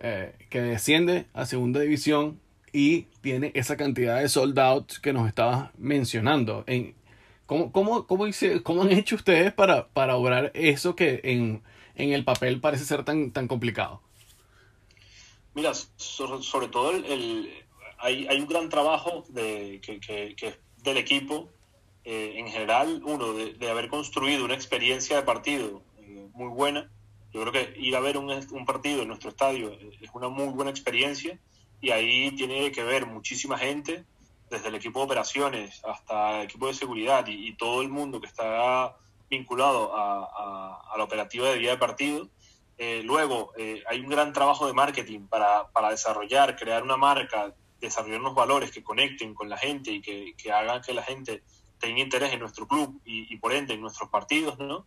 eh, 0.01 0.35
que 0.51 0.61
desciende 0.61 1.27
a 1.33 1.47
segunda 1.47 1.81
división 1.81 2.41
y 2.73 3.03
tiene 3.23 3.53
esa 3.55 3.77
cantidad 3.77 4.21
de 4.21 4.29
sold 4.29 4.59
out 4.59 4.93
que 5.01 5.13
nos 5.13 5.29
estabas 5.29 5.71
mencionando. 5.79 6.65
En, 6.67 6.95
¿cómo, 7.47 7.71
cómo, 7.73 8.07
cómo, 8.07 8.27
hice, 8.27 8.63
¿Cómo 8.63 8.83
han 8.83 8.93
hecho 8.93 9.15
ustedes 9.15 9.55
para, 9.55 9.89
para 9.89 10.17
obrar 10.17 10.51
eso 10.55 10.97
que 10.97 11.21
en, 11.23 11.63
en 11.95 12.13
el 12.13 12.25
papel 12.25 12.61
parece 12.61 12.85
ser 12.85 13.05
tan, 13.05 13.31
tan 13.31 13.47
complicado? 13.47 14.03
Mira, 15.55 15.73
sobre, 15.97 16.69
todo 16.69 16.91
el, 16.91 17.05
el, 17.05 17.51
hay, 17.99 18.27
hay 18.27 18.41
un 18.41 18.49
gran 18.49 18.69
trabajo 18.69 19.25
de, 19.29 19.81
que, 19.81 20.01
que 20.01 20.59
del 20.83 20.97
equipo 20.97 21.49
eh, 22.05 22.35
en 22.37 22.49
general, 22.49 23.03
uno, 23.05 23.33
de, 23.33 23.55
de, 23.55 23.71
haber 23.71 23.89
construido 23.89 24.45
una 24.45 24.55
experiencia 24.55 25.17
de 25.17 25.23
partido 25.23 25.83
eh, 25.99 26.29
muy 26.35 26.49
buena. 26.49 26.91
Yo 27.33 27.41
creo 27.41 27.53
que 27.53 27.75
ir 27.81 27.97
a 27.97 28.01
ver 28.01 28.17
un, 28.19 28.31
un 28.31 28.67
partido 28.67 29.03
en 29.03 29.09
nuestro 29.09 29.31
estadio 29.31 29.73
es 30.01 30.11
una 30.13 30.29
muy 30.29 30.49
buena 30.49 30.71
experiencia 30.71 31.39
y 31.81 31.91
ahí 31.91 32.31
tiene 32.37 32.71
que 32.73 32.85
ver 32.85 33.07
muchísima 33.07 33.59
gente, 33.59 34.05
desde 34.51 34.69
el 34.69 34.75
equipo 34.75 35.01
de 35.01 35.07
operaciones 35.07 35.83
hasta 35.85 36.39
el 36.39 36.45
equipo 36.45 36.67
de 36.67 36.75
seguridad 36.75 37.27
y, 37.27 37.49
y 37.49 37.57
todo 37.57 37.83
el 37.83 37.89
mundo 37.89 38.21
que 38.21 38.27
está 38.27 38.97
vinculado 39.29 39.97
a, 39.97 40.25
a, 40.25 40.93
a 40.93 40.99
la 40.99 41.05
operativa 41.05 41.49
de 41.49 41.59
día 41.59 41.71
de 41.73 41.79
partido. 41.79 42.29
Eh, 42.77 43.03
luego, 43.05 43.53
eh, 43.57 43.83
hay 43.87 44.01
un 44.01 44.09
gran 44.09 44.33
trabajo 44.33 44.67
de 44.67 44.73
marketing 44.73 45.27
para, 45.27 45.69
para, 45.69 45.91
desarrollar, 45.91 46.57
crear 46.57 46.83
una 46.83 46.97
marca, 46.97 47.55
desarrollar 47.81 48.21
unos 48.21 48.35
valores 48.35 48.71
que 48.71 48.83
conecten 48.83 49.35
con 49.35 49.49
la 49.49 49.57
gente 49.57 49.91
y 49.91 50.01
que, 50.01 50.35
que 50.37 50.51
hagan 50.51 50.83
que 50.83 50.93
la 50.93 51.03
gente 51.03 51.43
tenga 51.79 52.01
interés 52.01 52.33
en 52.33 52.41
nuestro 52.41 52.67
club 52.67 53.01
y, 53.05 53.33
y 53.33 53.37
por 53.39 53.53
ende 53.53 53.75
en 53.75 53.81
nuestros 53.81 54.09
partidos, 54.11 54.59
¿no? 54.59 54.87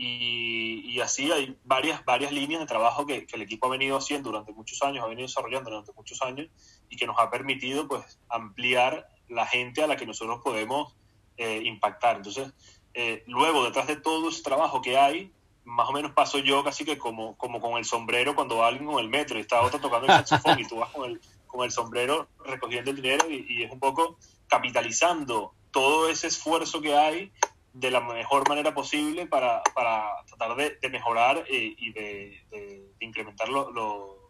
Y, 0.00 0.82
y, 0.84 1.00
así 1.00 1.32
hay 1.32 1.58
varias, 1.64 2.04
varias 2.04 2.30
líneas 2.30 2.60
de 2.60 2.66
trabajo 2.66 3.04
que, 3.04 3.26
que, 3.26 3.34
el 3.34 3.42
equipo 3.42 3.66
ha 3.66 3.70
venido 3.70 3.96
haciendo 3.96 4.30
durante 4.30 4.52
muchos 4.52 4.80
años, 4.82 5.02
ha 5.02 5.08
venido 5.08 5.26
desarrollando 5.26 5.70
durante 5.70 5.92
muchos 5.92 6.22
años 6.22 6.46
y 6.88 6.96
que 6.96 7.04
nos 7.04 7.18
ha 7.18 7.28
permitido 7.30 7.88
pues 7.88 8.20
ampliar 8.28 9.08
la 9.28 9.44
gente 9.44 9.82
a 9.82 9.88
la 9.88 9.96
que 9.96 10.06
nosotros 10.06 10.40
podemos 10.44 10.94
eh, 11.36 11.62
impactar. 11.64 12.16
Entonces, 12.16 12.52
eh, 12.94 13.24
luego, 13.26 13.64
detrás 13.64 13.88
de 13.88 13.96
todo 13.96 14.28
ese 14.28 14.42
trabajo 14.42 14.80
que 14.80 14.96
hay, 14.96 15.32
más 15.64 15.88
o 15.88 15.92
menos 15.92 16.12
paso 16.12 16.38
yo 16.38 16.62
casi 16.62 16.84
que 16.84 16.96
como, 16.96 17.36
como 17.36 17.60
con 17.60 17.76
el 17.76 17.84
sombrero 17.84 18.36
cuando 18.36 18.58
va 18.58 18.68
alguien 18.68 18.86
con 18.86 19.00
el 19.00 19.08
metro 19.08 19.36
y 19.36 19.42
está 19.42 19.60
otro 19.62 19.80
tocando 19.80 20.06
el 20.06 20.12
saxofón 20.12 20.58
y 20.60 20.66
tú 20.66 20.76
vas 20.76 20.90
con 20.90 21.10
el, 21.10 21.20
con 21.46 21.64
el 21.64 21.70
sombrero 21.70 22.28
recogiendo 22.44 22.90
el 22.90 22.96
dinero 22.96 23.28
y, 23.28 23.44
y 23.48 23.62
es 23.64 23.70
un 23.70 23.78
poco 23.78 24.16
capitalizando 24.48 25.54
todo 25.70 26.08
ese 26.08 26.26
esfuerzo 26.26 26.80
que 26.80 26.96
hay 26.96 27.32
de 27.72 27.90
la 27.90 28.00
mejor 28.00 28.48
manera 28.48 28.74
posible 28.74 29.26
para, 29.26 29.62
para 29.74 30.08
tratar 30.26 30.56
de, 30.56 30.78
de 30.80 30.88
mejorar 30.88 31.44
eh, 31.48 31.74
y 31.76 31.92
de, 31.92 32.42
de, 32.50 32.92
de 32.98 33.06
incrementar 33.06 33.48
lo, 33.48 34.28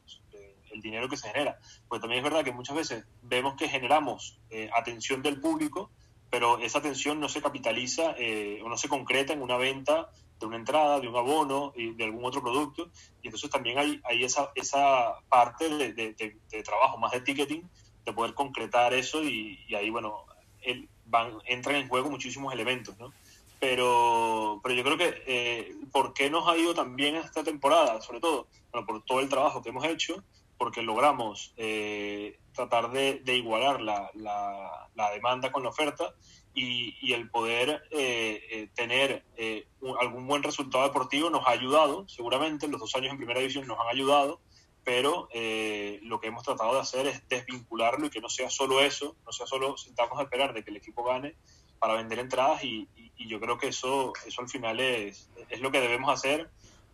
el 0.70 0.80
dinero 0.80 1.08
que 1.08 1.16
se 1.16 1.28
genera. 1.28 1.58
Porque 1.88 2.02
también 2.02 2.24
es 2.24 2.30
verdad 2.30 2.44
que 2.44 2.52
muchas 2.52 2.76
veces 2.76 3.04
vemos 3.22 3.54
que 3.56 3.68
generamos 3.68 4.40
eh, 4.50 4.70
atención 4.74 5.22
del 5.22 5.40
público, 5.40 5.90
pero 6.30 6.58
esa 6.58 6.78
atención 6.78 7.20
no 7.20 7.28
se 7.28 7.40
capitaliza 7.40 8.14
eh, 8.18 8.60
o 8.62 8.68
no 8.68 8.76
se 8.76 8.88
concreta 8.88 9.32
en 9.32 9.42
una 9.42 9.56
venta 9.56 10.10
de 10.38 10.46
una 10.46 10.56
entrada, 10.56 11.00
de 11.00 11.08
un 11.08 11.16
abono 11.16 11.72
y 11.74 11.94
de 11.94 12.04
algún 12.04 12.24
otro 12.24 12.42
producto. 12.42 12.90
Y 13.22 13.28
entonces 13.28 13.50
también 13.50 13.78
hay, 13.78 14.00
hay 14.04 14.24
esa, 14.24 14.52
esa 14.54 15.18
parte 15.28 15.68
de, 15.68 16.62
trabajo 16.64 16.98
más 16.98 17.12
de 17.12 17.22
ticketing, 17.22 17.68
de 18.08 18.14
poder 18.14 18.34
concretar 18.34 18.94
eso 18.94 19.22
y, 19.22 19.58
y 19.68 19.74
ahí, 19.74 19.90
bueno, 19.90 20.24
el, 20.62 20.88
van, 21.06 21.38
entran 21.46 21.76
en 21.76 21.88
juego 21.88 22.10
muchísimos 22.10 22.52
elementos, 22.52 22.98
¿no? 22.98 23.12
pero, 23.60 24.60
pero 24.62 24.74
yo 24.74 24.84
creo 24.84 24.96
que 24.96 25.22
eh, 25.26 25.74
¿por 25.92 26.14
qué 26.14 26.30
nos 26.30 26.48
ha 26.48 26.56
ido 26.56 26.74
tan 26.74 26.96
bien 26.96 27.16
esta 27.16 27.42
temporada? 27.42 28.00
Sobre 28.00 28.20
todo, 28.20 28.46
bueno, 28.72 28.86
por 28.86 29.02
todo 29.04 29.20
el 29.20 29.28
trabajo 29.28 29.62
que 29.62 29.70
hemos 29.70 29.84
hecho, 29.84 30.22
porque 30.56 30.82
logramos 30.82 31.54
eh, 31.56 32.38
tratar 32.52 32.90
de, 32.90 33.20
de 33.24 33.36
igualar 33.36 33.80
la, 33.80 34.10
la, 34.14 34.88
la, 34.94 35.10
demanda 35.10 35.52
con 35.52 35.62
la 35.62 35.68
oferta 35.70 36.14
y, 36.54 36.96
y 37.00 37.12
el 37.12 37.30
poder 37.30 37.82
eh, 37.92 38.42
eh 38.50 38.68
tener 38.74 39.24
eh, 39.36 39.66
un, 39.80 39.96
algún 40.00 40.26
buen 40.26 40.42
resultado 40.42 40.84
deportivo 40.84 41.30
nos 41.30 41.46
ha 41.46 41.50
ayudado, 41.50 42.08
seguramente 42.08 42.66
los 42.68 42.80
dos 42.80 42.94
años 42.96 43.12
en 43.12 43.18
primera 43.18 43.40
división 43.40 43.66
nos 43.66 43.78
han 43.78 43.88
ayudado, 43.88 44.40
pero 44.88 45.28
eh, 45.34 46.00
lo 46.04 46.18
que 46.18 46.28
hemos 46.28 46.44
tratado 46.44 46.72
de 46.72 46.80
hacer 46.80 47.06
es 47.06 47.28
desvincularlo 47.28 48.06
y 48.06 48.10
que 48.10 48.22
no 48.22 48.30
sea 48.30 48.48
solo 48.48 48.80
eso, 48.80 49.16
no 49.26 49.32
sea 49.32 49.46
solo 49.46 49.76
sentarnos 49.76 50.18
a 50.18 50.22
esperar 50.22 50.54
de 50.54 50.64
que 50.64 50.70
el 50.70 50.78
equipo 50.78 51.04
gane 51.04 51.36
para 51.78 51.92
vender 51.92 52.18
entradas 52.20 52.64
y, 52.64 52.88
yo 53.18 53.38
creo 53.38 53.58
que 53.58 53.68
eso, 53.68 54.14
eso 54.24 54.40
al 54.40 54.48
final 54.48 54.80
es, 54.80 55.28
es 55.50 55.60
lo 55.60 55.70
que 55.70 55.82
debemos 55.82 56.10
hacer 56.10 56.48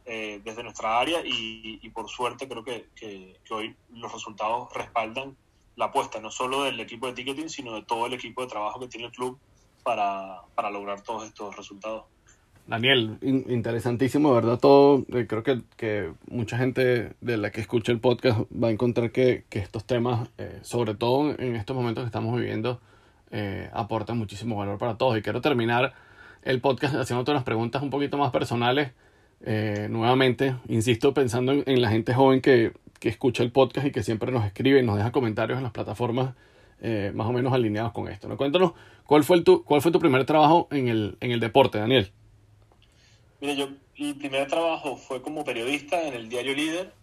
eh, 0.07 0.40
desde 0.42 0.64
nuestra 0.64 0.99
área 0.99 1.20
y, 1.24 1.78
y 1.80 1.90
por 1.90 2.09
suerte 2.09 2.49
creo 2.49 2.64
que, 2.64 2.88
que, 2.97 3.38
que, 3.45 3.55
hoy 3.55 3.76
los 3.90 4.12
resultados 4.12 4.72
respaldan 4.72 5.36
la 5.76 5.84
apuesta 5.84 6.18
no 6.18 6.32
solo 6.32 6.64
del 6.64 6.80
equipo 6.80 7.07
de 7.07 7.12
ticketing, 7.12 7.49
sino 7.49 7.74
de 7.74 7.82
todo 7.82 8.07
el 8.07 8.14
equipo 8.14 8.42
de 8.42 8.49
trabajo 8.49 8.80
que 8.80 8.88
tiene 8.88 9.07
el 9.07 9.12
club 9.12 9.38
para, 9.84 10.42
para 10.57 10.68
lograr 10.68 11.03
todos 11.03 11.26
estos 11.26 11.55
resultados. 11.55 12.07
Daniel, 12.66 13.18
in 13.20 13.44
interesantísimo, 13.48 14.32
¿verdad? 14.32 14.58
Todo, 14.58 15.04
eh, 15.12 15.26
creo 15.26 15.42
que, 15.42 15.60
que, 15.76 16.12
mucha 16.30 16.56
gente 16.56 17.12
de 17.20 17.36
la 17.36 17.50
que 17.50 17.60
escucha 17.60 17.92
el 17.92 18.00
podcast 18.00 18.40
va 18.50 18.68
a 18.68 18.70
encontrar 18.70 19.10
que, 19.12 19.44
que 19.50 19.58
estos 19.58 19.84
temas, 19.84 20.30
eh, 20.38 20.60
sobre 20.62 20.94
todo 20.94 21.34
en 21.38 21.56
estos 21.56 21.76
momentos 21.76 22.04
que 22.04 22.06
estamos 22.06 22.34
viviendo, 22.38 22.80
eh, 23.30 23.68
aportan 23.74 24.16
muchísimo 24.16 24.56
valor 24.56 24.78
para 24.78 24.96
todos. 24.96 25.18
Y 25.18 25.22
quiero 25.22 25.42
terminar 25.42 25.92
el 26.42 26.60
podcast 26.62 26.94
haciendo 26.94 27.30
unas 27.30 27.44
preguntas 27.44 27.82
un 27.82 27.90
poquito 27.90 28.16
más 28.16 28.30
personales. 28.30 28.92
Eh, 29.42 29.88
nuevamente, 29.90 30.56
insisto, 30.68 31.12
pensando 31.12 31.52
en, 31.52 31.82
la 31.82 31.90
gente 31.90 32.14
joven 32.14 32.40
que, 32.40 32.72
que 32.98 33.10
escucha 33.10 33.42
el 33.42 33.52
podcast 33.52 33.88
y 33.88 33.90
que 33.90 34.02
siempre 34.02 34.32
nos 34.32 34.46
escribe 34.46 34.80
y 34.80 34.82
nos 34.82 34.96
deja 34.96 35.12
comentarios 35.12 35.58
en 35.58 35.64
las 35.64 35.72
plataformas 35.72 36.34
más 37.14 37.26
o 37.26 37.32
menos 37.32 37.52
alineados 37.54 37.92
con 37.92 38.08
esto. 38.08 38.28
¿no? 38.28 38.36
Cuéntanos, 38.36 38.72
¿cuál 39.06 39.24
fue, 39.24 39.40
tu, 39.40 39.64
¿cuál 39.64 39.80
fue 39.80 39.90
tu 39.90 39.98
primer 39.98 40.26
trabajo 40.26 40.68
en 40.70 40.88
el, 40.88 41.16
en 41.20 41.30
el 41.30 41.40
deporte, 41.40 41.78
Daniel? 41.78 42.12
Mira, 43.45 43.57
yo, 43.57 43.68
mi 43.99 44.14
primer 44.14 44.49
trabajo 44.49 44.97
fue 44.97 45.20
como 45.20 45.45
periodista 45.45 46.01
en 46.01 46.14
el 46.14 46.30
diario 46.30 46.55
Líder. 46.55 46.95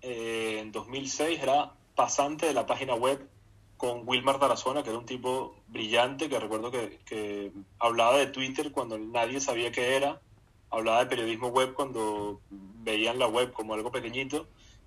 Eh, 0.00 0.60
en 0.62 0.72
2006 0.72 1.38
era 1.42 1.74
pasante 1.94 2.46
de 2.46 2.54
la 2.54 2.64
página 2.64 2.94
web 2.94 3.28
con 3.76 4.08
Wilmar 4.08 4.38
Tarazona, 4.38 4.82
que 4.82 4.88
era 4.88 4.98
un 4.98 5.04
tipo 5.04 5.54
brillante, 5.68 6.30
que 6.30 6.40
recuerdo 6.40 6.70
que, 6.70 7.00
que, 7.04 7.52
hablaba 7.78 8.16
de 8.16 8.28
Twitter 8.28 8.72
cuando 8.72 8.96
nadie 8.98 9.38
sabía 9.38 9.70
qué 9.70 9.96
era, 9.96 10.18
hablaba 10.70 11.00
de 11.00 11.10
periodismo 11.10 11.48
web 11.48 11.74
cuando 11.74 12.40
veían 12.48 13.18
la 13.18 13.26
web 13.26 13.52
como 13.52 13.74
algo 13.74 13.92
pequeñito, 13.92 14.46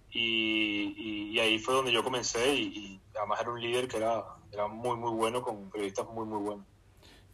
y, 0.10 0.96
y, 0.98 1.40
ahí 1.40 1.60
fue 1.60 1.76
donde 1.76 1.92
yo 1.92 2.04
comencé, 2.04 2.56
y, 2.56 2.64
y, 2.64 3.02
además 3.16 3.42
era 3.42 3.52
un 3.52 3.62
líder 3.62 3.88
que 3.88 3.98
era, 3.98 4.26
era 4.52 4.68
muy, 4.68 4.98
muy 4.98 5.12
bueno, 5.12 5.44
con 5.44 5.70
periodistas 5.70 6.08
muy, 6.08 6.26
muy 6.26 6.40
buenos. 6.40 6.66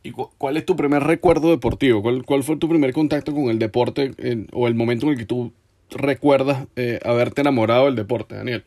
¿Y 0.06 0.12
cuál 0.12 0.56
es 0.56 0.68
tu 0.68 0.76
primer 0.76 1.01
recuerdo 1.01 1.49
deportivo? 1.49 2.03
¿Cuál, 2.03 2.43
fue 2.43 2.58
tu 2.58 2.70
primer 2.70 2.93
contacto 2.93 3.34
con 3.34 3.45
el 3.45 3.58
deporte 3.58 4.14
o 4.53 4.68
el 4.68 4.76
momento 4.76 5.08
en 5.08 5.14
el 5.14 5.18
que 5.18 5.26
tú 5.26 5.51
recuerdas 5.89 6.68
eh, 6.76 6.99
haberte 7.03 7.41
enamorado 7.41 7.86
del 7.86 7.95
deporte, 7.95 8.36
Daniel? 8.36 8.64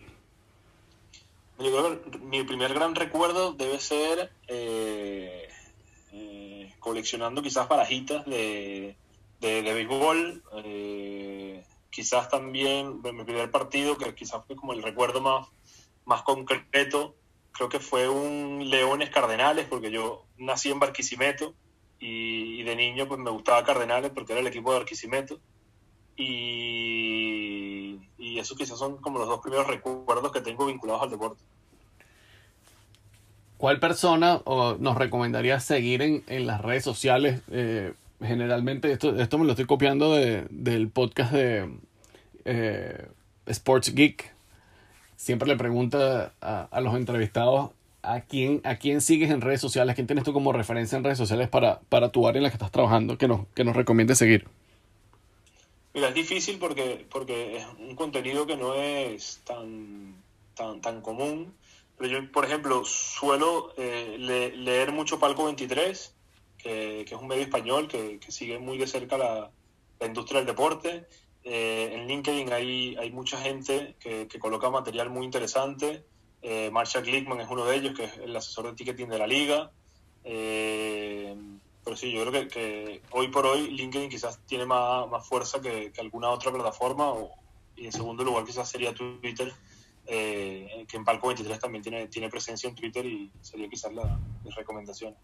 Yo 1.60 1.70
creo 1.70 2.02
que 2.02 2.18
mi 2.18 2.42
primer 2.42 2.74
gran 2.74 2.96
recuerdo 2.96 3.52
debe 3.52 3.78
ser 3.78 4.32
eh, 4.48 5.46
eh, 6.12 6.74
coleccionando 6.80 7.40
quizás 7.40 7.68
barajitas 7.68 8.26
de, 8.26 8.96
de, 9.40 9.62
de 9.62 9.74
béisbol, 9.74 10.42
eh, 10.64 11.62
quizás 11.90 12.28
también 12.28 13.00
mi 13.00 13.22
primer 13.22 13.52
partido, 13.52 13.96
que 13.96 14.12
quizás 14.12 14.44
fue 14.44 14.56
como 14.56 14.72
el 14.72 14.82
recuerdo 14.82 15.20
más, 15.20 15.46
más 16.04 16.22
concreto, 16.22 17.14
creo 17.58 17.68
que 17.68 17.80
fue 17.80 18.08
un 18.08 18.70
Leones 18.70 19.10
Cardenales, 19.10 19.66
porque 19.68 19.90
yo 19.90 20.24
nací 20.38 20.70
en 20.70 20.78
Barquisimeto 20.78 21.54
y, 21.98 22.62
de 22.62 22.76
niño 22.76 23.08
pues 23.08 23.18
me 23.18 23.30
gustaba 23.30 23.64
Cardenales 23.64 24.12
porque 24.14 24.32
era 24.32 24.40
el 24.40 24.46
equipo 24.46 24.70
de 24.72 24.78
Barquisimeto. 24.78 25.40
Y, 26.16 27.98
y 28.16 28.38
esos 28.38 28.56
quizás 28.56 28.78
son 28.78 28.98
como 28.98 29.18
los 29.18 29.26
dos 29.26 29.40
primeros 29.40 29.66
recuerdos 29.66 30.30
que 30.30 30.40
tengo 30.40 30.66
vinculados 30.66 31.02
al 31.02 31.10
deporte. 31.10 31.42
¿Cuál 33.56 33.80
persona 33.80 34.40
nos 34.46 34.96
recomendaría 34.96 35.58
seguir 35.58 36.02
en, 36.02 36.22
en 36.28 36.46
las 36.46 36.62
redes 36.62 36.84
sociales? 36.84 37.40
Eh, 37.50 37.92
generalmente, 38.20 38.92
esto, 38.92 39.18
esto 39.20 39.36
me 39.36 39.44
lo 39.44 39.50
estoy 39.52 39.66
copiando 39.66 40.14
de, 40.14 40.46
del 40.50 40.90
podcast 40.90 41.32
de 41.32 41.68
eh, 42.44 43.08
Sports 43.46 43.92
Geek. 43.92 44.37
Siempre 45.18 45.48
le 45.48 45.56
pregunta 45.56 46.32
a, 46.40 46.68
a, 46.70 46.80
los 46.80 46.94
entrevistados 46.94 47.72
a 48.02 48.20
quién, 48.20 48.60
a 48.62 48.76
quién 48.76 49.00
sigues 49.00 49.32
en 49.32 49.40
redes 49.40 49.60
sociales, 49.60 49.96
quién 49.96 50.06
tienes 50.06 50.22
tú 50.22 50.32
como 50.32 50.52
referencia 50.52 50.96
en 50.96 51.02
redes 51.02 51.18
sociales 51.18 51.48
para, 51.48 51.80
para 51.88 52.10
tu 52.10 52.28
área 52.28 52.38
en 52.38 52.44
la 52.44 52.50
que 52.50 52.54
estás 52.54 52.70
trabajando, 52.70 53.18
que 53.18 53.26
nos, 53.26 53.48
que 53.52 53.64
nos 53.64 53.74
recomiende 53.74 54.14
seguir. 54.14 54.46
Mira, 55.92 56.10
es 56.10 56.14
difícil 56.14 56.60
porque, 56.60 57.04
porque 57.10 57.56
es 57.56 57.66
un 57.80 57.96
contenido 57.96 58.46
que 58.46 58.56
no 58.56 58.76
es 58.76 59.40
tan, 59.44 60.14
tan, 60.54 60.80
tan 60.80 61.02
común. 61.02 61.52
Pero 61.96 62.10
yo, 62.10 62.30
por 62.30 62.44
ejemplo, 62.44 62.84
suelo 62.84 63.72
eh, 63.76 64.14
le, 64.20 64.56
leer 64.56 64.92
mucho 64.92 65.18
Palco 65.18 65.46
23, 65.46 66.14
que, 66.58 67.04
que, 67.08 67.14
es 67.16 67.20
un 67.20 67.26
medio 67.26 67.42
español 67.42 67.88
que, 67.88 68.20
que 68.20 68.30
sigue 68.30 68.60
muy 68.60 68.78
de 68.78 68.86
cerca 68.86 69.18
la, 69.18 69.50
la 69.98 70.06
industria 70.06 70.38
del 70.38 70.46
deporte. 70.46 71.08
Eh, 71.44 71.90
en 71.94 72.06
LinkedIn 72.06 72.52
hay, 72.52 72.96
hay 72.96 73.10
mucha 73.10 73.38
gente 73.40 73.96
que, 74.00 74.28
coloca 74.38 74.70
material 74.70 75.10
muy 75.10 75.24
interesante. 75.24 76.04
Eh, 76.42 76.70
Marshall 76.70 77.04
Glickman 77.04 77.40
es 77.40 77.48
uno 77.48 77.64
de 77.64 77.76
ellos, 77.76 77.96
que 77.96 78.04
es 78.04 78.16
el 78.18 78.36
asesor 78.36 78.66
de 78.66 78.72
ticketing 78.74 79.08
de 79.08 79.18
la 79.18 79.26
liga. 79.26 79.70
Eh, 80.24 81.34
pero 81.88 81.96
sí, 81.96 82.12
yo 82.12 82.20
creo 82.26 82.32
que, 82.32 82.48
que, 82.48 83.02
hoy 83.12 83.28
por 83.28 83.46
hoy 83.46 83.70
LinkedIn 83.70 84.10
quizás 84.10 84.38
tiene 84.46 84.66
más, 84.66 85.26
fuerza 85.26 85.60
que, 85.62 85.90
alguna 85.98 86.28
otra 86.28 86.52
plataforma 86.52 87.14
y 87.76 87.86
en 87.86 87.92
segundo 87.92 88.24
lugar 88.24 88.44
quizás 88.44 88.68
sería 88.68 88.92
Twitter, 88.92 89.50
eh, 90.06 90.84
que 90.86 90.96
en 90.98 91.04
Palco 91.06 91.28
23 91.28 91.58
también 91.58 91.82
tiene, 91.82 92.28
presencia 92.28 92.68
en 92.68 92.74
Twitter 92.74 93.06
y 93.06 93.30
sería 93.40 93.70
quizás 93.70 93.94
la 93.94 94.18
recomendación. 94.54 95.14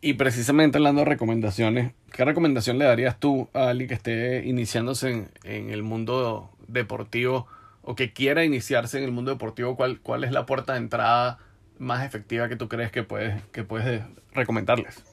Y 0.00 0.14
precisamente 0.14 0.78
hablando 0.78 1.00
de 1.00 1.06
recomendaciones, 1.06 1.92
¿qué 2.12 2.24
recomendación 2.24 2.78
le 2.78 2.84
darías 2.84 3.18
tú 3.18 3.48
a 3.52 3.70
alguien 3.70 3.88
que 3.88 3.94
esté 3.94 4.46
iniciándose 4.46 5.10
en, 5.10 5.30
en 5.42 5.70
el 5.70 5.82
mundo 5.82 6.50
deportivo 6.68 7.48
o 7.82 7.96
que 7.96 8.12
quiera 8.12 8.44
iniciarse 8.44 8.98
en 8.98 9.04
el 9.04 9.10
mundo 9.10 9.32
deportivo? 9.32 9.74
¿Cuál, 9.74 10.00
cuál 10.00 10.22
es 10.22 10.30
la 10.30 10.46
puerta 10.46 10.74
de 10.74 10.78
entrada 10.78 11.38
más 11.78 12.04
efectiva 12.04 12.48
que 12.48 12.56
tú 12.56 12.68
crees 12.68 12.92
que 12.92 13.02
puedes, 13.02 13.42
que 13.46 13.64
puedes 13.64 14.02
recomendarles? 14.32 15.04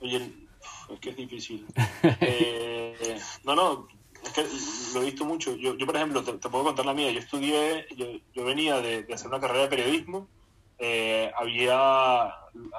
Oye, 0.00 0.30
es 0.92 1.00
que 1.00 1.10
es 1.10 1.16
difícil. 1.16 1.66
eh, 2.20 3.18
no, 3.44 3.54
no, 3.54 3.88
es 4.24 4.32
que 4.32 4.46
lo 4.94 5.02
he 5.02 5.06
visto 5.06 5.24
mucho. 5.24 5.56
Yo, 5.56 5.76
yo 5.76 5.86
por 5.86 5.96
ejemplo, 5.96 6.22
te, 6.22 6.32
te, 6.34 6.48
puedo 6.48 6.64
contar 6.64 6.86
la 6.86 6.94
mía. 6.94 7.10
Yo 7.10 7.18
estudié, 7.18 7.86
yo, 7.96 8.06
yo 8.34 8.44
venía 8.44 8.80
de, 8.80 9.02
de, 9.02 9.14
hacer 9.14 9.28
una 9.28 9.40
carrera 9.40 9.62
de 9.62 9.68
periodismo. 9.68 10.28
Eh, 10.78 11.30
había, 11.36 12.26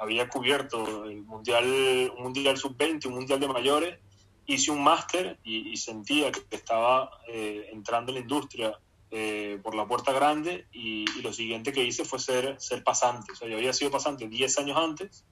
había 0.00 0.28
cubierto 0.28 1.04
el 1.04 1.22
mundial, 1.22 2.12
un 2.16 2.22
mundial 2.24 2.56
sub-20, 2.56 3.06
un 3.06 3.14
mundial 3.14 3.40
de 3.40 3.48
mayores. 3.48 3.98
Hice 4.46 4.70
un 4.70 4.82
máster 4.82 5.38
y, 5.44 5.70
y, 5.70 5.76
sentía 5.76 6.32
que 6.32 6.42
estaba 6.56 7.10
eh, 7.28 7.68
entrando 7.72 8.10
en 8.10 8.14
la 8.14 8.20
industria 8.22 8.78
eh, 9.10 9.58
por 9.62 9.74
la 9.74 9.86
puerta 9.86 10.12
grande. 10.12 10.66
Y, 10.72 11.04
y, 11.18 11.22
lo 11.22 11.32
siguiente 11.32 11.72
que 11.72 11.84
hice 11.84 12.04
fue 12.04 12.18
ser, 12.18 12.58
ser 12.58 12.82
pasante. 12.82 13.32
O 13.32 13.34
sea, 13.34 13.48
yo 13.48 13.56
había 13.56 13.72
sido 13.72 13.90
pasante 13.90 14.28
10 14.28 14.58
años 14.58 14.78
antes 14.78 15.24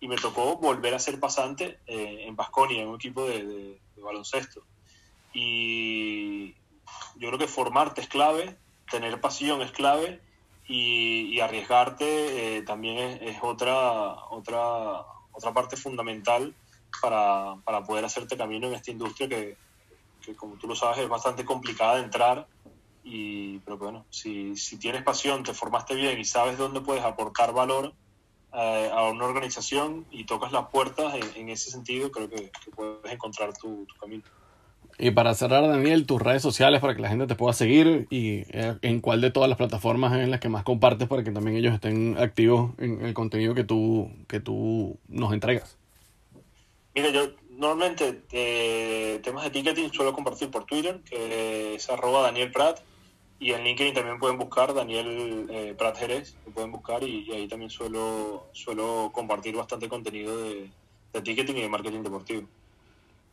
y 0.00 0.08
me 0.08 0.16
tocó 0.16 0.56
volver 0.56 0.94
a 0.94 0.98
ser 0.98 1.20
pasante 1.20 1.78
eh, 1.86 2.24
en 2.26 2.34
Basconia, 2.34 2.82
en 2.82 2.88
un 2.88 2.96
equipo 2.96 3.26
de, 3.26 3.44
de, 3.44 3.80
de, 3.94 4.02
baloncesto. 4.02 4.62
Y 5.32 6.54
yo 7.16 7.28
creo 7.28 7.38
que 7.38 7.46
formarte 7.46 8.00
es 8.00 8.08
clave, 8.08 8.56
tener 8.90 9.20
pasión 9.20 9.60
es 9.62 9.70
clave 9.70 10.20
y, 10.70 11.34
y 11.34 11.40
arriesgarte 11.40 12.58
eh, 12.58 12.62
también 12.62 13.18
es, 13.20 13.38
otra, 13.42 14.14
otra, 14.30 15.04
otra 15.32 15.52
parte 15.52 15.76
fundamental 15.76 16.54
para, 17.02 17.56
para, 17.64 17.82
poder 17.82 18.04
hacerte 18.04 18.36
camino 18.36 18.68
en 18.68 18.74
esta 18.74 18.92
industria 18.92 19.28
que, 19.28 19.56
que, 20.24 20.36
como 20.36 20.54
tú 20.54 20.68
lo 20.68 20.76
sabes, 20.76 20.98
es 20.98 21.08
bastante 21.08 21.44
complicada 21.44 21.96
de 21.96 22.04
entrar. 22.04 22.46
Y, 23.02 23.58
pero 23.60 23.78
bueno, 23.78 24.04
si, 24.10 24.56
si 24.56 24.78
tienes 24.78 25.02
pasión, 25.02 25.42
te 25.42 25.54
formaste 25.54 25.96
bien 25.96 26.20
y 26.20 26.24
sabes 26.24 26.56
dónde 26.56 26.80
puedes 26.80 27.02
aportar 27.02 27.52
valor, 27.52 27.92
eh, 28.52 28.90
a 28.92 29.08
una 29.08 29.24
organización 29.24 30.06
y 30.12 30.24
tocas 30.24 30.52
las 30.52 30.68
puertas 30.68 31.14
en, 31.14 31.24
en 31.34 31.48
ese 31.48 31.70
sentido, 31.70 32.12
creo 32.12 32.28
que, 32.28 32.52
puedes 32.76 33.12
encontrar 33.12 33.56
tu, 33.56 33.88
camino. 34.00 34.22
Y 35.02 35.12
para 35.12 35.32
cerrar, 35.34 35.66
Daniel, 35.66 36.04
tus 36.04 36.20
redes 36.20 36.42
sociales 36.42 36.82
para 36.82 36.94
que 36.94 37.00
la 37.00 37.08
gente 37.08 37.26
te 37.26 37.34
pueda 37.34 37.54
seguir 37.54 38.06
y 38.10 38.44
eh, 38.50 38.76
en 38.82 39.00
cuál 39.00 39.22
de 39.22 39.30
todas 39.30 39.48
las 39.48 39.56
plataformas 39.56 40.12
en 40.12 40.30
las 40.30 40.40
que 40.40 40.50
más 40.50 40.62
compartes 40.62 41.08
para 41.08 41.24
que 41.24 41.30
también 41.30 41.56
ellos 41.56 41.72
estén 41.72 42.18
activos 42.18 42.72
en 42.76 43.02
el 43.02 43.14
contenido 43.14 43.54
que 43.54 43.64
tú, 43.64 44.10
que 44.28 44.40
tú 44.40 44.98
nos 45.08 45.32
entregas. 45.32 45.78
Mira, 46.94 47.08
yo 47.08 47.30
normalmente 47.48 48.20
eh, 48.30 49.20
temas 49.22 49.44
de 49.44 49.50
ticketing 49.50 49.90
suelo 49.90 50.12
compartir 50.12 50.50
por 50.50 50.66
Twitter, 50.66 51.00
que 51.08 51.76
es 51.76 51.88
arroba 51.88 52.20
Daniel 52.20 52.52
Prat, 52.52 52.80
y 53.38 53.52
en 53.52 53.64
LinkedIn 53.64 53.94
también 53.94 54.18
pueden 54.18 54.36
buscar 54.36 54.74
Daniel 54.74 55.46
eh, 55.48 55.74
Prat 55.78 55.96
Jerez, 55.96 56.36
lo 56.44 56.52
pueden 56.52 56.72
buscar 56.72 57.02
y, 57.02 57.32
ahí 57.32 57.48
también 57.48 57.70
suelo, 57.70 58.48
suelo 58.52 59.10
compartir 59.14 59.56
bastante 59.56 59.88
contenido 59.88 60.36
de, 60.36 60.70
ticketing 61.22 61.56
y 61.56 61.62
de 61.62 61.68
marketing 61.70 62.02
deportivo. 62.02 62.42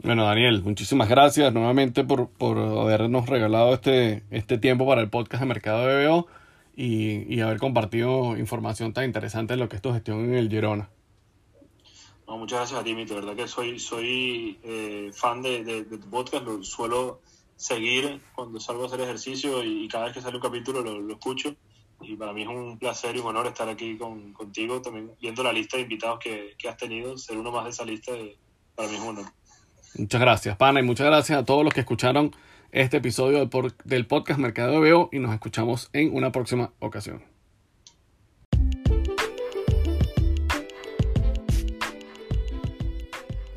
Bueno, 0.04 0.26
Daniel, 0.26 0.64
muchísimas 0.64 1.10
gracias 1.10 1.52
nuevamente 1.54 2.04
por, 2.04 2.30
por 2.30 2.60
habernos 2.60 3.28
regalado 3.28 3.74
este, 3.74 4.24
este 4.30 4.58
tiempo 4.58 4.86
para 4.86 5.02
el 5.02 5.10
podcast 5.10 5.42
de 5.42 5.48
Mercado 5.48 5.88
de 5.88 6.06
BBO 6.06 6.28
y, 6.76 7.34
y 7.34 7.42
haber 7.42 7.58
compartido 7.58 8.38
información 8.38 8.94
tan 8.94 9.06
interesante 9.06 9.56
en 9.56 9.60
lo 9.60 9.70
que 9.70 9.78
es 9.78 9.82
tu 9.82 9.92
gestión 9.92 10.20
en 10.26 10.36
el 10.36 10.50
Girona. 10.50 10.90
No, 12.28 12.38
muchas 12.38 12.60
gracias 12.60 12.80
a 12.80 12.84
ti, 12.84 12.94
Mito. 12.94 13.16
De 13.16 13.22
verdad 13.22 13.36
que 13.36 13.48
soy, 13.48 13.80
soy 13.80 14.60
eh, 14.64 15.12
fan 15.14 15.42
de, 15.42 15.64
de, 15.64 15.84
de 15.86 15.98
tu 15.98 16.10
podcast, 16.10 16.44
lo 16.44 16.64
suelo 16.64 17.22
seguir 17.56 18.22
cuando 18.36 18.60
salgo 18.60 18.84
a 18.84 18.88
hacer 18.88 19.02
ejercicio 19.02 19.64
y, 19.64 19.86
y 19.86 19.88
cada 19.88 20.06
vez 20.06 20.14
que 20.14 20.22
sale 20.22 20.36
un 20.36 20.42
capítulo 20.42 20.82
lo, 20.82 21.00
lo, 21.00 21.14
escucho. 21.14 21.56
Y 22.02 22.16
para 22.16 22.34
mí 22.34 22.44
es 22.44 22.48
un 22.48 22.78
placer 22.78 23.16
y 23.16 23.20
un 23.20 23.28
honor 23.28 23.48
estar 23.48 23.68
aquí 23.68 23.98
con, 23.98 24.32
contigo, 24.34 24.80
también 24.82 25.12
viendo 25.20 25.42
la 25.42 25.52
lista 25.52 25.78
de 25.78 25.84
invitados 25.84 26.20
que, 26.20 26.54
que, 26.56 26.70
has 26.70 26.78
tenido, 26.78 27.18
ser 27.18 27.38
uno 27.38 27.52
más 27.52 27.64
de 27.64 27.72
esa 27.72 27.86
lista, 27.86 28.12
de, 28.12 28.38
para 28.76 28.88
mí 28.88 28.96
es 28.96 29.02
un 29.02 29.08
honor. 29.18 29.32
Muchas 29.98 30.22
gracias, 30.22 30.56
Pana, 30.58 30.80
y 30.80 30.84
muchas 30.84 31.08
gracias 31.08 31.40
a 31.40 31.46
todos 31.46 31.64
los 31.64 31.74
que 31.74 31.80
escucharon 31.80 32.32
este 32.72 32.98
episodio 32.98 33.50
del, 33.84 34.06
podcast 34.06 34.40
Mercado 34.40 34.74
de 34.74 34.80
Veo 34.80 35.10
y 35.12 35.20
nos 35.20 35.34
escuchamos 35.34 35.90
en 35.94 36.14
una 36.16 36.32
próxima 36.32 36.72
ocasión. 36.80 37.24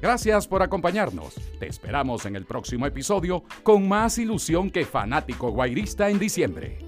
Gracias 0.01 0.49
por 0.49 0.63
acompañarnos. 0.63 1.35
Te 1.59 1.67
esperamos 1.67 2.25
en 2.25 2.35
el 2.35 2.47
próximo 2.47 2.87
episodio 2.87 3.45
con 3.63 3.87
más 3.87 4.17
ilusión 4.17 4.71
que 4.71 4.87
fanático 4.87 5.51
guairista 5.51 6.09
en 6.09 6.19
diciembre. 6.19 6.79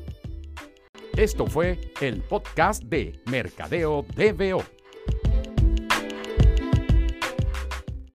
Esto 1.14 1.46
fue 1.46 1.78
el 2.00 2.22
podcast 2.22 2.84
de 2.84 3.20
Mercadeo 3.26 4.06
DBO 4.16 4.81